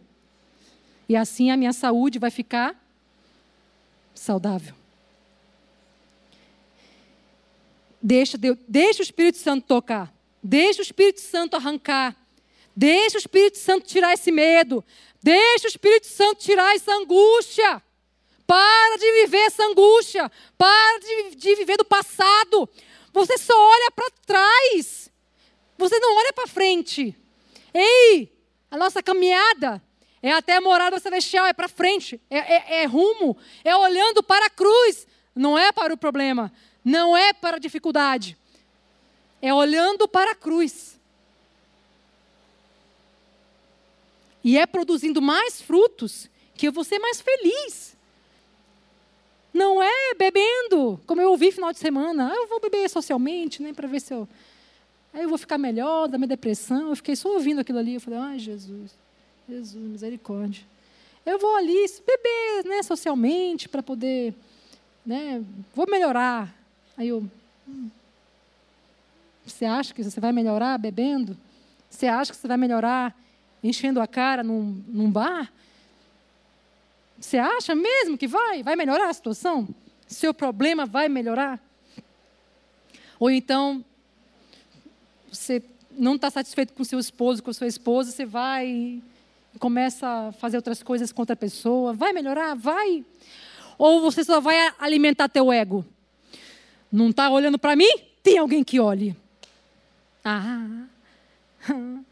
E 1.07 1.15
assim 1.15 1.49
a 1.49 1.57
minha 1.57 1.73
saúde 1.73 2.19
vai 2.19 2.29
ficar 2.29 2.75
saudável. 4.13 4.75
Deixa, 8.01 8.37
Deus, 8.37 8.57
deixa 8.67 9.01
o 9.01 9.03
Espírito 9.03 9.37
Santo 9.37 9.65
tocar. 9.65 10.13
Deixa 10.41 10.79
o 10.79 10.83
Espírito 10.83 11.19
Santo 11.19 11.55
arrancar. 11.55 12.15
Deixa 12.75 13.17
o 13.17 13.19
Espírito 13.19 13.57
Santo 13.57 13.87
tirar 13.87 14.13
esse 14.13 14.31
medo. 14.31 14.83
Deixa 15.21 15.67
o 15.67 15.69
Espírito 15.69 16.07
Santo 16.07 16.39
tirar 16.39 16.75
essa 16.75 16.93
angústia. 16.93 17.81
Para 18.47 18.97
de 18.97 19.11
viver 19.23 19.39
essa 19.39 19.63
angústia. 19.63 20.31
Para 20.57 20.99
de, 20.99 21.35
de 21.35 21.55
viver 21.55 21.77
do 21.77 21.83
passado. 21.83 22.69
Você 23.11 23.37
só 23.37 23.53
olha 23.53 23.91
para 23.91 24.09
trás. 24.25 25.08
Você 25.79 25.97
não 25.97 26.17
olha 26.17 26.33
para 26.33 26.45
frente. 26.45 27.15
Ei, 27.73 28.29
a 28.69 28.75
nossa 28.75 29.01
caminhada 29.01 29.81
é 30.21 30.29
até 30.33 30.57
a 30.57 30.61
morada 30.61 30.99
celestial, 30.99 31.45
é 31.45 31.53
para 31.53 31.69
frente, 31.69 32.19
é, 32.29 32.37
é, 32.37 32.83
é 32.83 32.85
rumo, 32.85 33.37
é 33.63 33.73
olhando 33.73 34.21
para 34.21 34.47
a 34.47 34.49
cruz, 34.49 35.07
não 35.33 35.57
é 35.57 35.71
para 35.71 35.93
o 35.93 35.97
problema, 35.97 36.51
não 36.83 37.15
é 37.15 37.31
para 37.31 37.55
a 37.55 37.59
dificuldade, 37.59 38.37
é 39.41 39.53
olhando 39.53 40.05
para 40.05 40.31
a 40.31 40.35
cruz. 40.35 40.99
E 44.43 44.57
é 44.57 44.65
produzindo 44.65 45.21
mais 45.21 45.61
frutos 45.61 46.29
que 46.55 46.67
eu 46.67 46.73
vou 46.73 46.83
ser 46.83 46.99
mais 46.99 47.21
feliz. 47.21 47.95
Não 49.53 49.81
é 49.81 50.13
bebendo, 50.17 50.99
como 51.07 51.21
eu 51.21 51.31
ouvi 51.31 51.53
final 51.53 51.71
de 51.71 51.79
semana. 51.79 52.31
Ah, 52.33 52.35
eu 52.35 52.47
vou 52.47 52.59
beber 52.59 52.89
socialmente, 52.89 53.61
né, 53.61 53.73
para 53.73 53.87
ver 53.87 54.01
se 54.01 54.13
eu. 54.13 54.27
Aí 55.13 55.23
eu 55.23 55.29
vou 55.29 55.37
ficar 55.37 55.57
melhor 55.57 56.07
da 56.07 56.17
minha 56.17 56.27
depressão. 56.27 56.89
Eu 56.89 56.95
fiquei 56.95 57.15
só 57.15 57.29
ouvindo 57.33 57.59
aquilo 57.61 57.79
ali. 57.79 57.95
Eu 57.95 58.01
falei, 58.01 58.19
ai, 58.19 58.39
Jesus, 58.39 58.91
Jesus, 59.47 59.83
misericórdia. 59.83 60.63
Eu 61.25 61.39
vou 61.39 61.55
ali 61.55 61.85
beber 62.05 62.69
né, 62.69 62.83
socialmente 62.83 63.67
para 63.67 63.83
poder. 63.83 64.33
Né, 65.05 65.43
vou 65.75 65.89
melhorar. 65.89 66.53
Aí 66.97 67.07
eu. 67.07 67.25
Hum, 67.67 67.89
você 69.45 69.65
acha 69.65 69.93
que 69.93 70.03
você 70.03 70.19
vai 70.19 70.31
melhorar 70.31 70.77
bebendo? 70.77 71.35
Você 71.89 72.07
acha 72.07 72.31
que 72.31 72.37
você 72.37 72.47
vai 72.47 72.57
melhorar 72.57 73.15
enchendo 73.63 73.99
a 73.99 74.07
cara 74.07 74.43
num, 74.43 74.83
num 74.87 75.09
bar? 75.09 75.51
Você 77.19 77.37
acha 77.37 77.75
mesmo 77.75 78.17
que 78.17 78.27
vai? 78.27 78.63
Vai 78.63 78.75
melhorar 78.75 79.09
a 79.09 79.13
situação? 79.13 79.67
Seu 80.07 80.33
problema 80.33 80.85
vai 80.85 81.09
melhorar? 81.09 81.59
Ou 83.19 83.29
então, 83.29 83.83
você 85.31 85.63
não 85.91 86.15
está 86.15 86.29
satisfeito 86.29 86.73
com 86.73 86.83
seu 86.83 86.99
esposo, 86.99 87.43
com 87.43 87.51
sua 87.51 87.67
esposa, 87.67 88.11
você 88.11 88.25
vai 88.25 88.67
e 88.67 89.03
começa 89.59 90.07
a 90.07 90.31
fazer 90.31 90.57
outras 90.57 90.83
coisas 90.83 91.11
contra 91.11 91.33
a 91.33 91.37
pessoa. 91.37 91.93
Vai 91.93 92.13
melhorar? 92.13 92.55
Vai. 92.55 93.03
Ou 93.77 94.01
você 94.01 94.23
só 94.23 94.39
vai 94.39 94.55
alimentar 94.79 95.29
teu 95.29 95.51
ego? 95.51 95.85
Não 96.91 97.09
está 97.09 97.29
olhando 97.29 97.57
para 97.57 97.75
mim? 97.75 97.89
Tem 98.21 98.37
alguém 98.37 98.63
que 98.63 98.79
olhe. 98.79 99.15
Ah. 100.23 100.85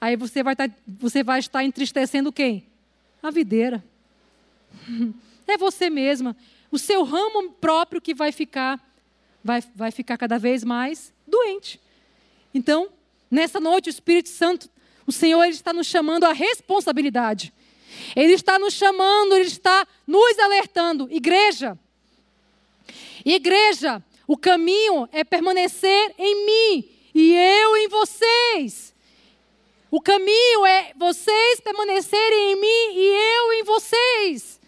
Aí 0.00 0.16
você 0.16 0.42
vai, 0.42 0.54
estar, 0.54 0.68
tá, 0.68 0.74
você 0.86 1.22
vai 1.22 1.38
estar 1.38 1.64
entristecendo 1.64 2.32
quem? 2.32 2.64
A 3.22 3.30
videira. 3.30 3.84
É 5.48 5.56
você 5.56 5.88
mesma. 5.88 6.36
O 6.72 6.76
seu 6.76 7.04
ramo 7.04 7.52
próprio 7.52 8.00
que 8.00 8.12
vai 8.12 8.32
ficar, 8.32 8.84
vai, 9.44 9.62
vai 9.76 9.92
ficar 9.92 10.18
cada 10.18 10.40
vez 10.40 10.64
mais 10.64 11.14
doente. 11.24 11.80
Então, 12.56 12.88
nessa 13.30 13.60
noite, 13.60 13.90
o 13.90 13.90
Espírito 13.90 14.30
Santo, 14.30 14.70
o 15.06 15.12
Senhor 15.12 15.44
ele 15.44 15.52
está 15.52 15.74
nos 15.74 15.86
chamando 15.86 16.24
à 16.24 16.32
responsabilidade. 16.32 17.52
Ele 18.16 18.32
está 18.32 18.58
nos 18.58 18.72
chamando, 18.72 19.36
ele 19.36 19.46
está 19.46 19.86
nos 20.06 20.38
alertando. 20.38 21.06
Igreja, 21.10 21.78
igreja, 23.22 24.02
o 24.26 24.38
caminho 24.38 25.06
é 25.12 25.22
permanecer 25.22 26.14
em 26.16 26.46
mim 26.46 26.88
e 27.14 27.34
eu 27.34 27.76
em 27.76 27.88
vocês. 27.88 28.94
O 29.90 30.00
caminho 30.00 30.64
é 30.64 30.94
vocês 30.96 31.60
permanecerem 31.60 32.52
em 32.52 32.56
mim 32.56 32.98
e 32.98 33.34
eu 33.36 33.52
em 33.52 33.64
vocês. 33.64 34.58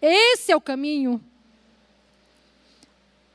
Esse 0.00 0.50
é 0.50 0.56
o 0.56 0.62
caminho. 0.62 1.22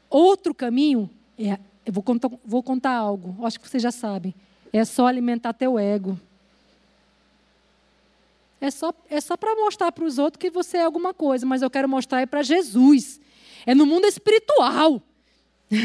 Outro 0.09 0.51
caminho 0.55 1.07
é, 1.38 1.59
eu 1.88 1.93
vou 1.93 2.03
contar, 2.03 2.29
vou 2.43 2.61
contar 2.61 2.91
algo, 2.91 3.45
acho 3.45 3.57
que 3.57 3.67
vocês 3.67 3.81
já 3.81 3.91
sabem. 3.91 4.35
É 4.73 4.83
só 4.83 5.07
alimentar 5.07 5.53
teu 5.53 5.79
ego. 5.79 6.19
É 8.59 8.69
só, 8.69 8.93
é 9.09 9.21
só 9.21 9.38
para 9.38 9.55
mostrar 9.55 9.89
para 9.93 10.03
os 10.03 10.17
outros 10.17 10.38
que 10.38 10.49
você 10.49 10.77
é 10.77 10.83
alguma 10.83 11.13
coisa, 11.13 11.45
mas 11.45 11.61
eu 11.61 11.69
quero 11.69 11.88
mostrar 11.88 12.19
é 12.19 12.25
para 12.25 12.43
Jesus. 12.43 13.21
É 13.65 13.73
no 13.73 13.85
mundo 13.85 14.05
espiritual. 14.05 15.01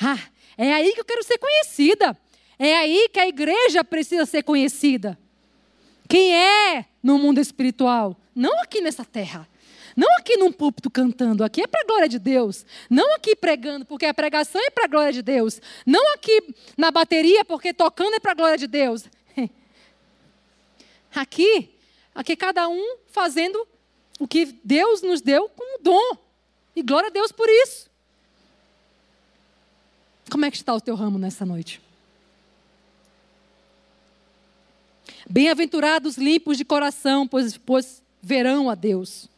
ah, 0.00 0.18
é 0.58 0.72
aí 0.72 0.92
que 0.92 1.00
eu 1.00 1.04
quero 1.04 1.22
ser 1.22 1.38
conhecida. 1.38 2.18
É 2.58 2.76
aí 2.76 3.08
que 3.12 3.20
a 3.20 3.28
igreja 3.28 3.84
precisa 3.84 4.26
ser 4.26 4.42
conhecida. 4.42 5.16
Quem 6.08 6.34
é 6.34 6.86
no 7.00 7.18
mundo 7.18 7.40
espiritual? 7.40 8.16
Não 8.34 8.60
aqui 8.62 8.80
nessa 8.80 9.04
terra. 9.04 9.46
Não 9.96 10.18
aqui 10.18 10.36
num 10.36 10.52
púlpito 10.52 10.90
cantando, 10.90 11.42
aqui 11.42 11.62
é 11.62 11.66
para 11.66 11.80
a 11.80 11.86
glória 11.86 12.08
de 12.08 12.18
Deus. 12.18 12.66
Não 12.90 13.14
aqui 13.14 13.34
pregando, 13.34 13.86
porque 13.86 14.04
a 14.04 14.12
pregação 14.12 14.60
é 14.60 14.68
para 14.68 14.84
a 14.84 14.88
glória 14.88 15.12
de 15.12 15.22
Deus. 15.22 15.58
Não 15.86 16.12
aqui 16.12 16.54
na 16.76 16.90
bateria, 16.90 17.42
porque 17.46 17.72
tocando 17.72 18.14
é 18.14 18.20
para 18.20 18.32
a 18.32 18.34
glória 18.34 18.58
de 18.58 18.66
Deus. 18.66 19.04
Aqui, 21.14 21.70
aqui 22.14 22.36
cada 22.36 22.68
um 22.68 22.98
fazendo 23.06 23.66
o 24.20 24.28
que 24.28 24.44
Deus 24.62 25.00
nos 25.00 25.22
deu 25.22 25.48
como 25.48 25.82
dom. 25.82 26.18
E 26.74 26.82
glória 26.82 27.08
a 27.08 27.10
Deus 27.10 27.32
por 27.32 27.48
isso. 27.48 27.88
Como 30.30 30.44
é 30.44 30.50
que 30.50 30.58
está 30.58 30.74
o 30.74 30.80
teu 30.80 30.94
ramo 30.94 31.18
nessa 31.18 31.46
noite? 31.46 31.80
Bem-aventurados 35.28 36.18
limpos 36.18 36.58
de 36.58 36.66
coração, 36.66 37.26
pois, 37.26 37.56
pois 37.56 38.02
verão 38.20 38.68
a 38.68 38.74
Deus. 38.74 39.30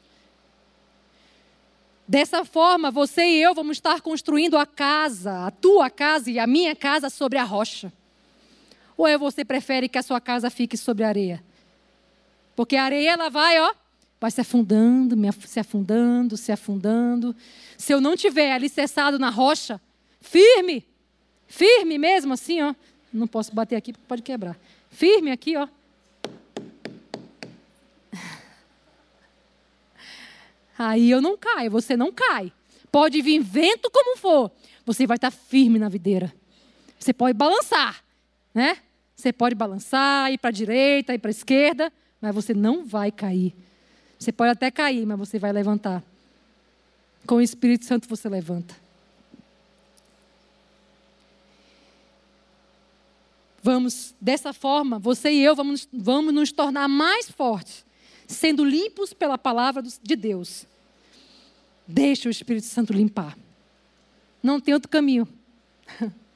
Dessa 2.08 2.42
forma, 2.42 2.90
você 2.90 3.22
e 3.22 3.42
eu 3.42 3.54
vamos 3.54 3.76
estar 3.76 4.00
construindo 4.00 4.56
a 4.56 4.64
casa, 4.64 5.46
a 5.46 5.50
tua 5.50 5.90
casa 5.90 6.30
e 6.30 6.38
a 6.38 6.46
minha 6.46 6.74
casa 6.74 7.10
sobre 7.10 7.36
a 7.36 7.44
rocha. 7.44 7.92
Ou 8.96 9.06
é 9.06 9.18
você 9.18 9.44
prefere 9.44 9.90
que 9.90 9.98
a 9.98 10.02
sua 10.02 10.18
casa 10.18 10.48
fique 10.48 10.74
sobre 10.74 11.04
a 11.04 11.08
areia? 11.08 11.44
Porque 12.56 12.76
a 12.76 12.84
areia 12.84 13.10
ela 13.10 13.28
vai, 13.28 13.60
ó, 13.60 13.74
vai 14.18 14.30
se 14.30 14.40
afundando, 14.40 15.14
se 15.46 15.60
afundando, 15.60 16.36
se 16.38 16.50
afundando. 16.50 17.36
Se 17.76 17.92
eu 17.92 18.00
não 18.00 18.16
tiver 18.16 18.52
alicerçado 18.52 19.18
na 19.18 19.28
rocha, 19.28 19.78
firme, 20.18 20.86
firme 21.46 21.98
mesmo 21.98 22.32
assim, 22.32 22.62
ó. 22.62 22.74
Não 23.12 23.26
posso 23.26 23.54
bater 23.54 23.76
aqui 23.76 23.92
porque 23.92 24.06
pode 24.08 24.22
quebrar. 24.22 24.58
Firme 24.90 25.30
aqui, 25.30 25.58
ó. 25.58 25.68
Aí 30.78 31.10
eu 31.10 31.20
não 31.20 31.36
caio, 31.36 31.70
você 31.70 31.96
não 31.96 32.12
cai. 32.12 32.52
Pode 32.92 33.20
vir 33.20 33.40
vento 33.40 33.90
como 33.90 34.16
for, 34.16 34.50
você 34.86 35.06
vai 35.06 35.16
estar 35.16 35.30
firme 35.30 35.78
na 35.78 35.88
videira. 35.88 36.32
Você 36.98 37.12
pode 37.12 37.36
balançar, 37.36 38.02
né? 38.54 38.78
Você 39.14 39.32
pode 39.32 39.54
balançar, 39.54 40.32
ir 40.32 40.38
para 40.38 40.50
a 40.50 40.52
direita, 40.52 41.12
ir 41.12 41.18
para 41.18 41.30
a 41.30 41.32
esquerda, 41.32 41.92
mas 42.20 42.34
você 42.34 42.54
não 42.54 42.84
vai 42.84 43.10
cair. 43.10 43.54
Você 44.18 44.32
pode 44.32 44.52
até 44.52 44.70
cair, 44.70 45.04
mas 45.04 45.18
você 45.18 45.38
vai 45.38 45.52
levantar. 45.52 46.02
Com 47.26 47.36
o 47.36 47.42
Espírito 47.42 47.84
Santo 47.84 48.08
você 48.08 48.28
levanta. 48.28 48.74
Vamos, 53.62 54.14
dessa 54.20 54.52
forma, 54.52 54.98
você 54.98 55.30
e 55.30 55.44
eu 55.44 55.54
vamos, 55.54 55.88
vamos 55.92 56.32
nos 56.32 56.52
tornar 56.52 56.88
mais 56.88 57.30
fortes, 57.30 57.84
sendo 58.28 58.64
limpos 58.64 59.12
pela 59.12 59.38
palavra 59.38 59.82
de 59.82 60.14
Deus. 60.14 60.66
Deixa 61.86 62.28
o 62.28 62.30
Espírito 62.30 62.66
Santo 62.66 62.92
limpar. 62.92 63.36
Não 64.42 64.60
tem 64.60 64.74
outro 64.74 64.88
caminho. 64.88 65.26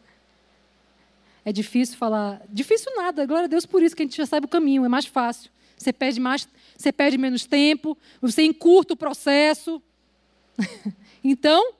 É 1.45 1.53
difícil 1.53 1.97
falar. 1.97 2.41
Difícil 2.49 2.93
nada, 2.95 3.27
glória 3.27 3.47
a 3.47 3.49
Deus 3.49 3.67
por 3.67 3.83
isso, 3.83 3.97
que 3.97 4.03
a 4.03 4.07
gente 4.07 4.17
já 4.17 4.25
sabe 4.25 4.47
o 4.47 4.49
caminho, 4.49 4.85
é 4.85 4.89
mais 4.89 5.07
fácil. 5.07 5.51
Você 5.77 5.93
perde 5.93 6.21
mais, 6.21 6.49
você 6.77 6.93
perde 6.93 7.19
menos 7.19 7.45
tempo, 7.47 7.99
você 8.21 8.45
encurta 8.45 8.95
o 8.95 8.97
processo. 8.97 9.83
então, 11.25 11.73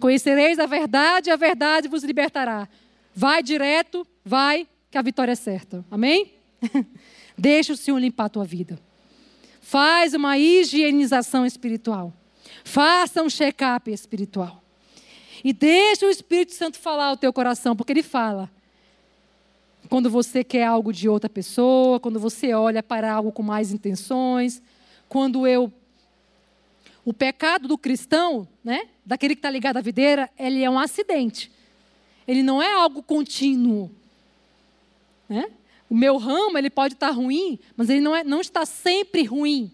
conhecereis 0.00 0.58
a 0.58 0.64
verdade, 0.64 1.30
a 1.30 1.36
verdade 1.36 1.88
vos 1.88 2.04
libertará. 2.04 2.66
Vai 3.14 3.42
direto, 3.42 4.06
vai, 4.24 4.66
que 4.90 4.96
a 4.96 5.02
vitória 5.02 5.32
é 5.32 5.36
certa. 5.36 5.84
Amém? 5.90 6.32
Deixa 7.36 7.74
o 7.74 7.76
Senhor 7.76 7.98
limpar 7.98 8.24
a 8.24 8.30
tua 8.30 8.44
vida. 8.46 8.80
Faz 9.68 10.14
uma 10.14 10.38
higienização 10.38 11.44
espiritual. 11.44 12.12
Faça 12.62 13.20
um 13.20 13.28
check-up 13.28 13.90
espiritual. 13.90 14.62
E 15.42 15.52
deixa 15.52 16.06
o 16.06 16.08
Espírito 16.08 16.54
Santo 16.54 16.78
falar 16.78 17.06
ao 17.06 17.16
teu 17.16 17.32
coração, 17.32 17.74
porque 17.74 17.92
ele 17.92 18.04
fala. 18.04 18.48
Quando 19.88 20.08
você 20.08 20.44
quer 20.44 20.62
algo 20.62 20.92
de 20.92 21.08
outra 21.08 21.28
pessoa, 21.28 21.98
quando 21.98 22.20
você 22.20 22.54
olha 22.54 22.80
para 22.80 23.12
algo 23.12 23.32
com 23.32 23.42
mais 23.42 23.72
intenções, 23.72 24.62
quando 25.08 25.48
eu 25.48 25.72
o 27.04 27.12
pecado 27.12 27.66
do 27.66 27.76
cristão, 27.76 28.46
né, 28.62 28.86
daquele 29.04 29.34
que 29.34 29.40
está 29.40 29.50
ligado 29.50 29.78
à 29.78 29.80
videira, 29.80 30.30
ele 30.38 30.62
é 30.62 30.70
um 30.70 30.78
acidente. 30.78 31.50
Ele 32.26 32.44
não 32.44 32.62
é 32.62 32.72
algo 32.72 33.02
contínuo. 33.02 33.90
Né? 35.28 35.50
O 35.88 35.94
meu 35.94 36.16
ramo 36.16 36.58
ele 36.58 36.70
pode 36.70 36.94
estar 36.94 37.08
tá 37.08 37.12
ruim, 37.12 37.58
mas 37.76 37.88
ele 37.88 38.00
não, 38.00 38.14
é, 38.14 38.24
não 38.24 38.40
está 38.40 38.66
sempre 38.66 39.22
ruim. 39.24 39.70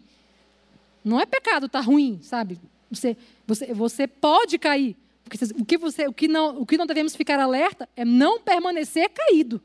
Não 1.05 1.21
é 1.21 1.27
pecado 1.27 1.67
estar 1.67 1.81
tá 1.81 1.85
ruim, 1.85 2.21
sabe? 2.23 2.61
Você, 2.91 3.17
você, 3.47 3.73
você 3.73 4.07
pode 4.07 4.59
cair. 4.59 4.97
O 5.27 5.65
que, 5.65 5.79
você, 5.79 6.07
o, 6.07 6.13
que 6.13 6.29
não, 6.29 6.61
o 6.61 6.67
que 6.67 6.77
não 6.77 6.87
devemos 6.87 7.17
ficar 7.17 7.41
alerta 7.41 7.89
é 7.97 8.05
não 8.05 8.39
permanecer 8.39 9.09
caído. 9.11 9.61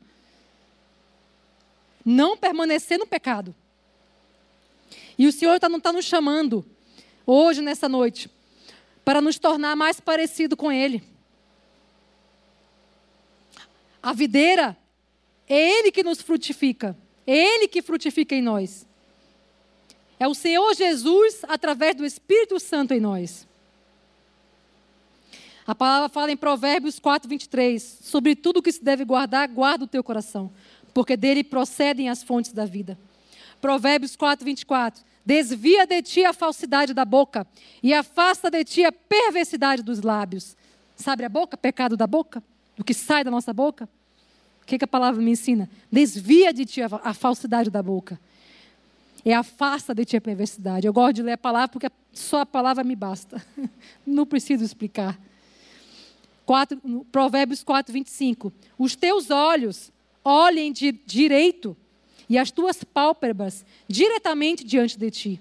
Não 2.04 2.36
permanecer 2.36 2.98
no 2.98 3.06
pecado. 3.06 3.54
E 5.18 5.26
o 5.26 5.32
Senhor 5.32 5.60
tá, 5.60 5.68
está 5.68 5.92
nos 5.92 6.06
chamando, 6.06 6.64
hoje, 7.26 7.60
nessa 7.60 7.88
noite, 7.88 8.30
para 9.04 9.20
nos 9.20 9.38
tornar 9.38 9.76
mais 9.76 10.00
parecido 10.00 10.56
com 10.56 10.72
Ele. 10.72 11.02
A 14.02 14.14
videira 14.14 14.76
é 15.48 15.78
Ele 15.78 15.90
que 15.90 16.02
nos 16.02 16.20
frutifica. 16.20 16.96
É 17.26 17.36
Ele 17.36 17.68
que 17.68 17.82
frutifica 17.82 18.34
em 18.34 18.42
nós. 18.42 18.86
É 20.20 20.26
o 20.26 20.34
Senhor 20.34 20.74
Jesus 20.74 21.42
através 21.48 21.94
do 21.94 22.04
Espírito 22.04 22.58
Santo 22.58 22.92
em 22.92 23.00
nós. 23.00 23.46
A 25.66 25.74
palavra 25.74 26.08
fala 26.08 26.32
em 26.32 26.36
Provérbios 26.36 26.98
4, 26.98 27.28
23. 27.28 27.98
Sobre 28.02 28.34
tudo 28.34 28.62
que 28.62 28.72
se 28.72 28.82
deve 28.82 29.04
guardar, 29.04 29.46
guarda 29.48 29.84
o 29.84 29.88
teu 29.88 30.02
coração, 30.02 30.50
porque 30.94 31.16
dele 31.16 31.44
procedem 31.44 32.08
as 32.08 32.22
fontes 32.22 32.52
da 32.52 32.64
vida. 32.64 32.98
Provérbios 33.60 34.16
4, 34.16 34.44
24. 34.44 35.04
Desvia 35.24 35.86
de 35.86 36.00
ti 36.00 36.24
a 36.24 36.32
falsidade 36.32 36.94
da 36.94 37.04
boca 37.04 37.46
e 37.82 37.92
afasta 37.92 38.50
de 38.50 38.64
ti 38.64 38.84
a 38.84 38.90
perversidade 38.90 39.82
dos 39.82 40.00
lábios. 40.00 40.56
Sabe 40.96 41.22
a 41.24 41.28
boca? 41.28 41.56
Pecado 41.56 41.96
da 41.96 42.06
boca? 42.06 42.42
Do 42.76 42.82
que 42.82 42.94
sai 42.94 43.22
da 43.22 43.30
nossa 43.30 43.52
boca? 43.52 43.88
Que, 44.68 44.78
que 44.78 44.84
a 44.84 44.88
palavra 44.88 45.22
me 45.22 45.30
ensina? 45.30 45.68
Desvia 45.90 46.52
de 46.52 46.66
ti 46.66 46.82
a, 46.82 46.88
a 47.02 47.14
falsidade 47.14 47.70
da 47.70 47.82
boca. 47.82 48.20
É 49.24 49.32
afasta 49.32 49.94
de 49.94 50.04
ti 50.04 50.16
a 50.16 50.20
perversidade. 50.20 50.86
Eu 50.86 50.92
gosto 50.92 51.14
de 51.14 51.22
ler 51.22 51.32
a 51.32 51.38
palavra 51.38 51.68
porque 51.68 51.90
só 52.12 52.42
a 52.42 52.46
palavra 52.46 52.84
me 52.84 52.94
basta. 52.94 53.42
Não 54.06 54.26
preciso 54.26 54.62
explicar. 54.62 55.18
4, 56.44 57.06
Provérbios 57.10 57.64
4, 57.64 57.92
25. 57.92 58.52
Os 58.78 58.94
teus 58.94 59.30
olhos 59.30 59.90
olhem 60.22 60.70
de 60.70 60.92
direito 60.92 61.74
e 62.28 62.36
as 62.36 62.50
tuas 62.50 62.84
pálpebras 62.84 63.64
diretamente 63.88 64.64
diante 64.64 64.98
de 64.98 65.10
ti. 65.10 65.40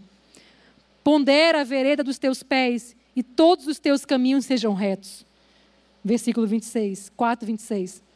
Pondera 1.03 1.61
a 1.61 1.63
vereda 1.65 2.01
dos 2.03 2.17
teus 2.17 2.41
pés 2.43 2.95
e 3.13 3.21
todos 3.21 3.67
os 3.67 3.77
teus 3.77 4.05
caminhos 4.05 4.45
sejam 4.45 4.73
retos. 4.73 5.25
Versículo 6.03 6.47
26, 6.47 7.11
4, 7.15 7.45
26. 7.45 8.06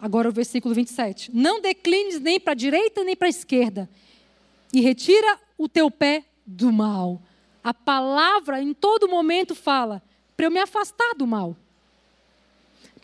Agora 0.00 0.28
o 0.28 0.32
versículo 0.32 0.74
27. 0.74 1.30
Não 1.34 1.60
declines 1.60 2.20
nem 2.20 2.38
para 2.38 2.52
a 2.52 2.56
direita 2.56 3.02
nem 3.02 3.16
para 3.16 3.28
a 3.28 3.30
esquerda, 3.30 3.88
e 4.72 4.80
retira 4.80 5.38
o 5.56 5.68
teu 5.68 5.90
pé 5.90 6.24
do 6.44 6.70
mal. 6.70 7.22
A 7.64 7.72
palavra 7.72 8.60
em 8.60 8.74
todo 8.74 9.08
momento 9.08 9.54
fala 9.54 10.02
para 10.36 10.46
eu 10.46 10.50
me 10.50 10.60
afastar 10.60 11.14
do 11.16 11.26
mal. 11.26 11.56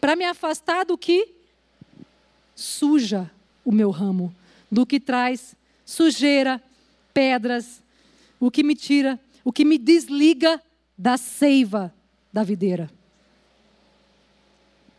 Para 0.00 0.14
me 0.14 0.24
afastar 0.24 0.84
do 0.84 0.98
que 0.98 1.34
suja 2.54 3.30
o 3.64 3.72
meu 3.72 3.90
ramo, 3.90 4.34
do 4.70 4.84
que 4.84 5.00
traz 5.00 5.56
sujeira, 5.84 6.62
pedras, 7.14 7.82
o 8.38 8.50
que 8.50 8.62
me 8.62 8.74
tira, 8.74 9.18
o 9.44 9.52
que 9.52 9.64
me 9.64 9.78
desliga 9.78 10.62
da 10.96 11.16
seiva 11.16 11.92
da 12.32 12.42
videira. 12.42 12.90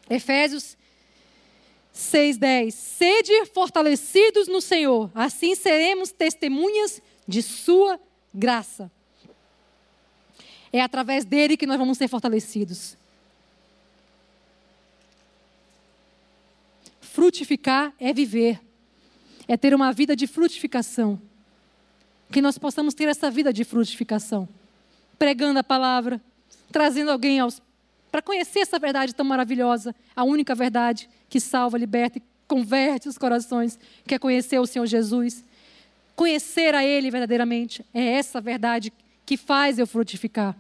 Efésios 0.10 0.78
6,10. 1.94 2.72
Sede 2.72 3.46
fortalecidos 3.48 4.48
no 4.48 4.60
Senhor, 4.60 5.12
assim 5.14 5.56
seremos 5.56 6.12
testemunhas 6.12 7.02
de 7.28 7.42
Sua 7.42 8.00
graça. 8.34 8.92
É 10.72 10.82
através 10.82 11.24
dele 11.24 11.56
que 11.56 11.68
nós 11.68 11.78
vamos 11.78 11.98
ser 11.98 12.08
fortalecidos. 12.08 12.98
Frutificar 17.00 17.94
é 18.00 18.12
viver, 18.12 18.60
é 19.48 19.56
ter 19.56 19.76
uma 19.76 19.94
vida 19.94 20.16
de 20.16 20.26
frutificação. 20.26 21.22
Que 22.32 22.42
nós 22.42 22.58
possamos 22.58 22.96
ter 22.96 23.08
essa 23.08 23.30
vida 23.30 23.54
de 23.54 23.64
frutificação, 23.64 24.50
pregando 25.20 25.60
a 25.60 25.64
palavra, 25.64 26.20
trazendo 26.72 27.12
alguém 27.12 27.40
aos 27.40 27.62
para 28.12 28.22
conhecer 28.22 28.60
essa 28.60 28.78
verdade 28.78 29.16
tão 29.16 29.26
maravilhosa, 29.26 29.96
a 30.16 30.24
única 30.24 30.54
verdade 30.54 31.10
que 31.34 31.40
salva, 31.40 31.80
liberta 31.80 32.20
e 32.20 32.22
converte 32.48 33.10
os 33.10 33.18
corações, 33.18 33.80
que 34.08 34.14
é 34.14 34.20
conhecer 34.20 34.60
o 34.60 34.68
Senhor 34.68 34.86
Jesus. 34.86 35.44
Conhecer 36.16 36.76
a 36.76 36.86
Ele 36.86 37.10
verdadeiramente 37.10 37.84
é 37.92 38.06
essa 38.06 38.40
verdade 38.40 38.94
que 39.26 39.36
faz 39.36 39.80
eu 39.80 39.88
frutificar. 39.88 40.56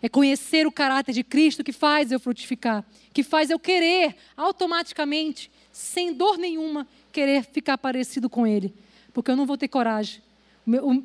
É 0.00 0.08
conhecer 0.08 0.68
o 0.68 0.70
caráter 0.70 1.12
de 1.12 1.24
Cristo 1.24 1.64
que 1.64 1.72
faz 1.72 2.12
eu 2.12 2.20
frutificar, 2.20 2.84
que 3.12 3.24
faz 3.24 3.50
eu 3.50 3.58
querer 3.58 4.14
automaticamente, 4.36 5.50
sem 5.72 6.12
dor 6.12 6.38
nenhuma, 6.38 6.86
querer 7.10 7.42
ficar 7.42 7.76
parecido 7.76 8.30
com 8.30 8.46
Ele, 8.46 8.72
porque 9.12 9.32
eu 9.32 9.36
não 9.36 9.46
vou 9.46 9.58
ter 9.58 9.66
coragem. 9.66 10.22
O, 10.64 10.70
meu, 10.70 11.04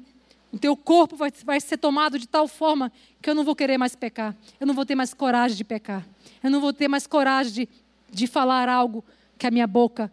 o 0.52 0.60
teu 0.60 0.78
corpo 0.78 1.16
vai, 1.16 1.34
vai 1.44 1.60
ser 1.60 1.78
tomado 1.78 2.20
de 2.20 2.28
tal 2.28 2.48
forma 2.48 2.92
que 3.20 3.28
eu 3.28 3.34
não 3.34 3.44
vou 3.44 3.56
querer 3.56 3.80
mais 3.80 3.96
pecar. 3.96 4.36
Eu 4.60 4.68
não 4.68 4.76
vou 4.76 4.86
ter 4.86 4.94
mais 4.94 5.16
coragem 5.16 5.58
de 5.58 5.64
pecar. 5.64 6.06
Eu 6.44 6.52
não 6.52 6.62
vou 6.62 6.72
ter 6.72 6.88
mais 6.88 7.08
coragem 7.08 7.54
de, 7.54 7.70
de 8.14 8.28
falar 8.28 8.70
algo 8.70 9.04
que 9.38 9.48
a 9.48 9.52
minha 9.52 9.68
boca, 9.68 10.12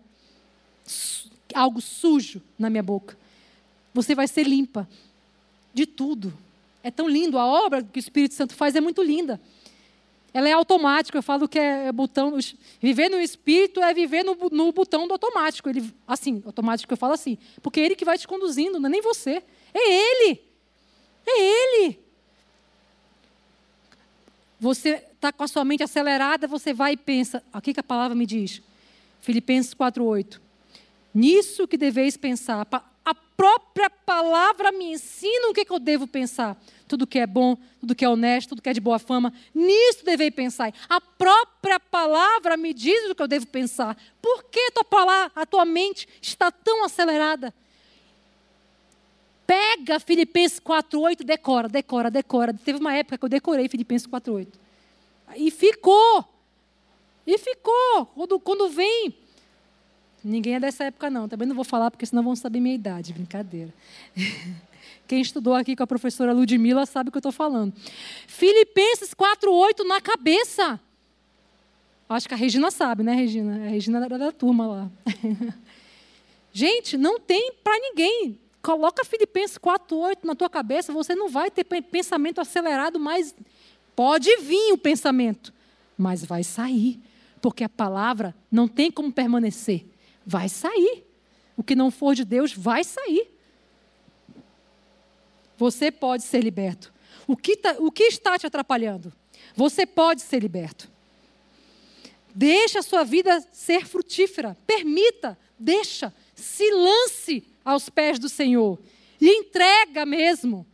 algo 1.55 1.81
sujo 1.81 2.41
na 2.59 2.71
minha 2.71 2.83
boca. 2.83 3.17
Você 3.93 4.15
vai 4.15 4.27
ser 4.27 4.45
limpa 4.45 4.89
de 5.75 5.87
tudo. 5.87 6.33
É 6.83 6.91
tão 6.91 7.09
lindo. 7.09 7.39
A 7.39 7.47
obra 7.47 7.83
que 7.83 7.99
o 7.99 8.01
Espírito 8.01 8.35
Santo 8.35 8.55
faz 8.55 8.75
é 8.75 8.81
muito 8.81 9.03
linda. 9.03 9.41
Ela 10.33 10.49
é 10.49 10.53
automática. 10.53 11.19
Eu 11.19 11.23
falo 11.23 11.49
que 11.49 11.59
é 11.59 11.93
botão. 11.93 12.39
Viver 12.81 13.09
no 13.09 13.21
Espírito 13.21 13.81
é 13.81 13.93
viver 13.93 14.25
no, 14.25 14.37
no 14.51 14.73
botão 14.73 15.07
do 15.07 15.13
automático. 15.13 15.69
Ele, 15.69 15.93
assim, 16.07 16.43
automático 16.47 16.93
eu 16.93 16.97
falo 16.97 17.13
assim. 17.13 17.37
Porque 17.63 17.81
é 17.81 17.85
ele 17.85 17.97
que 17.97 18.05
vai 18.05 18.17
te 18.17 18.27
conduzindo, 18.27 18.81
não 18.81 18.89
é 18.89 18.93
nem 18.93 19.03
você. 19.03 19.43
É 19.75 19.93
Ele. 19.93 20.41
É 21.27 21.41
Ele. 21.41 21.99
Você 24.61 25.03
está 25.15 25.33
com 25.33 25.43
a 25.43 25.49
sua 25.49 25.65
mente 25.65 25.83
acelerada, 25.83 26.47
você 26.47 26.75
vai 26.75 26.93
e 26.93 26.97
pensa. 26.97 27.43
O 27.53 27.61
que, 27.63 27.73
que 27.73 27.81
a 27.81 27.83
palavra 27.83 28.15
me 28.15 28.27
diz? 28.27 28.61
Filipenses 29.23 29.75
4,8. 29.75 30.39
Nisso 31.15 31.67
que 31.67 31.79
deveis 31.79 32.17
pensar. 32.17 32.67
A 33.03 33.15
própria 33.15 33.89
palavra 33.89 34.71
me 34.71 34.93
ensina 34.93 35.49
o 35.49 35.55
que, 35.55 35.65
que 35.65 35.73
eu 35.73 35.79
devo 35.79 36.07
pensar. 36.07 36.63
Tudo 36.87 37.07
que 37.07 37.19
é 37.19 37.27
bom, 37.27 37.57
tudo 37.81 37.95
que 37.95 38.05
é 38.05 38.09
honesto, 38.09 38.51
tudo 38.51 38.61
que 38.61 38.69
é 38.69 38.75
de 38.75 38.81
boa 38.81 38.99
fama. 38.99 39.33
Nisso 39.55 40.05
devei 40.05 40.31
pensar. 40.31 40.75
A 40.89 41.01
própria 41.01 41.81
palavra 41.81 42.57
me 42.59 42.75
diz 42.75 43.09
o 43.09 43.15
que 43.15 43.23
eu 43.23 43.29
devo 43.29 43.47
pensar. 43.47 43.97
Por 44.21 44.45
que 44.45 44.71
tua 44.73 44.85
palavra, 44.85 45.33
a 45.35 45.47
tua 45.47 45.65
mente 45.65 46.07
está 46.21 46.51
tão 46.51 46.85
acelerada? 46.85 47.55
Pega 49.51 49.99
Filipenses 49.99 50.61
4,8, 50.61 51.25
decora, 51.25 51.69
decora, 51.69 52.09
decora. 52.09 52.55
Teve 52.55 52.79
uma 52.79 52.95
época 52.95 53.19
que 53.19 53.25
eu 53.25 53.29
decorei 53.29 53.69
Filipenses 53.69 54.07
4,8. 54.07 54.47
E 55.35 55.51
ficou. 55.51 56.25
E 57.27 57.37
ficou. 57.37 58.07
Quando, 58.15 58.39
quando 58.39 58.69
vem. 58.69 59.13
Ninguém 60.23 60.55
é 60.55 60.61
dessa 60.61 60.85
época, 60.85 61.11
não. 61.11 61.29
Também 61.29 61.49
não 61.49 61.57
vou 61.57 61.65
falar, 61.65 61.91
porque 61.91 62.07
senão 62.07 62.23
vão 62.23 62.37
saber 62.37 62.61
minha 62.61 62.77
idade. 62.77 63.13
Brincadeira. 63.13 63.75
Quem 65.09 65.21
estudou 65.21 65.57
aqui 65.57 65.75
com 65.75 65.83
a 65.83 65.87
professora 65.87 66.33
Ludmilla 66.33 66.87
sabe 66.87 67.09
o 67.09 67.11
que 67.11 67.19
eu 67.19 67.21
estou 67.21 67.33
falando. 67.33 67.75
Filipenses 68.29 69.13
4,8 69.13 69.85
na 69.85 70.01
cabeça. 70.01 70.79
Acho 72.09 72.29
que 72.29 72.35
a 72.35 72.37
Regina 72.37 72.71
sabe, 72.71 73.03
né, 73.03 73.15
Regina? 73.15 73.67
A 73.67 73.71
Regina 73.71 74.05
era 74.05 74.17
da 74.17 74.31
turma 74.31 74.69
lá. 74.69 74.91
Gente, 76.55 76.97
não 76.97 77.19
tem 77.19 77.53
para 77.65 77.77
ninguém. 77.81 78.39
Coloca 78.63 79.05
Filipenses 79.05 79.57
4,8 79.57 80.19
na 80.25 80.35
tua 80.35 80.51
cabeça, 80.51 80.93
você 80.93 81.15
não 81.15 81.29
vai 81.29 81.51
ter 81.51 81.65
pensamento 81.65 82.41
acelerado, 82.41 82.99
mas 82.99 83.35
pode 83.97 84.35
vir 84.39 84.73
o 84.73 84.79
pensamento, 84.79 85.53
mas 85.97 86.25
vai 86.25 86.45
sair, 86.45 87.01
porque 87.41 87.65
a 87.65 87.69
palavra 87.69 88.35
não 88.51 88.69
tem 88.69 88.91
como 88.91 89.11
permanecer, 89.13 89.87
vai 90.27 90.49
sair. 90.49 91.07
O 91.57 91.63
que 91.63 91.75
não 91.75 91.91
for 91.91 92.15
de 92.15 92.25
Deus 92.25 92.55
vai 92.55 92.83
sair. 92.83 93.31
Você 95.59 95.91
pode 95.91 96.23
ser 96.23 96.43
liberto. 96.43 96.91
O 97.27 97.37
que, 97.37 97.55
tá, 97.55 97.77
o 97.79 97.93
que 97.93 98.05
está 98.05 98.39
te 98.39 98.47
atrapalhando? 98.47 99.13
Você 99.55 99.85
pode 99.85 100.23
ser 100.23 100.41
liberto. 100.41 100.91
Deixa 102.35 102.79
a 102.79 102.83
sua 102.83 103.05
vida 103.05 103.47
ser 103.53 103.87
frutífera. 103.87 104.57
Permita, 104.67 105.39
deixa, 105.59 106.15
se 106.35 106.71
lance 106.71 107.45
aos 107.71 107.89
pés 107.89 108.19
do 108.19 108.29
Senhor. 108.29 108.79
Lhe 109.21 109.31
entrega 109.31 110.05
mesmo. 110.07 110.67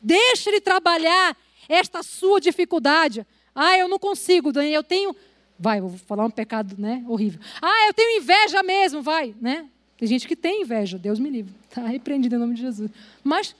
Deixa 0.00 0.50
Ele 0.50 0.60
trabalhar 0.60 1.36
esta 1.68 2.02
sua 2.02 2.40
dificuldade. 2.40 3.26
Ah, 3.54 3.78
eu 3.78 3.88
não 3.88 3.98
consigo, 3.98 4.52
Daniel, 4.52 4.80
eu 4.80 4.84
tenho. 4.84 5.16
Vai, 5.58 5.80
vou 5.80 5.96
falar 5.96 6.26
um 6.26 6.30
pecado 6.30 6.74
né, 6.78 7.04
horrível. 7.08 7.40
Ah, 7.62 7.86
eu 7.86 7.94
tenho 7.94 8.18
inveja 8.20 8.62
mesmo, 8.62 9.00
vai. 9.00 9.34
Né? 9.40 9.68
Tem 9.96 10.08
gente 10.08 10.26
que 10.26 10.34
tem 10.34 10.62
inveja, 10.62 10.98
Deus 10.98 11.18
me 11.18 11.30
livre. 11.30 11.54
Está 11.68 11.86
repreendido 11.86 12.34
em 12.34 12.38
nome 12.38 12.54
de 12.54 12.60
Jesus. 12.60 12.90
Mas 13.22 13.54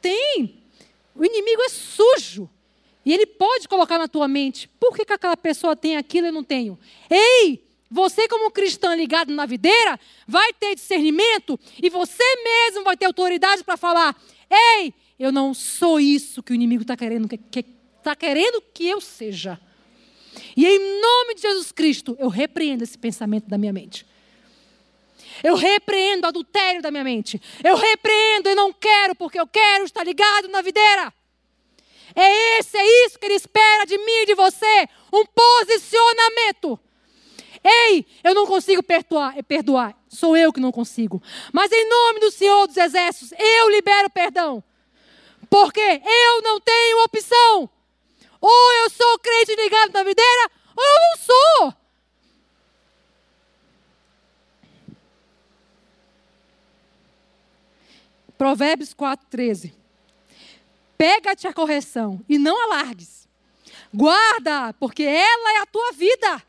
tem. 0.00 0.62
O 1.14 1.24
inimigo 1.24 1.62
é 1.62 1.68
sujo. 1.68 2.48
E 3.04 3.12
ele 3.12 3.26
pode 3.26 3.66
colocar 3.68 3.98
na 3.98 4.06
tua 4.06 4.28
mente: 4.28 4.68
por 4.78 4.94
que, 4.94 5.04
que 5.04 5.12
aquela 5.12 5.36
pessoa 5.36 5.74
tem 5.74 5.96
aquilo 5.96 6.26
e 6.26 6.28
eu 6.28 6.32
não 6.32 6.44
tenho? 6.44 6.78
Ei! 7.10 7.64
Você, 7.92 8.26
como 8.26 8.50
cristão 8.50 8.94
ligado 8.94 9.34
na 9.34 9.44
videira, 9.44 10.00
vai 10.26 10.50
ter 10.54 10.74
discernimento 10.74 11.60
e 11.80 11.90
você 11.90 12.24
mesmo 12.42 12.84
vai 12.84 12.96
ter 12.96 13.04
autoridade 13.04 13.62
para 13.62 13.76
falar: 13.76 14.16
ei, 14.50 14.94
eu 15.18 15.30
não 15.30 15.52
sou 15.52 16.00
isso 16.00 16.42
que 16.42 16.52
o 16.52 16.54
inimigo 16.54 16.82
está 16.82 16.96
querendo 16.96 17.28
que, 17.28 17.36
que, 17.36 17.62
tá 18.02 18.16
querendo 18.16 18.62
que 18.72 18.88
eu 18.88 18.98
seja. 18.98 19.60
E 20.56 20.66
em 20.66 21.00
nome 21.02 21.34
de 21.34 21.42
Jesus 21.42 21.70
Cristo, 21.70 22.16
eu 22.18 22.28
repreendo 22.28 22.82
esse 22.82 22.96
pensamento 22.96 23.46
da 23.46 23.58
minha 23.58 23.74
mente. 23.74 24.06
Eu 25.44 25.54
repreendo 25.54 26.24
o 26.24 26.28
adultério 26.28 26.80
da 26.80 26.90
minha 26.90 27.04
mente. 27.04 27.40
Eu 27.62 27.76
repreendo 27.76 28.48
e 28.48 28.54
não 28.54 28.72
quero, 28.72 29.14
porque 29.14 29.38
eu 29.38 29.46
quero 29.46 29.84
estar 29.84 30.02
ligado 30.02 30.48
na 30.48 30.62
videira. 30.62 31.12
É 32.14 32.58
esse, 32.58 32.78
é 32.78 33.06
isso 33.06 33.18
que 33.18 33.26
ele 33.26 33.34
espera 33.34 33.84
de 33.84 33.98
mim 33.98 34.22
e 34.22 34.26
de 34.26 34.34
você. 34.34 34.88
Um 35.12 35.26
posicionamento. 35.26 36.80
Ei, 37.64 38.04
eu 38.24 38.34
não 38.34 38.46
consigo 38.46 38.82
perdoar, 38.82 39.42
perdoar. 39.44 39.96
Sou 40.08 40.36
eu 40.36 40.52
que 40.52 40.60
não 40.60 40.72
consigo. 40.72 41.22
Mas 41.52 41.70
em 41.70 41.88
nome 41.88 42.20
do 42.20 42.30
Senhor 42.30 42.66
dos 42.66 42.76
Exércitos, 42.76 43.32
eu 43.38 43.70
libero 43.70 44.10
perdão. 44.10 44.62
Porque 45.48 45.80
eu 45.80 46.42
não 46.42 46.60
tenho 46.60 47.04
opção. 47.04 47.70
Ou 48.40 48.72
eu 48.82 48.90
sou 48.90 49.18
crente 49.20 49.54
ligado 49.54 49.92
na 49.92 50.02
videira, 50.02 50.50
ou 50.76 50.84
eu 50.84 51.00
não 51.00 51.16
sou. 51.18 51.74
Provérbios 58.36 58.92
4,13. 58.92 59.72
Pega-te 60.98 61.46
a 61.46 61.52
correção 61.52 62.20
e 62.28 62.38
não 62.38 62.60
alargues. 62.64 63.28
Guarda, 63.94 64.72
porque 64.80 65.04
ela 65.04 65.58
é 65.58 65.58
a 65.60 65.66
tua 65.66 65.92
vida. 65.92 66.42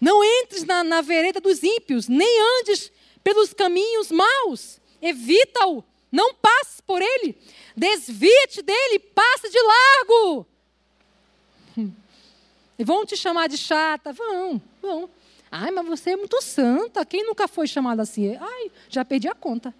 Não 0.00 0.22
entres 0.22 0.64
na, 0.64 0.84
na 0.84 1.00
vereda 1.00 1.40
dos 1.40 1.62
ímpios, 1.62 2.08
nem 2.08 2.28
andes 2.60 2.92
pelos 3.22 3.52
caminhos 3.52 4.10
maus. 4.10 4.80
Evita-o, 5.02 5.84
não 6.10 6.34
passe 6.34 6.82
por 6.82 7.02
ele. 7.02 7.36
Desvia-te 7.76 8.62
dele, 8.62 8.98
passe 8.98 9.50
de 9.50 9.58
largo. 9.60 10.46
E 12.80 12.84
vão 12.84 13.04
te 13.04 13.16
chamar 13.16 13.48
de 13.48 13.58
chata? 13.58 14.12
Vão, 14.12 14.62
vão. 14.80 15.10
Ai, 15.50 15.72
mas 15.72 15.84
você 15.84 16.10
é 16.10 16.16
muito 16.16 16.40
santa. 16.40 17.04
Quem 17.04 17.24
nunca 17.24 17.48
foi 17.48 17.66
chamado 17.66 17.98
assim? 17.98 18.36
Ai, 18.36 18.70
já 18.88 19.04
perdi 19.04 19.26
a 19.26 19.34
conta. 19.34 19.74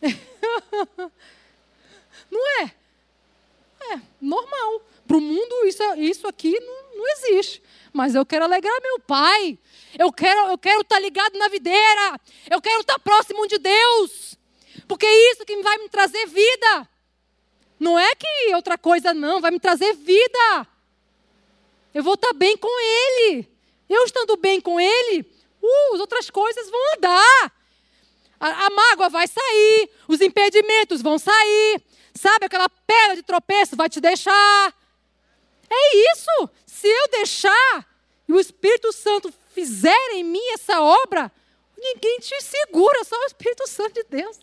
Não 2.30 2.60
é? 2.60 2.72
É 3.90 4.00
normal. 4.20 4.82
Para 5.12 5.18
o 5.18 5.20
mundo, 5.20 5.66
isso, 5.66 5.82
isso 5.98 6.26
aqui 6.26 6.58
não, 6.58 6.96
não 6.96 7.06
existe. 7.10 7.62
Mas 7.92 8.14
eu 8.14 8.24
quero 8.24 8.46
alegrar 8.46 8.74
meu 8.80 8.98
pai. 9.00 9.58
Eu 9.98 10.10
quero 10.10 10.48
eu 10.48 10.56
quero 10.56 10.80
estar 10.80 10.94
tá 10.94 11.00
ligado 11.02 11.38
na 11.38 11.48
videira. 11.48 12.18
Eu 12.50 12.62
quero 12.62 12.80
estar 12.80 12.94
tá 12.94 12.98
próximo 12.98 13.46
de 13.46 13.58
Deus. 13.58 14.38
Porque 14.88 15.04
é 15.04 15.32
isso 15.32 15.44
que 15.44 15.54
vai 15.60 15.76
me 15.76 15.90
trazer 15.90 16.24
vida. 16.28 16.88
Não 17.78 17.98
é 17.98 18.14
que 18.14 18.54
outra 18.54 18.78
coisa 18.78 19.12
não, 19.12 19.38
vai 19.38 19.50
me 19.50 19.60
trazer 19.60 19.92
vida. 19.96 20.66
Eu 21.92 22.02
vou 22.02 22.14
estar 22.14 22.28
tá 22.28 22.34
bem 22.34 22.56
com 22.56 22.80
Ele. 22.80 23.46
Eu 23.90 24.04
estando 24.04 24.34
bem 24.38 24.62
com 24.62 24.80
Ele, 24.80 25.30
uh, 25.60 25.94
as 25.94 26.00
outras 26.00 26.30
coisas 26.30 26.70
vão 26.70 26.94
andar. 26.96 27.52
A, 28.40 28.66
a 28.66 28.70
mágoa 28.70 29.10
vai 29.10 29.26
sair, 29.26 29.90
os 30.08 30.22
impedimentos 30.22 31.02
vão 31.02 31.18
sair. 31.18 31.82
Sabe 32.14 32.46
aquela 32.46 32.70
pedra 32.70 33.16
de 33.16 33.22
tropeço 33.22 33.76
vai 33.76 33.90
te 33.90 34.00
deixar. 34.00 34.81
É 35.72 36.12
isso. 36.12 36.50
Se 36.66 36.86
eu 36.86 37.08
deixar 37.08 37.88
e 38.28 38.32
o 38.32 38.38
Espírito 38.38 38.92
Santo 38.92 39.32
fizer 39.54 40.10
em 40.12 40.22
mim 40.22 40.52
essa 40.52 40.80
obra, 40.80 41.32
ninguém 41.78 42.18
te 42.18 42.38
segura, 42.42 43.04
só 43.04 43.16
o 43.16 43.26
Espírito 43.26 43.66
Santo 43.66 43.94
de 43.94 44.04
Deus. 44.04 44.38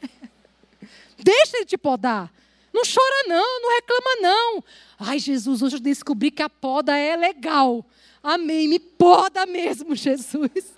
Deixa 1.18 1.58
ele 1.58 1.66
te 1.66 1.76
podar. 1.76 2.32
Não 2.72 2.82
chora 2.82 3.28
não, 3.28 3.62
não 3.62 3.74
reclama 3.74 4.16
não. 4.20 4.64
Ai, 4.98 5.18
Jesus, 5.18 5.62
hoje 5.62 5.76
eu 5.76 5.80
descobri 5.80 6.30
que 6.30 6.42
a 6.42 6.48
poda 6.48 6.96
é 6.96 7.16
legal. 7.16 7.84
Amém, 8.22 8.68
me 8.68 8.78
poda 8.78 9.46
mesmo, 9.46 9.94
Jesus. 9.96 10.74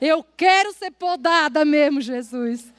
Eu 0.00 0.24
quero 0.36 0.72
ser 0.72 0.90
podada 0.92 1.64
mesmo, 1.64 2.00
Jesus. 2.00 2.72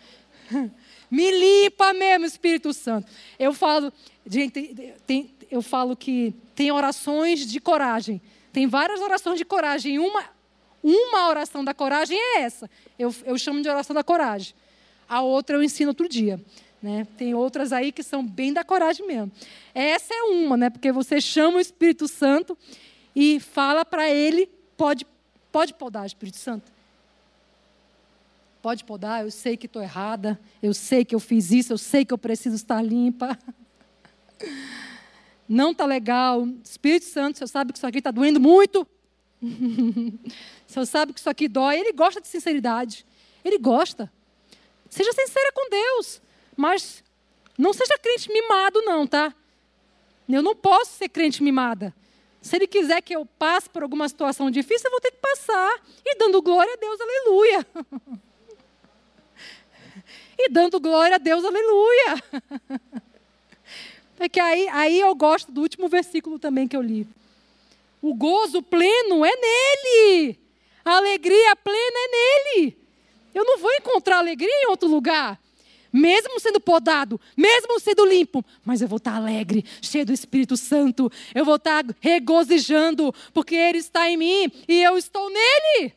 Me 1.12 1.30
limpa 1.30 1.93
mesmo, 1.93 2.26
Espírito 2.26 2.72
Santo. 2.72 3.12
Eu 3.38 3.53
falo, 3.53 3.91
gente, 4.26 4.95
tem, 5.05 5.30
eu 5.51 5.62
falo 5.62 5.93
que 5.93 6.34
tem 6.55 6.72
orações 6.72 7.45
de 7.45 7.59
coragem. 7.59 8.22
Tem 8.53 8.66
várias 8.66 9.01
orações 9.01 9.38
de 9.38 9.43
coragem. 9.43 9.99
Uma, 9.99 10.24
uma 10.82 11.28
oração 11.28 11.66
da 11.66 11.74
coragem 11.74 12.18
é 12.18 12.41
essa. 12.43 12.70
Eu, 12.97 13.14
eu 13.26 13.38
chamo 13.38 13.62
de 13.62 13.68
oração 13.68 13.93
da 13.93 14.05
coragem. 14.05 14.55
A 15.09 15.22
outra 15.22 15.57
eu 15.57 15.64
ensino 15.64 15.89
outro 15.89 16.07
dia. 16.07 16.39
Né? 16.82 17.05
Tem 17.18 17.36
outras 17.36 17.74
aí 17.74 17.91
que 17.91 18.01
são 18.01 18.26
bem 18.26 18.53
da 18.53 18.64
coragem 18.64 19.05
mesmo. 19.05 19.32
Essa 19.76 20.14
é 20.14 20.24
uma, 20.24 20.55
né? 20.55 20.70
porque 20.70 20.93
você 20.93 21.20
chama 21.20 21.57
o 21.57 21.59
Espírito 21.62 22.07
Santo 22.07 22.57
e 23.14 23.39
fala 23.39 23.84
para 23.84 24.09
ele, 24.09 24.49
pode, 24.78 25.05
pode 25.51 25.74
podar, 25.74 26.05
Espírito 26.05 26.38
Santo. 26.38 26.72
Pode 28.62 28.84
podar, 28.84 29.24
eu 29.24 29.32
sei 29.32 29.57
que 29.57 29.66
estou 29.66 29.82
errada, 29.82 30.39
eu 30.62 30.74
sei 30.74 31.03
que 31.03 31.16
eu 31.16 31.20
fiz 31.20 31.51
isso, 31.51 31.74
eu 31.74 31.78
sei 31.80 32.05
que 32.05 32.14
eu 32.14 32.18
preciso 32.18 32.55
estar 32.55 32.82
limpa. 32.82 33.38
Não 35.49 35.72
está 35.72 35.86
legal. 35.86 36.47
Espírito 36.64 37.05
Santo, 37.05 37.39
você 37.39 37.47
sabe 37.47 37.74
que 37.74 37.80
isso 37.80 37.88
aqui 37.88 37.97
está 37.97 38.12
doendo 38.12 38.39
muito. 38.39 38.88
Senhor 40.68 40.86
sabe 40.86 41.12
que 41.12 41.20
isso 41.20 41.30
aqui 41.30 41.47
dói. 41.47 41.80
Ele 41.80 41.91
gosta 41.91 42.22
de 42.22 42.28
sinceridade. 42.28 43.05
Ele 43.43 43.57
gosta. 43.57 44.12
Seja 44.89 45.12
sincera 45.12 45.51
com 45.53 45.70
Deus. 45.70 46.22
Mas 46.55 47.03
não 47.57 47.74
seja 47.74 47.97
crente 47.97 48.32
mimado, 48.32 48.82
não, 48.84 49.07
tá? 49.07 49.34
Eu 50.30 50.41
não 50.41 50.55
posso 50.55 50.91
ser 50.93 51.09
crente 51.09 51.43
mimada. 51.43 51.93
Se 52.41 52.55
ele 52.55 52.68
quiser 52.68 53.01
que 53.01 53.16
eu 53.16 53.26
passe 53.26 53.70
por 53.70 53.84
alguma 53.84 54.07
situação 54.07 54.49
difícil, 54.49 54.88
eu 54.88 54.91
vou 54.91 55.01
ter 55.01 55.12
que 55.12 55.18
passar. 55.18 55.82
E 56.05 56.16
dando 56.18 56.41
glória 56.41 56.74
a 56.74 56.78
Deus, 56.78 56.99
aleluia. 57.01 57.68
e 60.45 60.49
dando 60.49 60.79
glória 60.79 61.15
a 61.15 61.19
Deus, 61.19 61.43
aleluia. 61.43 62.23
É 64.19 64.29
que 64.29 64.39
aí, 64.39 64.67
aí 64.69 64.99
eu 64.99 65.15
gosto 65.15 65.51
do 65.51 65.61
último 65.61 65.89
versículo 65.89 66.37
também 66.37 66.67
que 66.67 66.77
eu 66.77 66.81
li. 66.83 67.07
O 67.99 68.13
gozo 68.13 68.61
pleno 68.61 69.25
é 69.25 69.31
nele. 69.31 70.37
A 70.85 70.97
alegria 70.97 71.55
plena 71.55 71.79
é 71.79 72.55
nele. 72.55 72.77
Eu 73.33 73.43
não 73.43 73.57
vou 73.57 73.71
encontrar 73.71 74.19
alegria 74.19 74.63
em 74.63 74.67
outro 74.69 74.87
lugar. 74.87 75.39
Mesmo 75.91 76.39
sendo 76.39 76.59
podado, 76.59 77.19
mesmo 77.35 77.79
sendo 77.79 78.05
limpo, 78.05 78.45
mas 78.63 78.81
eu 78.81 78.87
vou 78.87 78.97
estar 78.97 79.15
alegre, 79.15 79.65
cheio 79.81 80.05
do 80.05 80.13
Espírito 80.13 80.55
Santo. 80.55 81.11
Eu 81.33 81.43
vou 81.43 81.55
estar 81.55 81.83
regozijando, 81.99 83.13
porque 83.33 83.55
Ele 83.55 83.79
está 83.79 84.07
em 84.07 84.17
mim 84.17 84.51
e 84.67 84.83
eu 84.83 84.99
estou 84.99 85.29
nele. 85.29 85.93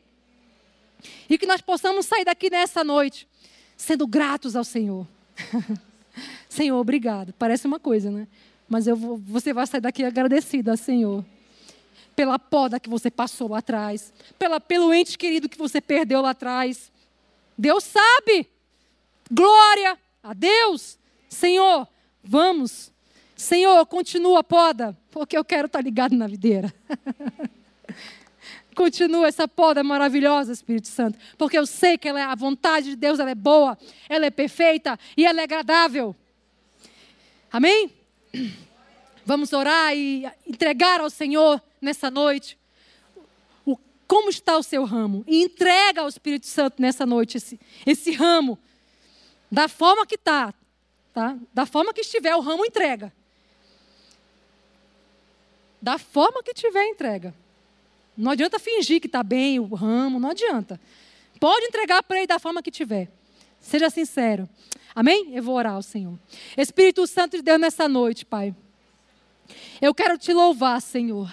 E 1.29 1.39
que 1.39 1.47
nós 1.47 1.61
possamos 1.61 2.07
sair 2.07 2.25
daqui 2.25 2.51
nessa 2.51 2.83
noite, 2.83 3.29
sendo 3.77 4.07
gratos 4.07 4.57
ao 4.57 4.65
Senhor. 4.65 5.07
Senhor, 6.49 6.79
obrigado. 6.79 7.33
Parece 7.39 7.67
uma 7.67 7.81
coisa, 7.81 8.11
né? 8.11 8.27
Mas 8.69 8.87
eu 8.87 8.97
vou, 8.97 9.17
você 9.19 9.53
vai 9.53 9.67
sair 9.67 9.81
daqui 9.81 10.05
agradecido 10.05 10.71
ao 10.71 10.77
Senhor. 10.77 11.25
Pela 12.15 12.39
poda 12.39 12.79
que 12.79 12.89
você 12.89 13.11
passou 13.11 13.49
lá 13.49 13.59
atrás. 13.59 14.13
Pela, 14.39 14.61
pelo 14.61 14.93
ente 14.95 15.19
querido 15.19 15.49
que 15.49 15.59
você 15.59 15.81
perdeu 15.81 16.21
lá 16.21 16.31
atrás. 16.31 16.93
Deus 17.59 17.85
sabe. 17.85 18.49
Glória 19.31 19.99
a 20.23 20.33
Deus. 20.33 20.99
Senhor, 21.29 21.89
vamos. 22.23 22.93
Senhor, 23.37 23.85
continua 23.87 24.41
a 24.41 24.45
poda, 24.45 24.97
porque 25.11 25.37
eu 25.37 25.45
quero 25.45 25.67
estar 25.67 25.81
ligado 25.81 26.15
na 26.15 26.27
videira. 26.27 26.73
continua 28.75 29.29
essa 29.29 29.49
poda 29.49 29.83
maravilhosa, 29.83 30.53
Espírito 30.53 30.89
Santo, 30.89 31.19
porque 31.39 31.57
eu 31.57 31.65
sei 31.65 31.97
que 31.97 32.09
ela 32.09 32.21
é 32.21 32.25
a 32.25 32.35
vontade 32.35 32.91
de 32.91 32.97
Deus, 32.97 33.19
ela 33.19 33.31
é 33.31 33.35
boa, 33.35 33.79
ela 34.09 34.27
é 34.27 34.31
perfeita 34.31 34.99
e 35.17 35.25
ela 35.25 35.41
é 35.41 35.45
agradável. 35.45 36.15
Amém? 37.51 37.91
Vamos 39.25 39.53
orar 39.53 39.97
e 39.97 40.29
entregar 40.47 41.01
ao 41.01 41.09
Senhor 41.09 41.63
nessa 41.81 42.11
noite 42.11 42.59
o, 43.65 43.79
como 44.07 44.29
está 44.29 44.59
o 44.59 44.63
seu 44.63 44.85
ramo. 44.85 45.25
E 45.27 45.43
entrega 45.43 46.03
ao 46.03 46.09
Espírito 46.09 46.47
Santo 46.47 46.83
nessa 46.83 47.07
noite 47.07 47.39
esse, 47.39 47.59
esse 47.87 48.13
ramo 48.13 48.59
da 49.51 49.69
forma 49.69 50.05
que 50.05 50.17
está, 50.17 50.53
tá? 51.13 51.39
Da 51.55 51.65
forma 51.65 51.95
que 51.95 52.01
estiver, 52.01 52.35
o 52.35 52.41
ramo 52.41 52.67
entrega. 52.67 53.13
Da 55.81 55.97
forma 55.97 56.43
que 56.43 56.53
tiver, 56.53 56.87
entrega. 56.89 57.35
Não 58.17 58.31
adianta 58.31 58.59
fingir 58.59 59.01
que 59.01 59.07
está 59.07 59.23
bem 59.23 59.59
o 59.59 59.75
ramo, 59.75 60.21
não 60.21 60.31
adianta. 60.31 60.81
Pode 61.41 61.67
entregar 61.67 62.03
para 62.03 62.19
ele 62.19 62.27
da 62.27 62.39
forma 62.39 62.63
que 62.63 62.71
tiver. 62.71 63.11
Seja 63.61 63.91
sincero. 63.91 64.49
Amém? 64.95 65.31
Eu 65.33 65.43
vou 65.43 65.57
orar 65.57 65.75
ao 65.75 65.83
Senhor. 65.83 66.19
Espírito 66.57 67.07
Santo 67.07 67.37
de 67.37 67.43
Deus, 67.43 67.61
nessa 67.61 67.89
noite, 67.89 68.25
Pai. 68.25 68.55
Eu 69.81 69.93
quero 69.93 70.17
te 70.17 70.33
louvar, 70.33 70.81
Senhor. 70.81 71.33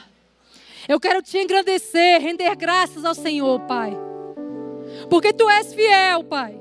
Eu 0.87 0.99
quero 0.99 1.21
te 1.21 1.37
engrandecer, 1.37 2.19
render 2.21 2.55
graças 2.55 3.05
ao 3.05 3.13
Senhor, 3.13 3.59
Pai. 3.61 3.95
Porque 5.09 5.31
tu 5.31 5.47
és 5.49 5.73
fiel, 5.73 6.23
Pai. 6.23 6.59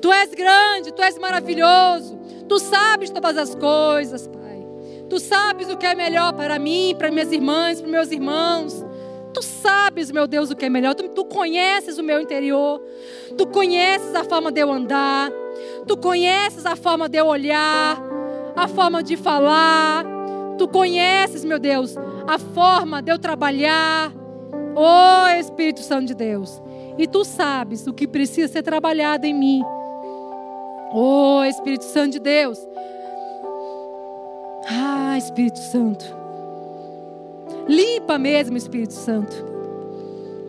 Tu 0.00 0.12
és 0.12 0.30
grande, 0.34 0.92
tu 0.92 1.02
és 1.02 1.18
maravilhoso. 1.18 2.18
Tu 2.48 2.58
sabes 2.58 3.10
todas 3.10 3.36
as 3.36 3.54
coisas, 3.54 4.26
Pai. 4.26 4.66
Tu 5.08 5.20
sabes 5.20 5.68
o 5.68 5.76
que 5.76 5.86
é 5.86 5.94
melhor 5.94 6.32
para 6.32 6.58
mim, 6.58 6.94
para 6.96 7.10
minhas 7.10 7.32
irmãs, 7.32 7.80
para 7.80 7.90
meus 7.90 8.10
irmãos. 8.10 8.84
Tu 9.34 9.42
sabes, 9.42 10.12
meu 10.12 10.28
Deus, 10.28 10.50
o 10.50 10.56
que 10.56 10.64
é 10.64 10.68
melhor. 10.70 10.94
Tu, 10.94 11.08
tu 11.08 11.24
conheces 11.24 11.98
o 11.98 12.02
meu 12.02 12.20
interior. 12.20 12.80
Tu 13.36 13.46
conheces 13.48 14.14
a 14.14 14.22
forma 14.24 14.52
de 14.52 14.60
eu 14.60 14.70
andar. 14.70 15.30
Tu 15.86 15.96
conheces 15.96 16.64
a 16.64 16.76
forma 16.76 17.08
de 17.08 17.18
eu 17.18 17.26
olhar, 17.26 18.00
a 18.56 18.68
forma 18.68 19.02
de 19.02 19.16
falar. 19.16 20.04
Tu 20.56 20.68
conheces, 20.68 21.44
meu 21.44 21.58
Deus, 21.58 21.96
a 22.26 22.38
forma 22.38 23.02
de 23.02 23.12
eu 23.12 23.18
trabalhar. 23.18 24.12
Oh, 24.76 25.28
Espírito 25.38 25.80
Santo 25.80 26.06
de 26.06 26.14
Deus. 26.14 26.62
E 26.96 27.06
tu 27.06 27.24
sabes 27.24 27.86
o 27.86 27.92
que 27.92 28.06
precisa 28.06 28.52
ser 28.52 28.62
trabalhado 28.62 29.26
em 29.26 29.34
mim. 29.34 29.62
Oh, 30.92 31.42
Espírito 31.44 31.84
Santo 31.84 32.12
de 32.12 32.20
Deus. 32.20 32.58
Ah, 34.68 35.18
Espírito 35.18 35.58
Santo. 35.58 36.23
Limpa 37.68 38.18
mesmo, 38.18 38.56
Espírito 38.56 38.92
Santo. 38.92 39.34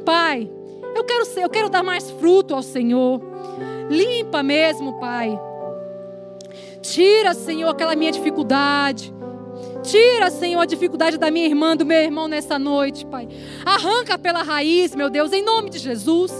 Pai, 0.05 0.49
eu 0.95 1.03
quero 1.03 1.25
ser, 1.25 1.43
eu 1.43 1.49
quero 1.49 1.69
dar 1.69 1.83
mais 1.83 2.09
fruto 2.11 2.53
ao 2.53 2.61
Senhor. 2.61 3.21
Limpa 3.89 4.43
mesmo, 4.43 4.99
Pai. 4.99 5.39
Tira, 6.81 7.33
Senhor, 7.33 7.69
aquela 7.69 7.95
minha 7.95 8.11
dificuldade. 8.11 9.13
Tira, 9.83 10.31
Senhor, 10.31 10.61
a 10.61 10.65
dificuldade 10.65 11.17
da 11.17 11.29
minha 11.29 11.45
irmã, 11.45 11.75
do 11.75 11.85
meu 11.85 11.99
irmão 11.99 12.27
nessa 12.27 12.57
noite, 12.57 13.05
Pai. 13.05 13.27
Arranca 13.65 14.17
pela 14.17 14.43
raiz, 14.43 14.95
meu 14.95 15.09
Deus, 15.09 15.31
em 15.31 15.43
nome 15.43 15.69
de 15.69 15.79
Jesus. 15.79 16.31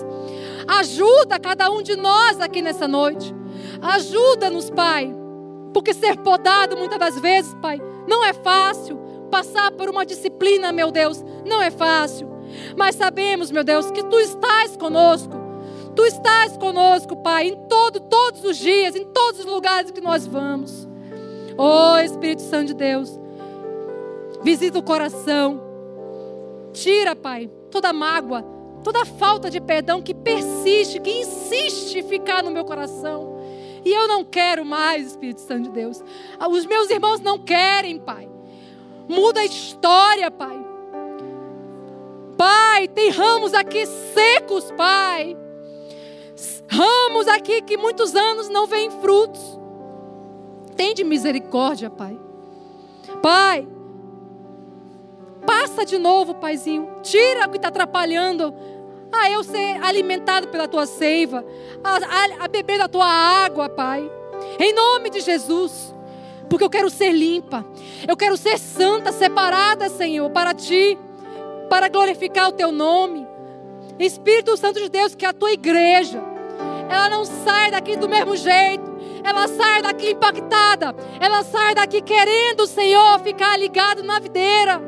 Ajuda 0.68 1.40
cada 1.40 1.70
um 1.70 1.82
de 1.82 1.96
nós 1.96 2.40
aqui 2.40 2.62
nessa 2.62 2.88
noite. 2.88 3.34
Ajuda-nos, 3.82 4.70
Pai. 4.70 5.14
Porque 5.74 5.94
ser 5.94 6.18
podado 6.18 6.78
muitas 6.78 6.98
das 6.98 7.20
vezes, 7.20 7.54
Pai, 7.62 7.82
não 8.08 8.24
é 8.24 8.34
fácil. 8.34 9.05
Passar 9.36 9.70
por 9.74 9.90
uma 9.90 10.06
disciplina, 10.06 10.72
meu 10.72 10.90
Deus, 10.92 11.22
não 11.46 11.62
é 11.62 11.70
fácil. 11.70 12.26
Mas 12.78 12.96
sabemos, 12.96 13.52
meu 13.52 13.66
Deus, 13.66 13.92
que 13.92 14.02
Tu 14.02 14.18
estás 14.22 14.78
conosco. 14.78 15.34
Tu 15.94 16.06
estás 16.06 16.56
conosco, 16.56 17.18
Pai, 17.18 17.50
em 17.50 17.56
todo, 17.68 18.00
todos 18.00 18.46
os 18.46 18.56
dias, 18.56 18.96
em 18.96 19.04
todos 19.04 19.42
os 19.42 19.46
lugares 19.46 19.92
que 19.92 20.00
nós 20.00 20.26
vamos. 20.26 20.88
Oh, 21.58 21.98
Espírito 21.98 22.44
Santo 22.44 22.68
de 22.68 22.76
Deus, 22.76 23.20
visita 24.42 24.80
o 24.80 24.84
coração. 24.84 25.62
Tira, 26.72 27.14
Pai, 27.14 27.52
toda 27.70 27.92
mágoa, 27.92 28.42
toda 28.86 29.04
falta 29.04 29.50
de 29.50 29.60
perdão 29.60 30.02
que 30.02 30.14
persiste, 30.14 31.02
que 31.02 31.12
insiste 31.12 32.00
em 32.00 32.04
ficar 32.04 32.42
no 32.42 32.52
meu 32.52 32.64
coração. 32.64 33.36
E 33.84 33.92
eu 33.92 34.08
não 34.08 34.24
quero 34.24 34.64
mais, 34.64 35.08
Espírito 35.08 35.42
Santo 35.42 35.64
de 35.64 35.72
Deus. 35.72 36.02
Os 36.50 36.66
meus 36.66 36.90
irmãos 36.90 37.20
não 37.20 37.38
querem, 37.38 38.00
Pai. 38.00 38.34
Muda 39.08 39.42
a 39.42 39.46
história, 39.46 40.32
Pai. 40.32 40.66
Pai, 42.38 42.88
tem 42.88 43.10
ramos 43.10 43.54
aqui 43.54 43.86
secos, 43.86 44.72
Pai. 44.72 45.38
Ramos 46.68 47.28
aqui 47.28 47.62
que 47.62 47.78
muitos 47.78 48.16
anos 48.16 48.50
não 48.50 48.68
vêm 48.68 48.90
frutos. 48.90 49.60
Tem 50.76 50.94
de 50.94 51.04
misericórdia, 51.04 51.90
Pai. 51.90 52.20
Pai, 53.22 53.68
passa 55.46 55.86
de 55.86 55.98
novo, 55.98 56.36
Paizinho. 56.36 57.00
Tira 57.02 57.48
o 57.48 57.50
que 57.50 57.58
está 57.58 57.70
atrapalhando 57.70 58.54
a 59.12 59.30
eu 59.30 59.44
ser 59.44 59.82
alimentado 59.82 60.50
pela 60.50 60.68
tua 60.68 60.86
seiva, 60.86 61.46
a, 61.84 61.96
a, 61.96 62.46
a 62.46 62.48
beber 62.48 62.78
da 62.78 62.88
tua 62.88 63.08
água, 63.08 63.70
Pai. 63.70 64.12
Em 64.60 64.74
nome 64.74 65.10
de 65.10 65.22
Jesus. 65.22 65.95
Porque 66.50 66.64
eu 66.64 66.70
quero 66.70 66.90
ser 66.90 67.12
limpa, 67.12 67.66
eu 68.08 68.16
quero 68.16 68.38
ser 68.38 68.58
santa, 68.60 69.12
separada, 69.12 69.90
Senhor, 69.90 70.30
para 70.30 70.54
ti, 70.54 70.98
para 71.70 71.88
glorificar 71.88 72.50
o 72.50 72.52
teu 72.52 72.72
nome. 72.72 73.28
Espírito 74.00 74.56
Santo 74.58 74.80
de 74.80 74.90
Deus, 74.90 75.16
que 75.16 75.26
a 75.26 75.34
tua 75.34 75.52
igreja, 75.52 76.22
ela 76.90 77.10
não 77.10 77.26
sai 77.26 77.72
daqui 77.72 77.96
do 77.96 78.08
mesmo 78.08 78.36
jeito, 78.36 78.96
ela 79.24 79.48
sai 79.48 79.82
daqui 79.82 80.12
impactada, 80.12 80.96
ela 81.20 81.44
sai 81.44 81.74
daqui 81.74 82.02
querendo, 82.02 82.68
Senhor, 82.68 83.20
ficar 83.22 83.58
ligado 83.58 84.04
na 84.04 84.20
videira. 84.20 84.82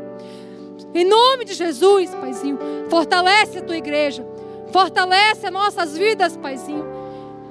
Em 0.94 1.06
nome 1.06 1.46
de 1.46 1.54
Jesus, 1.54 2.14
Paizinho, 2.16 2.60
fortalece 2.90 3.60
a 3.60 3.62
tua 3.62 3.78
igreja, 3.78 4.26
fortalece 4.72 5.48
as 5.48 5.52
nossas 5.52 5.98
vidas, 5.98 6.38
Paizinho. 6.38 6.86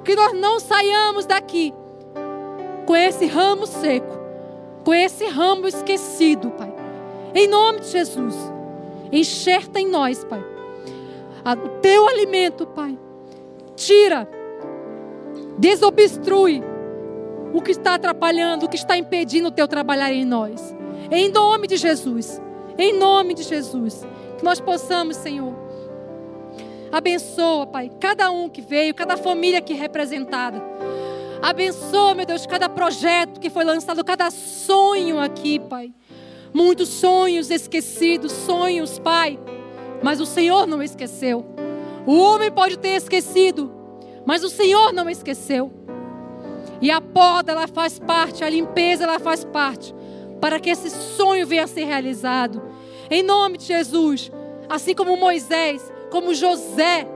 Que 0.03 0.15
nós 0.15 0.33
não 0.33 0.59
saiamos 0.59 1.25
daqui 1.25 1.73
com 2.87 2.95
esse 2.95 3.25
ramo 3.25 3.67
seco, 3.67 4.17
com 4.85 4.93
esse 4.93 5.25
ramo 5.27 5.67
esquecido, 5.67 6.49
Pai. 6.51 6.73
Em 7.35 7.45
nome 7.45 7.81
de 7.81 7.89
Jesus, 7.89 8.33
enxerta 9.11 9.77
em 9.79 9.87
nós, 9.89 10.23
Pai, 10.23 10.41
o 11.45 11.69
teu 11.81 12.07
alimento, 12.07 12.65
Pai. 12.65 12.97
Tira, 13.75 14.27
desobstrui 15.57 16.63
o 17.53 17.61
que 17.61 17.71
está 17.71 17.95
atrapalhando, 17.95 18.65
o 18.65 18.69
que 18.69 18.77
está 18.77 18.97
impedindo 18.97 19.49
o 19.49 19.51
teu 19.51 19.67
trabalhar 19.67 20.11
em 20.13 20.23
nós. 20.23 20.73
Em 21.11 21.29
nome 21.29 21.67
de 21.67 21.75
Jesus. 21.75 22.41
Em 22.77 22.97
nome 22.97 23.33
de 23.33 23.43
Jesus. 23.43 24.05
Que 24.37 24.43
nós 24.43 24.59
possamos, 24.61 25.17
Senhor. 25.17 25.53
Abençoa, 26.91 27.67
Pai, 27.67 27.91
cada 27.99 28.31
um 28.31 28.47
que 28.49 28.61
veio, 28.61 28.95
cada 28.95 29.17
família 29.17 29.59
aqui 29.59 29.73
representada. 29.73 30.76
Abençoa, 31.41 32.15
meu 32.15 32.25
Deus, 32.25 32.45
cada 32.45 32.67
projeto 32.67 33.39
que 33.39 33.49
foi 33.49 33.63
lançado, 33.63 34.03
cada 34.03 34.29
sonho 34.31 35.19
aqui, 35.19 35.59
Pai. 35.59 35.93
Muitos 36.53 36.89
sonhos 36.89 37.51
esquecidos, 37.51 38.31
sonhos, 38.31 38.99
Pai. 38.99 39.39
Mas 40.01 40.19
o 40.19 40.25
Senhor 40.25 40.65
não 40.65 40.81
esqueceu. 40.81 41.45
O 42.05 42.17
homem 42.17 42.51
pode 42.51 42.77
ter 42.77 42.95
esquecido, 42.95 43.71
mas 44.25 44.43
o 44.43 44.49
Senhor 44.49 44.93
não 44.93 45.09
esqueceu. 45.09 45.71
E 46.81 46.91
a 46.91 47.01
poda, 47.01 47.51
ela 47.51 47.67
faz 47.67 47.99
parte, 47.99 48.43
a 48.43 48.49
limpeza, 48.49 49.03
ela 49.03 49.19
faz 49.19 49.43
parte, 49.43 49.93
para 50.39 50.59
que 50.59 50.69
esse 50.69 50.89
sonho 50.89 51.45
venha 51.45 51.63
a 51.63 51.67
ser 51.67 51.85
realizado. 51.85 52.61
Em 53.09 53.23
nome 53.23 53.57
de 53.57 53.65
Jesus, 53.65 54.31
assim 54.69 54.93
como 54.93 55.17
Moisés, 55.17 55.91
como 56.11 56.33
José 56.33 57.07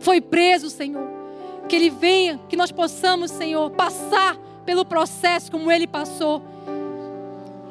foi 0.00 0.20
preso, 0.20 0.68
Senhor, 0.68 1.13
que 1.68 1.76
ele 1.76 1.90
venha, 1.90 2.40
que 2.48 2.56
nós 2.56 2.70
possamos, 2.70 3.30
Senhor, 3.30 3.70
passar 3.70 4.36
pelo 4.64 4.84
processo 4.84 5.50
como 5.50 5.70
ele 5.70 5.86
passou. 5.86 6.42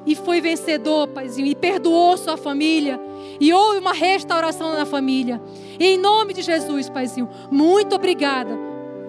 E 0.05 0.15
foi 0.15 0.41
vencedor, 0.41 1.07
Paizinho, 1.07 1.47
e 1.47 1.55
perdoou 1.55 2.17
sua 2.17 2.35
família. 2.35 2.99
E 3.39 3.53
houve 3.53 3.79
uma 3.79 3.93
restauração 3.93 4.73
na 4.73 4.85
família. 4.85 5.41
E 5.79 5.85
em 5.85 5.97
nome 5.97 6.33
de 6.33 6.41
Jesus, 6.41 6.89
Paizinho, 6.89 7.29
muito 7.49 7.95
obrigada 7.95 8.57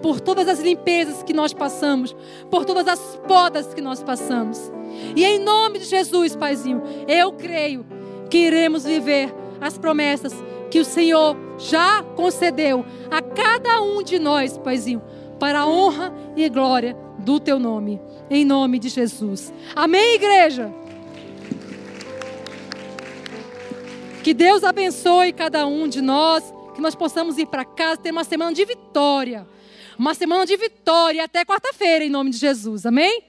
por 0.02 0.20
todas 0.20 0.46
as 0.48 0.60
limpezas 0.60 1.22
que 1.22 1.32
nós 1.32 1.52
passamos, 1.52 2.14
por 2.50 2.64
todas 2.64 2.86
as 2.86 3.00
podas 3.26 3.72
que 3.72 3.80
nós 3.80 4.02
passamos. 4.02 4.70
E 5.16 5.24
em 5.24 5.38
nome 5.38 5.78
de 5.78 5.86
Jesus, 5.86 6.36
Paizinho, 6.36 6.82
eu 7.08 7.32
creio 7.32 7.84
que 8.30 8.38
iremos 8.38 8.84
viver 8.84 9.34
as 9.60 9.78
promessas 9.78 10.34
que 10.74 10.80
o 10.80 10.84
Senhor 10.84 11.36
já 11.56 12.02
concedeu 12.16 12.84
a 13.08 13.22
cada 13.22 13.80
um 13.80 14.02
de 14.02 14.18
nós, 14.18 14.58
Paizinho, 14.58 15.00
para 15.38 15.60
a 15.60 15.66
honra 15.68 16.12
e 16.34 16.48
glória 16.48 16.96
do 17.20 17.38
teu 17.38 17.60
nome. 17.60 18.00
Em 18.28 18.44
nome 18.44 18.80
de 18.80 18.88
Jesus. 18.88 19.54
Amém, 19.76 20.16
igreja? 20.16 20.74
Que 24.24 24.34
Deus 24.34 24.64
abençoe 24.64 25.32
cada 25.32 25.64
um 25.64 25.86
de 25.86 26.02
nós, 26.02 26.52
que 26.74 26.80
nós 26.80 26.96
possamos 26.96 27.38
ir 27.38 27.46
para 27.46 27.64
casa 27.64 27.98
ter 27.98 28.10
uma 28.10 28.24
semana 28.24 28.52
de 28.52 28.64
vitória. 28.64 29.46
Uma 29.96 30.12
semana 30.12 30.44
de 30.44 30.56
vitória 30.56 31.22
até 31.22 31.44
quarta-feira, 31.44 32.04
em 32.04 32.10
nome 32.10 32.30
de 32.30 32.38
Jesus. 32.38 32.84
Amém? 32.84 33.22